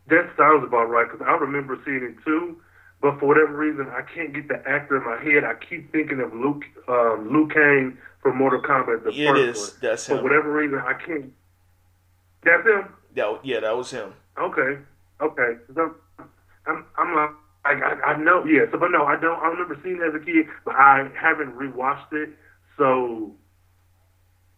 [0.07, 2.57] That sounds about right because I remember seeing it too.
[3.01, 5.43] But for whatever reason, I can't get the actor in my head.
[5.43, 9.57] I keep thinking of Luke um, Liu Kang from Mortal Kombat, the It first is.
[9.57, 9.69] one.
[9.81, 10.17] That's him.
[10.17, 11.33] For whatever reason, I can't.
[12.43, 12.89] That's him.
[13.15, 14.13] That, yeah, that was him.
[14.37, 14.77] Okay,
[15.21, 15.57] okay.
[15.77, 15.95] I'm,
[16.67, 17.29] I'm, I'm like,
[17.65, 18.65] I, I, I know, yeah.
[18.71, 19.39] So, but no, I don't.
[19.39, 22.29] I remember seeing it as a kid, but I haven't rewatched it.
[22.81, 23.35] So,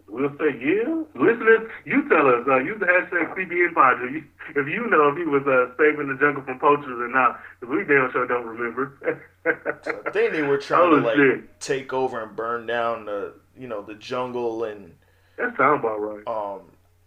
[0.08, 1.04] we'll say, yeah.
[1.14, 2.48] Listeners, you tell us.
[2.48, 4.24] Uh, use the hashtag CBN Pod if you,
[4.56, 7.42] if you know if he was uh, saving the jungle from poachers or not.
[7.60, 8.98] 'Cause we damn sure don't remember.
[9.46, 11.60] I think they were trying Oh, to like shit.
[11.60, 14.94] take over and burn down the you know the jungle and
[15.38, 16.26] that sounds about right.
[16.28, 16.62] um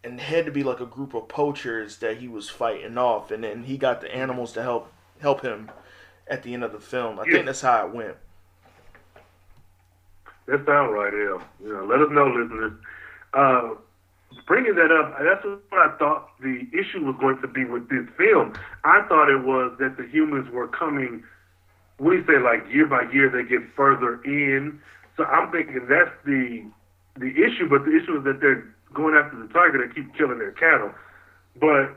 [0.04, 3.42] and had to be like a group of poachers that he was fighting off and
[3.42, 5.70] then he got the animals to help help him
[6.28, 7.18] at the end of the film.
[7.18, 7.32] I Yeah.
[7.32, 8.16] think that's how it went.
[10.46, 11.42] That sounds right, yeah.
[11.62, 12.72] You know, let us know, listeners.
[13.34, 13.74] Uh,
[14.46, 18.06] bringing that up, that's what I thought the issue was going to be with this
[18.16, 18.54] film.
[18.84, 21.24] I thought it was that the humans were coming.
[21.98, 24.80] We say like year by year they get further in.
[25.16, 26.64] So I'm thinking that's the
[27.18, 27.68] the issue.
[27.68, 28.62] But the issue is that they're
[28.94, 29.82] going after the tiger.
[29.82, 30.92] They keep killing their cattle.
[31.58, 31.96] But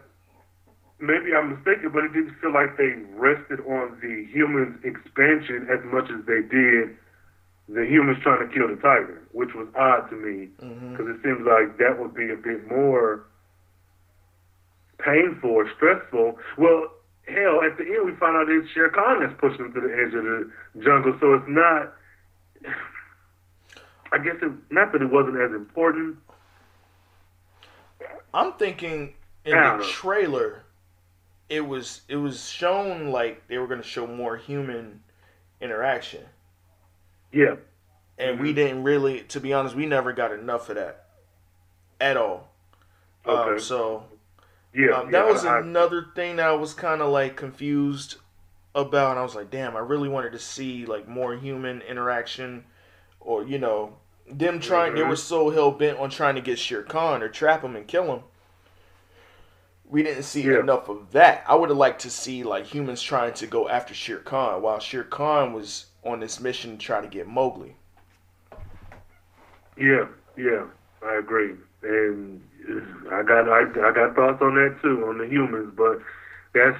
[0.99, 5.83] maybe I'm mistaken, but it didn't feel like they rested on the humans' expansion as
[5.85, 6.97] much as they did
[7.71, 10.91] the humans trying to kill the tiger, which was odd to me mm-hmm.
[10.91, 13.27] because it seems like that would be a bit more
[14.97, 16.37] painful or stressful.
[16.57, 16.91] Well,
[17.27, 19.93] hell, at the end we find out it's Shere Khan that's pushing them to the
[19.93, 20.51] edge of the
[20.83, 21.93] jungle, so it's not.
[24.11, 26.17] I guess it, not that it wasn't as important.
[28.33, 29.13] I'm thinking
[29.45, 29.83] in the know.
[29.83, 30.63] trailer,
[31.47, 35.01] it was it was shown like they were going to show more human
[35.61, 36.23] interaction,
[37.31, 37.55] Yeah,
[38.17, 38.55] and we Mhm.
[38.55, 41.05] didn't really, to be honest, we never got enough of that
[42.01, 42.49] at all.
[43.25, 43.59] Um, Okay.
[43.59, 44.05] so
[44.73, 44.91] yeah.
[44.91, 48.15] um, that yeah, was I- another thing that I was kind of like confused
[48.75, 49.11] about.
[49.11, 52.65] And I was like, damn, I really wanted to see like more human interaction,
[53.19, 53.97] or you know,
[54.29, 54.95] them trying.
[54.95, 55.09] They Mhm.
[55.09, 58.05] were so hell bent on trying to get Shere Khan or trap him and kill
[58.13, 58.23] him.
[59.85, 60.59] We didn't see Yeah.
[60.59, 61.43] enough of that.
[61.47, 64.79] I would have liked to see like humans trying to go after Shere Khan while
[64.79, 67.75] Shere Khan was on this mission to try to get Mowgli.
[69.77, 70.07] Yeah,
[70.37, 70.65] yeah,
[71.05, 71.53] I agree,
[71.83, 72.41] and
[73.11, 75.99] I got I, I got thoughts on that too on the humans, but
[76.53, 76.77] that's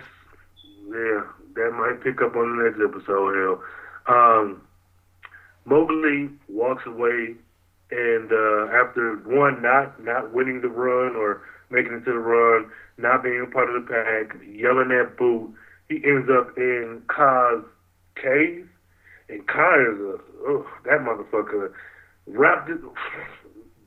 [0.88, 1.24] yeah,
[1.56, 3.36] that might pick up on the next episode.
[3.36, 3.64] Hell,
[4.08, 4.62] um,
[5.66, 7.36] Mowgli walks away,
[7.92, 12.70] and uh, after one not not winning the run or making it to the run,
[12.98, 15.54] not being a part of the pack, yelling at Bhoot,
[15.88, 17.64] he ends up in Kaa's
[18.16, 18.68] cave,
[19.30, 20.14] and a
[20.50, 21.72] ugh, that motherfucker
[22.28, 22.80] wrapped it,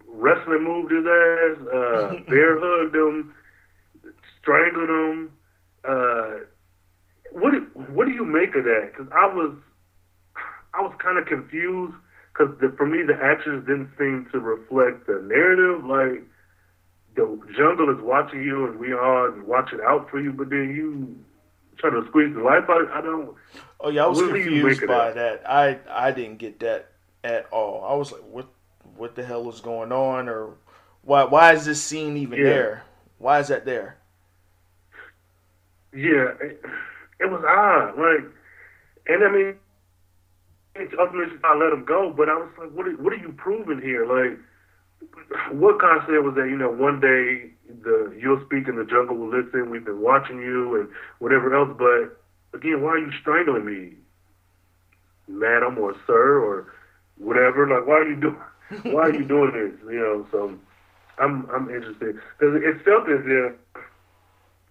[0.06, 3.34] wrestling moved his ass, uh, bear hugged him,
[4.40, 5.32] strangled him.
[5.84, 6.44] Uh,
[7.32, 8.92] what do, what do you make of that?
[8.92, 9.54] Because I was
[10.74, 11.94] I was kind of confused
[12.32, 15.84] because for me the actions didn't seem to reflect the narrative.
[15.84, 16.22] Like
[17.14, 21.16] the jungle is watching you and we are watching out for you, but then you
[21.78, 22.90] trying to squeeze the life out.
[22.92, 23.34] I don't.
[23.80, 25.42] Oh yeah, I was confused by that.
[25.48, 26.90] I I didn't get that
[27.24, 27.84] at all.
[27.84, 28.48] I was like, what
[28.96, 30.54] what the hell is going on, or
[31.02, 32.44] why why is this scene even Yeah.
[32.44, 32.82] there?
[33.18, 33.98] Why is that there?
[35.92, 36.62] Yeah, it,
[37.20, 37.98] it was odd.
[37.98, 38.32] Like,
[39.08, 39.54] and I mean,
[40.74, 43.32] it's ultimately I let him go, but I was like, what are, what are you
[43.36, 44.06] proving here?
[44.06, 44.38] Like,
[45.52, 46.48] what concept was that?
[46.48, 47.50] You know, one day
[47.82, 49.70] the you'll speak and the jungle will listen.
[49.70, 50.88] We've been watching you and
[51.18, 52.18] whatever else, but
[52.56, 53.94] again, why are you strangling me,
[55.28, 56.72] madam or sir or
[57.18, 57.68] whatever?
[57.68, 58.36] Like, why are you doing?
[58.84, 59.78] Why are you doing this?
[59.92, 60.54] You know, so
[61.18, 63.52] I'm I'm interested because it felt as if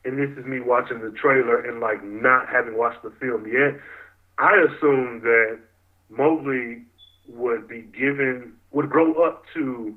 [0.03, 3.79] and this is me watching the trailer and like not having watched the film yet,
[4.37, 5.59] I assumed that
[6.09, 6.81] Mowgli
[7.27, 9.95] would be given would grow up to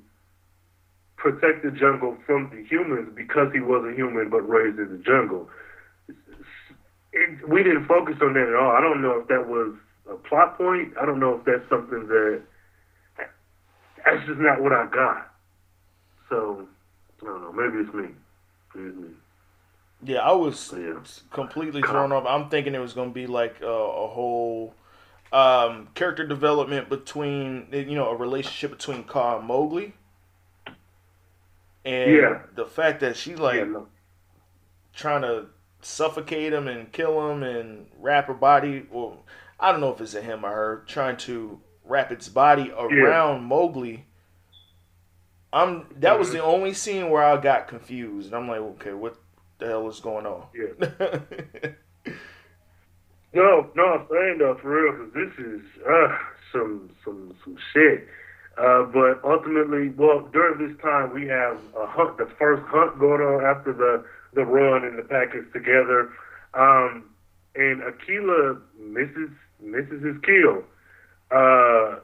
[1.25, 5.03] protect the jungle from the humans because he was a human but raised in the
[5.03, 5.49] jungle.
[7.15, 8.71] It, we didn't focus on that at all.
[8.73, 9.75] I don't know if that was
[10.11, 10.93] a plot point.
[11.01, 12.43] I don't know if that's something that
[14.05, 15.33] that's just not what I got.
[16.29, 16.69] So
[17.23, 17.53] I don't know.
[17.53, 18.09] Maybe it's me.
[18.75, 19.09] Maybe it's me.
[20.03, 20.99] Yeah, I was Yeah.
[21.33, 22.27] completely thrown off.
[22.27, 24.75] I'm thinking it was going to be like a, a whole
[25.33, 29.95] um, character development between you know a relationship between Kaa and Mowgli,
[31.85, 32.43] and Yeah.
[32.55, 33.89] the fact that she like yeah, no.
[34.95, 35.47] trying to
[35.83, 38.87] suffocate him and kill him and wrap her body.
[38.91, 39.25] Well,
[39.61, 43.45] I don't know if it's a him or her trying to wrap its body around
[43.45, 44.07] Mowgli.
[45.53, 46.33] I'm that was Mhm.
[46.33, 48.29] the only scene where I got confused.
[48.29, 49.17] And I'm like, okay, what
[49.59, 50.47] the hell is going on?
[50.55, 51.19] Yeah.
[53.33, 56.19] No, no, I'm saying though for real, because this is uh,
[56.53, 58.07] some some some shit.
[58.57, 63.21] Uh, but ultimately, well, during this time we have a hunt, the first hunt going
[63.21, 64.05] on after the
[64.35, 66.11] the run and the package together,
[66.55, 67.05] um,
[67.57, 70.63] and Akela misses misses his kill,
[71.31, 71.99] uh,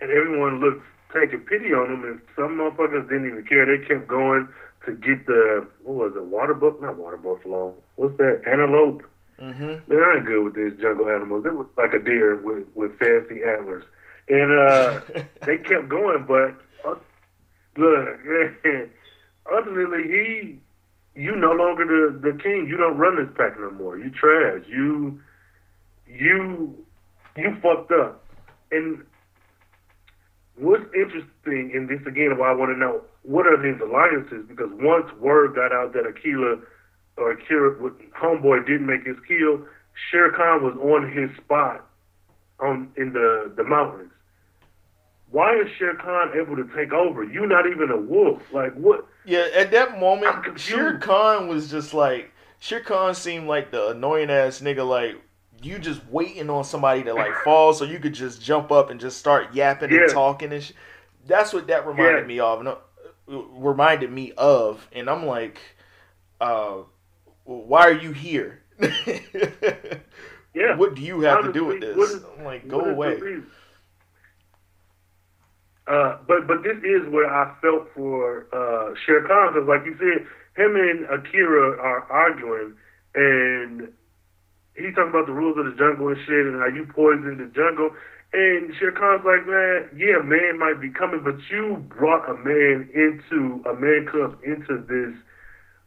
[0.00, 3.66] and everyone looks taking pity on him, and some motherfuckers didn't even care.
[3.66, 4.48] They kept going
[4.86, 6.80] to get the what was it, water buck?
[6.80, 7.74] Not water buffalo.
[7.96, 8.42] What's that?
[8.46, 9.02] Antelope.
[9.40, 9.92] mm-hmm.
[9.92, 11.46] Man, I ain't good with these jungle animals.
[11.46, 13.84] It was like a deer with, with fancy antlers.
[14.28, 15.00] And uh,
[15.46, 16.54] they kept going, but
[16.88, 16.96] uh,
[17.76, 18.08] look,
[19.52, 20.60] ultimately, he,
[21.14, 22.66] you no longer the, the king.
[22.68, 23.98] You don't run this pack no more.
[23.98, 24.62] You trash.
[24.68, 25.20] You,
[26.06, 26.84] you,
[27.36, 28.24] you fucked up.
[28.70, 29.02] And
[30.56, 34.44] what's interesting in this again, why I want to know what are these alliances?
[34.48, 36.56] Because once word got out that Akela
[37.16, 37.90] or Akela,
[38.20, 39.66] homeboy didn't make his kill,
[40.10, 41.84] Shere Khan was on his spot
[42.60, 44.10] on in the the mountains.
[45.30, 47.22] Why is Shere Khan able to take over?
[47.22, 48.40] You not even a wolf.
[48.52, 49.06] Like what?
[49.24, 50.58] Yeah, at that moment.
[50.58, 54.88] Shere Khan was just like Shere Khan seemed like the annoying ass nigga.
[54.88, 55.16] Like
[55.62, 58.98] you just waiting on somebody to like fall so you could just jump up and
[59.00, 60.72] just start yapping and talking and sh-
[61.26, 62.26] that's what that reminded Yeah.
[62.26, 62.62] me of.
[62.62, 62.78] No,
[63.26, 65.58] reminded me of, and I'm like,
[66.40, 66.76] uh,
[67.44, 68.62] why are you here?
[70.54, 70.76] Yeah.
[70.76, 71.96] What do you have to do with this?
[71.96, 73.20] is- I'm like, go away.
[75.88, 79.96] Uh, but but this is where I felt for uh, Shere Khan because, like you
[79.98, 82.74] said, him and Akela are arguing,
[83.14, 83.88] and
[84.74, 87.50] he's talking about the rules of the jungle and shit, and how you poison the
[87.54, 87.90] jungle.
[88.34, 92.90] And Shere Khan's like, man, yeah, man might be coming, but you brought a man
[92.92, 95.16] into a man cub into this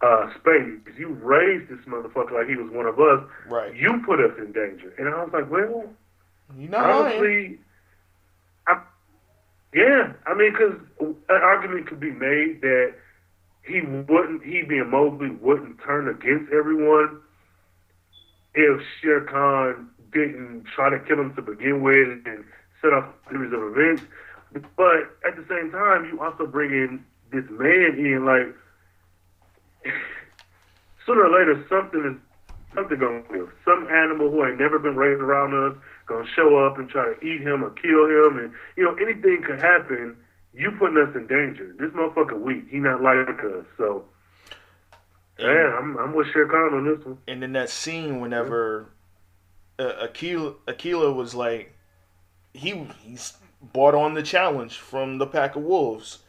[0.01, 0.81] uh, space.
[0.97, 3.21] You raised this motherfucker like he was one of us.
[3.47, 3.75] Right.
[3.75, 4.91] You put us in danger.
[4.97, 5.85] And I was like, well,
[6.57, 6.89] You lying.
[6.91, 7.70] honestly, I,
[9.73, 12.93] yeah, I mean, because an argument could be made that
[13.63, 17.19] he wouldn't, he being Mowgli, wouldn't turn against everyone
[18.53, 22.43] if Shere Khan didn't try to kill him to begin with and
[22.81, 24.03] set off a series of events.
[24.75, 28.53] But at the same time, you also bring in this man in, like,
[31.05, 32.17] sooner or later, something is
[32.75, 33.49] something gonna give.
[33.63, 35.77] Some animal who ain't never been raised around us
[36.11, 39.43] gonna show up and try to eat him or kill him, and you know anything
[39.45, 40.17] could happen.
[40.53, 41.73] You putting us in danger.
[41.79, 42.65] This motherfucker weak.
[42.69, 43.65] He not like us.
[43.77, 44.03] So,
[45.39, 47.17] yeah, I'm I'm with Shere Khan on this one.
[47.27, 48.89] And in that scene, whenever
[49.79, 51.73] uh, Akela, Akela was like,
[52.53, 56.19] he he's bought on the challenge from the pack of wolves.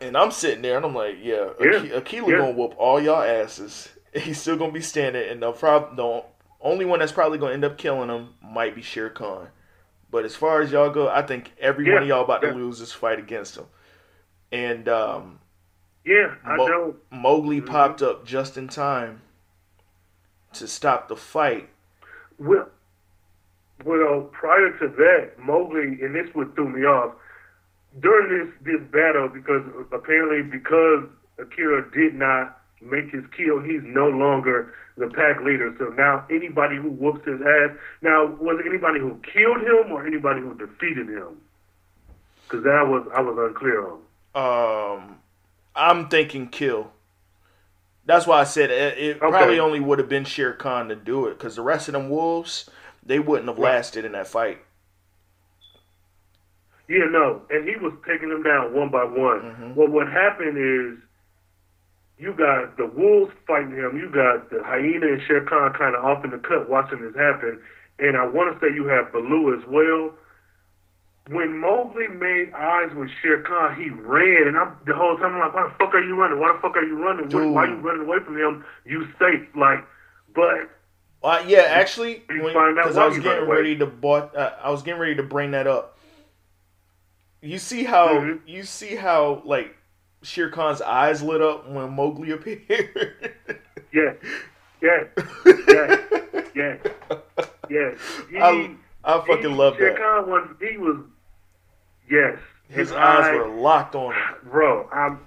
[0.00, 2.38] And I'm sitting there and I'm like, yeah, Yeah, Akela yeah.
[2.38, 3.88] gonna whoop all y'all asses.
[4.14, 6.24] He's still gonna be standing, and the prob- the
[6.60, 9.48] only one that's probably gonna end up killing him might be Shere Khan.
[10.10, 12.50] But as far as y'all go, I think every Yeah, one of y'all about yeah.
[12.50, 13.66] to lose this fight against him.
[14.50, 15.40] And um,
[16.04, 16.96] Yeah, I Mo- don't.
[17.10, 17.66] Mowgli Mhm.
[17.66, 19.20] popped up just in time
[20.54, 21.68] to stop the fight.
[22.38, 22.68] Well,
[23.84, 27.14] well, prior to that, Mowgli, and this what threw me off
[28.00, 29.62] during this this battle because
[29.92, 31.04] apparently because
[31.38, 35.74] Akela did not make his kill, he's no longer the pack leader.
[35.78, 40.06] So now anybody who whoops his ass, now was it anybody who killed him or
[40.06, 41.40] anybody who defeated him?
[42.44, 43.98] Because that was I was unclear on.
[44.34, 45.16] Um,
[45.76, 46.92] I'm thinking kill.
[48.06, 49.30] That's why I said it, it Okay.
[49.30, 52.08] probably only would have been Shere Khan to do it because the rest of them
[52.08, 52.68] wolves
[53.04, 53.74] they wouldn't have Right.
[53.74, 54.58] lasted in that fight.
[56.88, 59.40] Yeah, no, and he was taking them down one by one.
[59.42, 59.74] Mhm.
[59.74, 60.98] Well, what happened is
[62.18, 63.96] you got the wolves fighting him.
[63.96, 67.14] You got the hyena and Shere Khan kind of off in the cut watching this
[67.14, 67.60] happen.
[67.98, 70.12] And I want to say you have Baloo as well.
[71.28, 75.40] When Mowgli made eyes with Shere Khan, he ran, and I'm the whole time I'm
[75.40, 76.40] like, "Why the fuck are you running?
[76.40, 77.28] Why the fuck are you running?
[77.28, 78.64] Why, why are you running away from him?
[78.86, 79.84] You safe?" Like,
[80.34, 80.70] but
[81.22, 84.70] Uh, yeah, actually, You find out because I was getting ready to bought, uh, I
[84.70, 85.98] was getting ready to bring that up.
[87.42, 88.40] You see how Mhm.
[88.46, 89.76] you see how like
[90.28, 92.60] Shere Khan's eyes lit up when Mowgli appeared.
[93.92, 94.12] yeah,
[94.82, 95.04] yeah,
[95.66, 95.96] yeah,
[96.54, 96.76] yeah,
[97.70, 97.90] yeah.
[98.30, 98.74] He, I,
[99.04, 99.98] I fucking he, love Shere that.
[99.98, 100.96] Khan was he was
[102.10, 102.38] yes.
[102.68, 104.22] His And eyes I- were locked on him.
[104.50, 104.86] bro.
[104.92, 105.18] I'm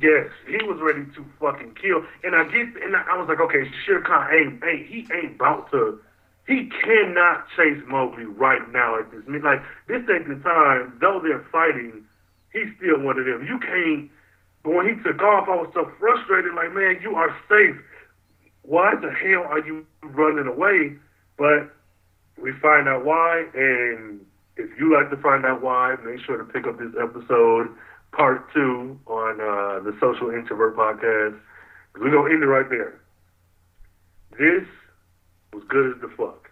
[0.00, 0.28] yes.
[0.46, 4.02] He was ready to fucking kill, and I get and I was like, okay, Shere
[4.02, 6.00] Khan ain't ain't he ain't about to.
[6.46, 9.22] He cannot chase Mowgli right now at this.
[9.26, 10.98] I mean, like this ain't the time.
[11.00, 12.04] Though they're fighting,
[12.56, 13.44] he's still one of them.
[13.46, 14.10] You can't.
[14.64, 16.54] When he took off, I was so frustrated.
[16.54, 17.76] Like, man, you are safe.
[18.62, 20.96] Why the hell are you running away?
[21.38, 21.70] But
[22.40, 24.20] we find out why, and
[24.56, 27.68] if you like to find out why, make sure to pick up this episode,
[28.12, 31.38] part two, on uh, the Social Introvert Podcast.
[31.94, 33.00] we're going to end it right there.
[34.32, 34.66] This
[35.52, 36.50] was good as the fuck.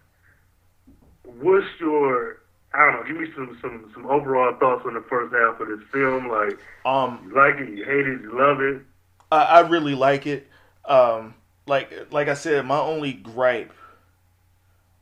[1.25, 2.39] What's your,
[2.75, 5.69] I don't know, give me some, some, some overall thoughts on the first half of
[5.69, 6.29] this film.
[6.29, 8.83] Like, Um, you like it, you hate it, you love it.
[9.31, 10.49] I, I really like it.
[10.85, 11.35] Um,
[11.67, 13.73] like like I said, my only gripe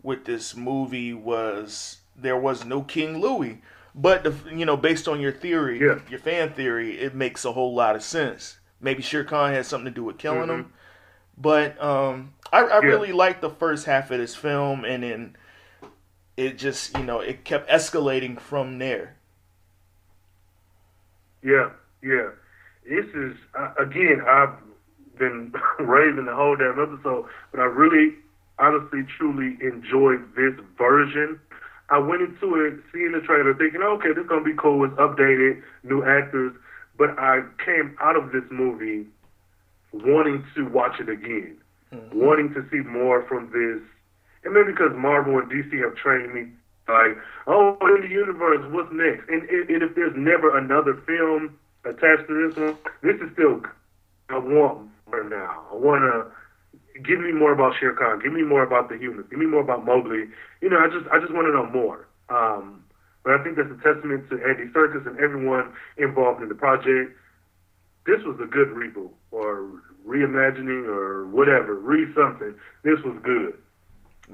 [0.03, 3.61] with this movie was there was no King Louis.
[3.95, 5.99] But the, you know, based on your theory, Yeah.
[6.09, 8.59] your fan theory, it makes a whole lot of sense.
[8.81, 10.55] Maybe Shere Khan had something to do with killing Mhm.
[10.55, 10.73] him.
[11.37, 12.87] But um, I, I Yeah.
[12.89, 15.37] really liked the first half of this film, and then
[16.43, 19.17] it just you know it kept escalating from there.
[21.43, 21.71] Yeah,
[22.03, 22.31] yeah.
[22.89, 23.37] This is
[23.79, 24.23] again.
[24.27, 24.55] I've
[25.19, 28.15] been raving the whole damn episode, but I really,
[28.59, 31.39] honestly, truly enjoyed this version.
[31.91, 34.85] I went into it seeing the trailer, thinking, okay, this is gonna be cool.
[34.85, 36.53] It's updated, new actors,
[36.97, 39.07] but I came out of this movie
[39.93, 41.57] wanting to watch it again,
[41.93, 42.19] mm-hmm.
[42.19, 43.83] wanting to see more from this.
[44.45, 46.49] And maybe because Marvel and DC have trained me,
[46.89, 47.17] like,
[47.47, 49.29] oh, in the universe, what's next?
[49.29, 53.63] And, and, if there's never another film attached to this one, this is still
[54.29, 55.63] I want more now.
[55.71, 58.21] I want to give me more about Shere Khan.
[58.23, 59.27] Give me more about the humans.
[59.31, 60.25] Give me more about Mowgli.
[60.61, 62.09] You know, I just I just want to know more.
[62.29, 62.85] Um,
[63.25, 67.15] But I think that's a testament to Andy Serkis and everyone involved in the project.
[68.05, 69.71] This was a good reboot or
[70.07, 72.55] reimagining or whatever, re something.
[72.83, 73.55] This was good.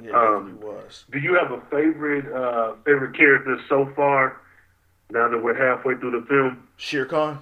[0.03, 1.05] Yeah, Um, it was.
[1.11, 4.41] Do you have a favorite uh, favorite character so far?
[5.11, 6.69] Now that we're halfway through the film.
[6.77, 7.39] Shere Khan.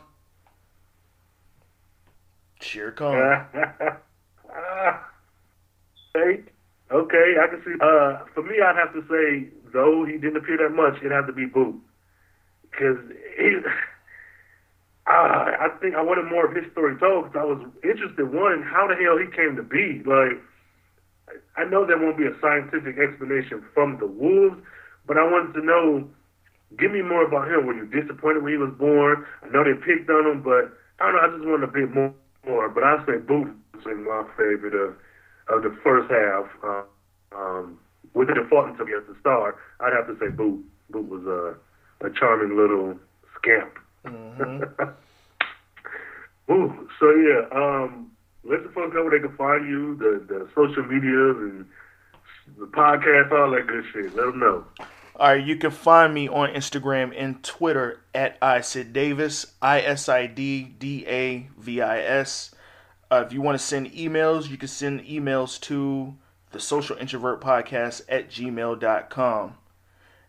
[2.60, 3.16] Shere Khan.
[6.16, 6.42] okay,
[6.90, 7.74] okay, I can see.
[7.80, 11.26] Uh, for me, I'd have to say, though he didn't appear that much, it'd have
[11.26, 11.78] to be Bhoot,
[12.70, 12.98] because
[13.38, 13.56] he.
[15.08, 18.26] Uh, I think I wanted more of his story told because I was interested.
[18.34, 20.02] One, how the hell he came to be.
[20.04, 20.42] Like,
[21.56, 24.56] I know there won't be a scientific explanation from the wolves,
[25.06, 26.08] but I wanted to know.
[26.78, 27.64] Give me more about him.
[27.64, 29.24] Were you disappointed when he was born?
[29.42, 31.22] I know they picked on him, but I don't know.
[31.22, 32.12] I just wanted a bit more.
[32.44, 34.94] more but I say Bhoot is my favorite of
[35.48, 36.46] of the first half.
[36.64, 36.82] Uh,
[37.36, 37.78] um,
[38.14, 40.62] with the defaulting to be as the star, I'd have to say Bhoot.
[40.92, 41.54] Bhoot was a
[42.04, 42.98] a charming little
[43.38, 43.78] scamp.
[44.04, 44.62] hmm
[46.50, 48.10] Ooh, so yeah, um,
[48.48, 51.66] let the folks know where they can find you, the the social medias and
[52.58, 54.14] the podcast, all that good shit.
[54.14, 54.64] Let them know.
[55.18, 60.08] All right, you can find me on Instagram and Twitter at Isid Davis, I S
[60.08, 62.54] I D D A V I S.
[63.10, 66.14] Uh, if you want to send emails, you can send emails to
[66.50, 69.54] the social introvert podcast at gmail.com.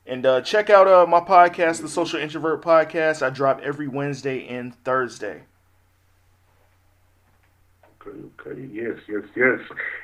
[0.06, 3.22] And uh, check out uh, my podcast, the Social Introvert Podcast.
[3.22, 5.44] I drop every Wednesday and Thursday.
[8.08, 9.60] Okay, okay, yes, yes, yes.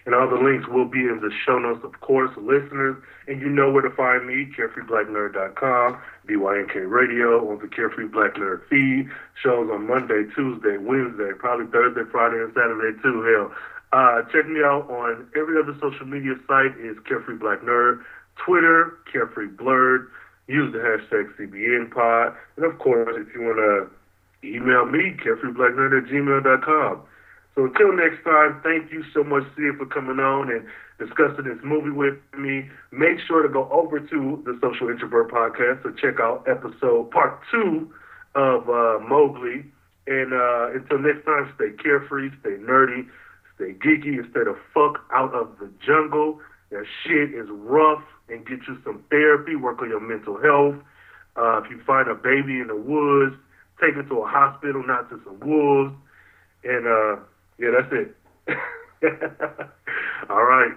[0.06, 2.96] And all the links will be in the show notes, of course, listeners.
[3.28, 5.98] And you know where to find me, carefreeblacknerd.com,
[6.28, 9.10] BYNK Radio, on the Carefree Black Nerd feed.
[9.42, 13.52] Shows on Monday, Tuesday, Wednesday, probably Thursday, Friday, and Saturday too, hell.
[13.94, 18.02] Uh, check me out on every other social media site is Carefree Black Nerd.
[18.44, 20.08] Twitter, Carefree Blerd.
[20.48, 22.36] Use the hashtag CBNPod.
[22.58, 23.90] And of course, if you want to
[24.44, 27.02] email me, carefreeblacknerd at gmail.com.
[27.56, 30.66] So until next time, thank you so much, Sia, for coming on and
[30.98, 32.70] discussing this movie with me.
[32.92, 37.40] Make sure to go over to the Social Introvert Podcast to check out episode part
[37.52, 37.94] two
[38.34, 39.66] of uh, Mowgli.
[40.08, 43.08] And uh, until next time, stay carefree, stay nerdy,
[43.56, 46.40] stay geeky, and stay the fuck out of the jungle.
[46.72, 49.56] That shit is rough, and get you some therapy.
[49.56, 50.76] Work on your mental health.
[51.36, 53.36] Uh, if you find a baby in the woods,
[53.80, 55.94] take it to a hospital, not to some wolves.
[56.64, 57.22] And uh,
[57.60, 58.16] yeah, that's it.
[60.30, 60.72] All right.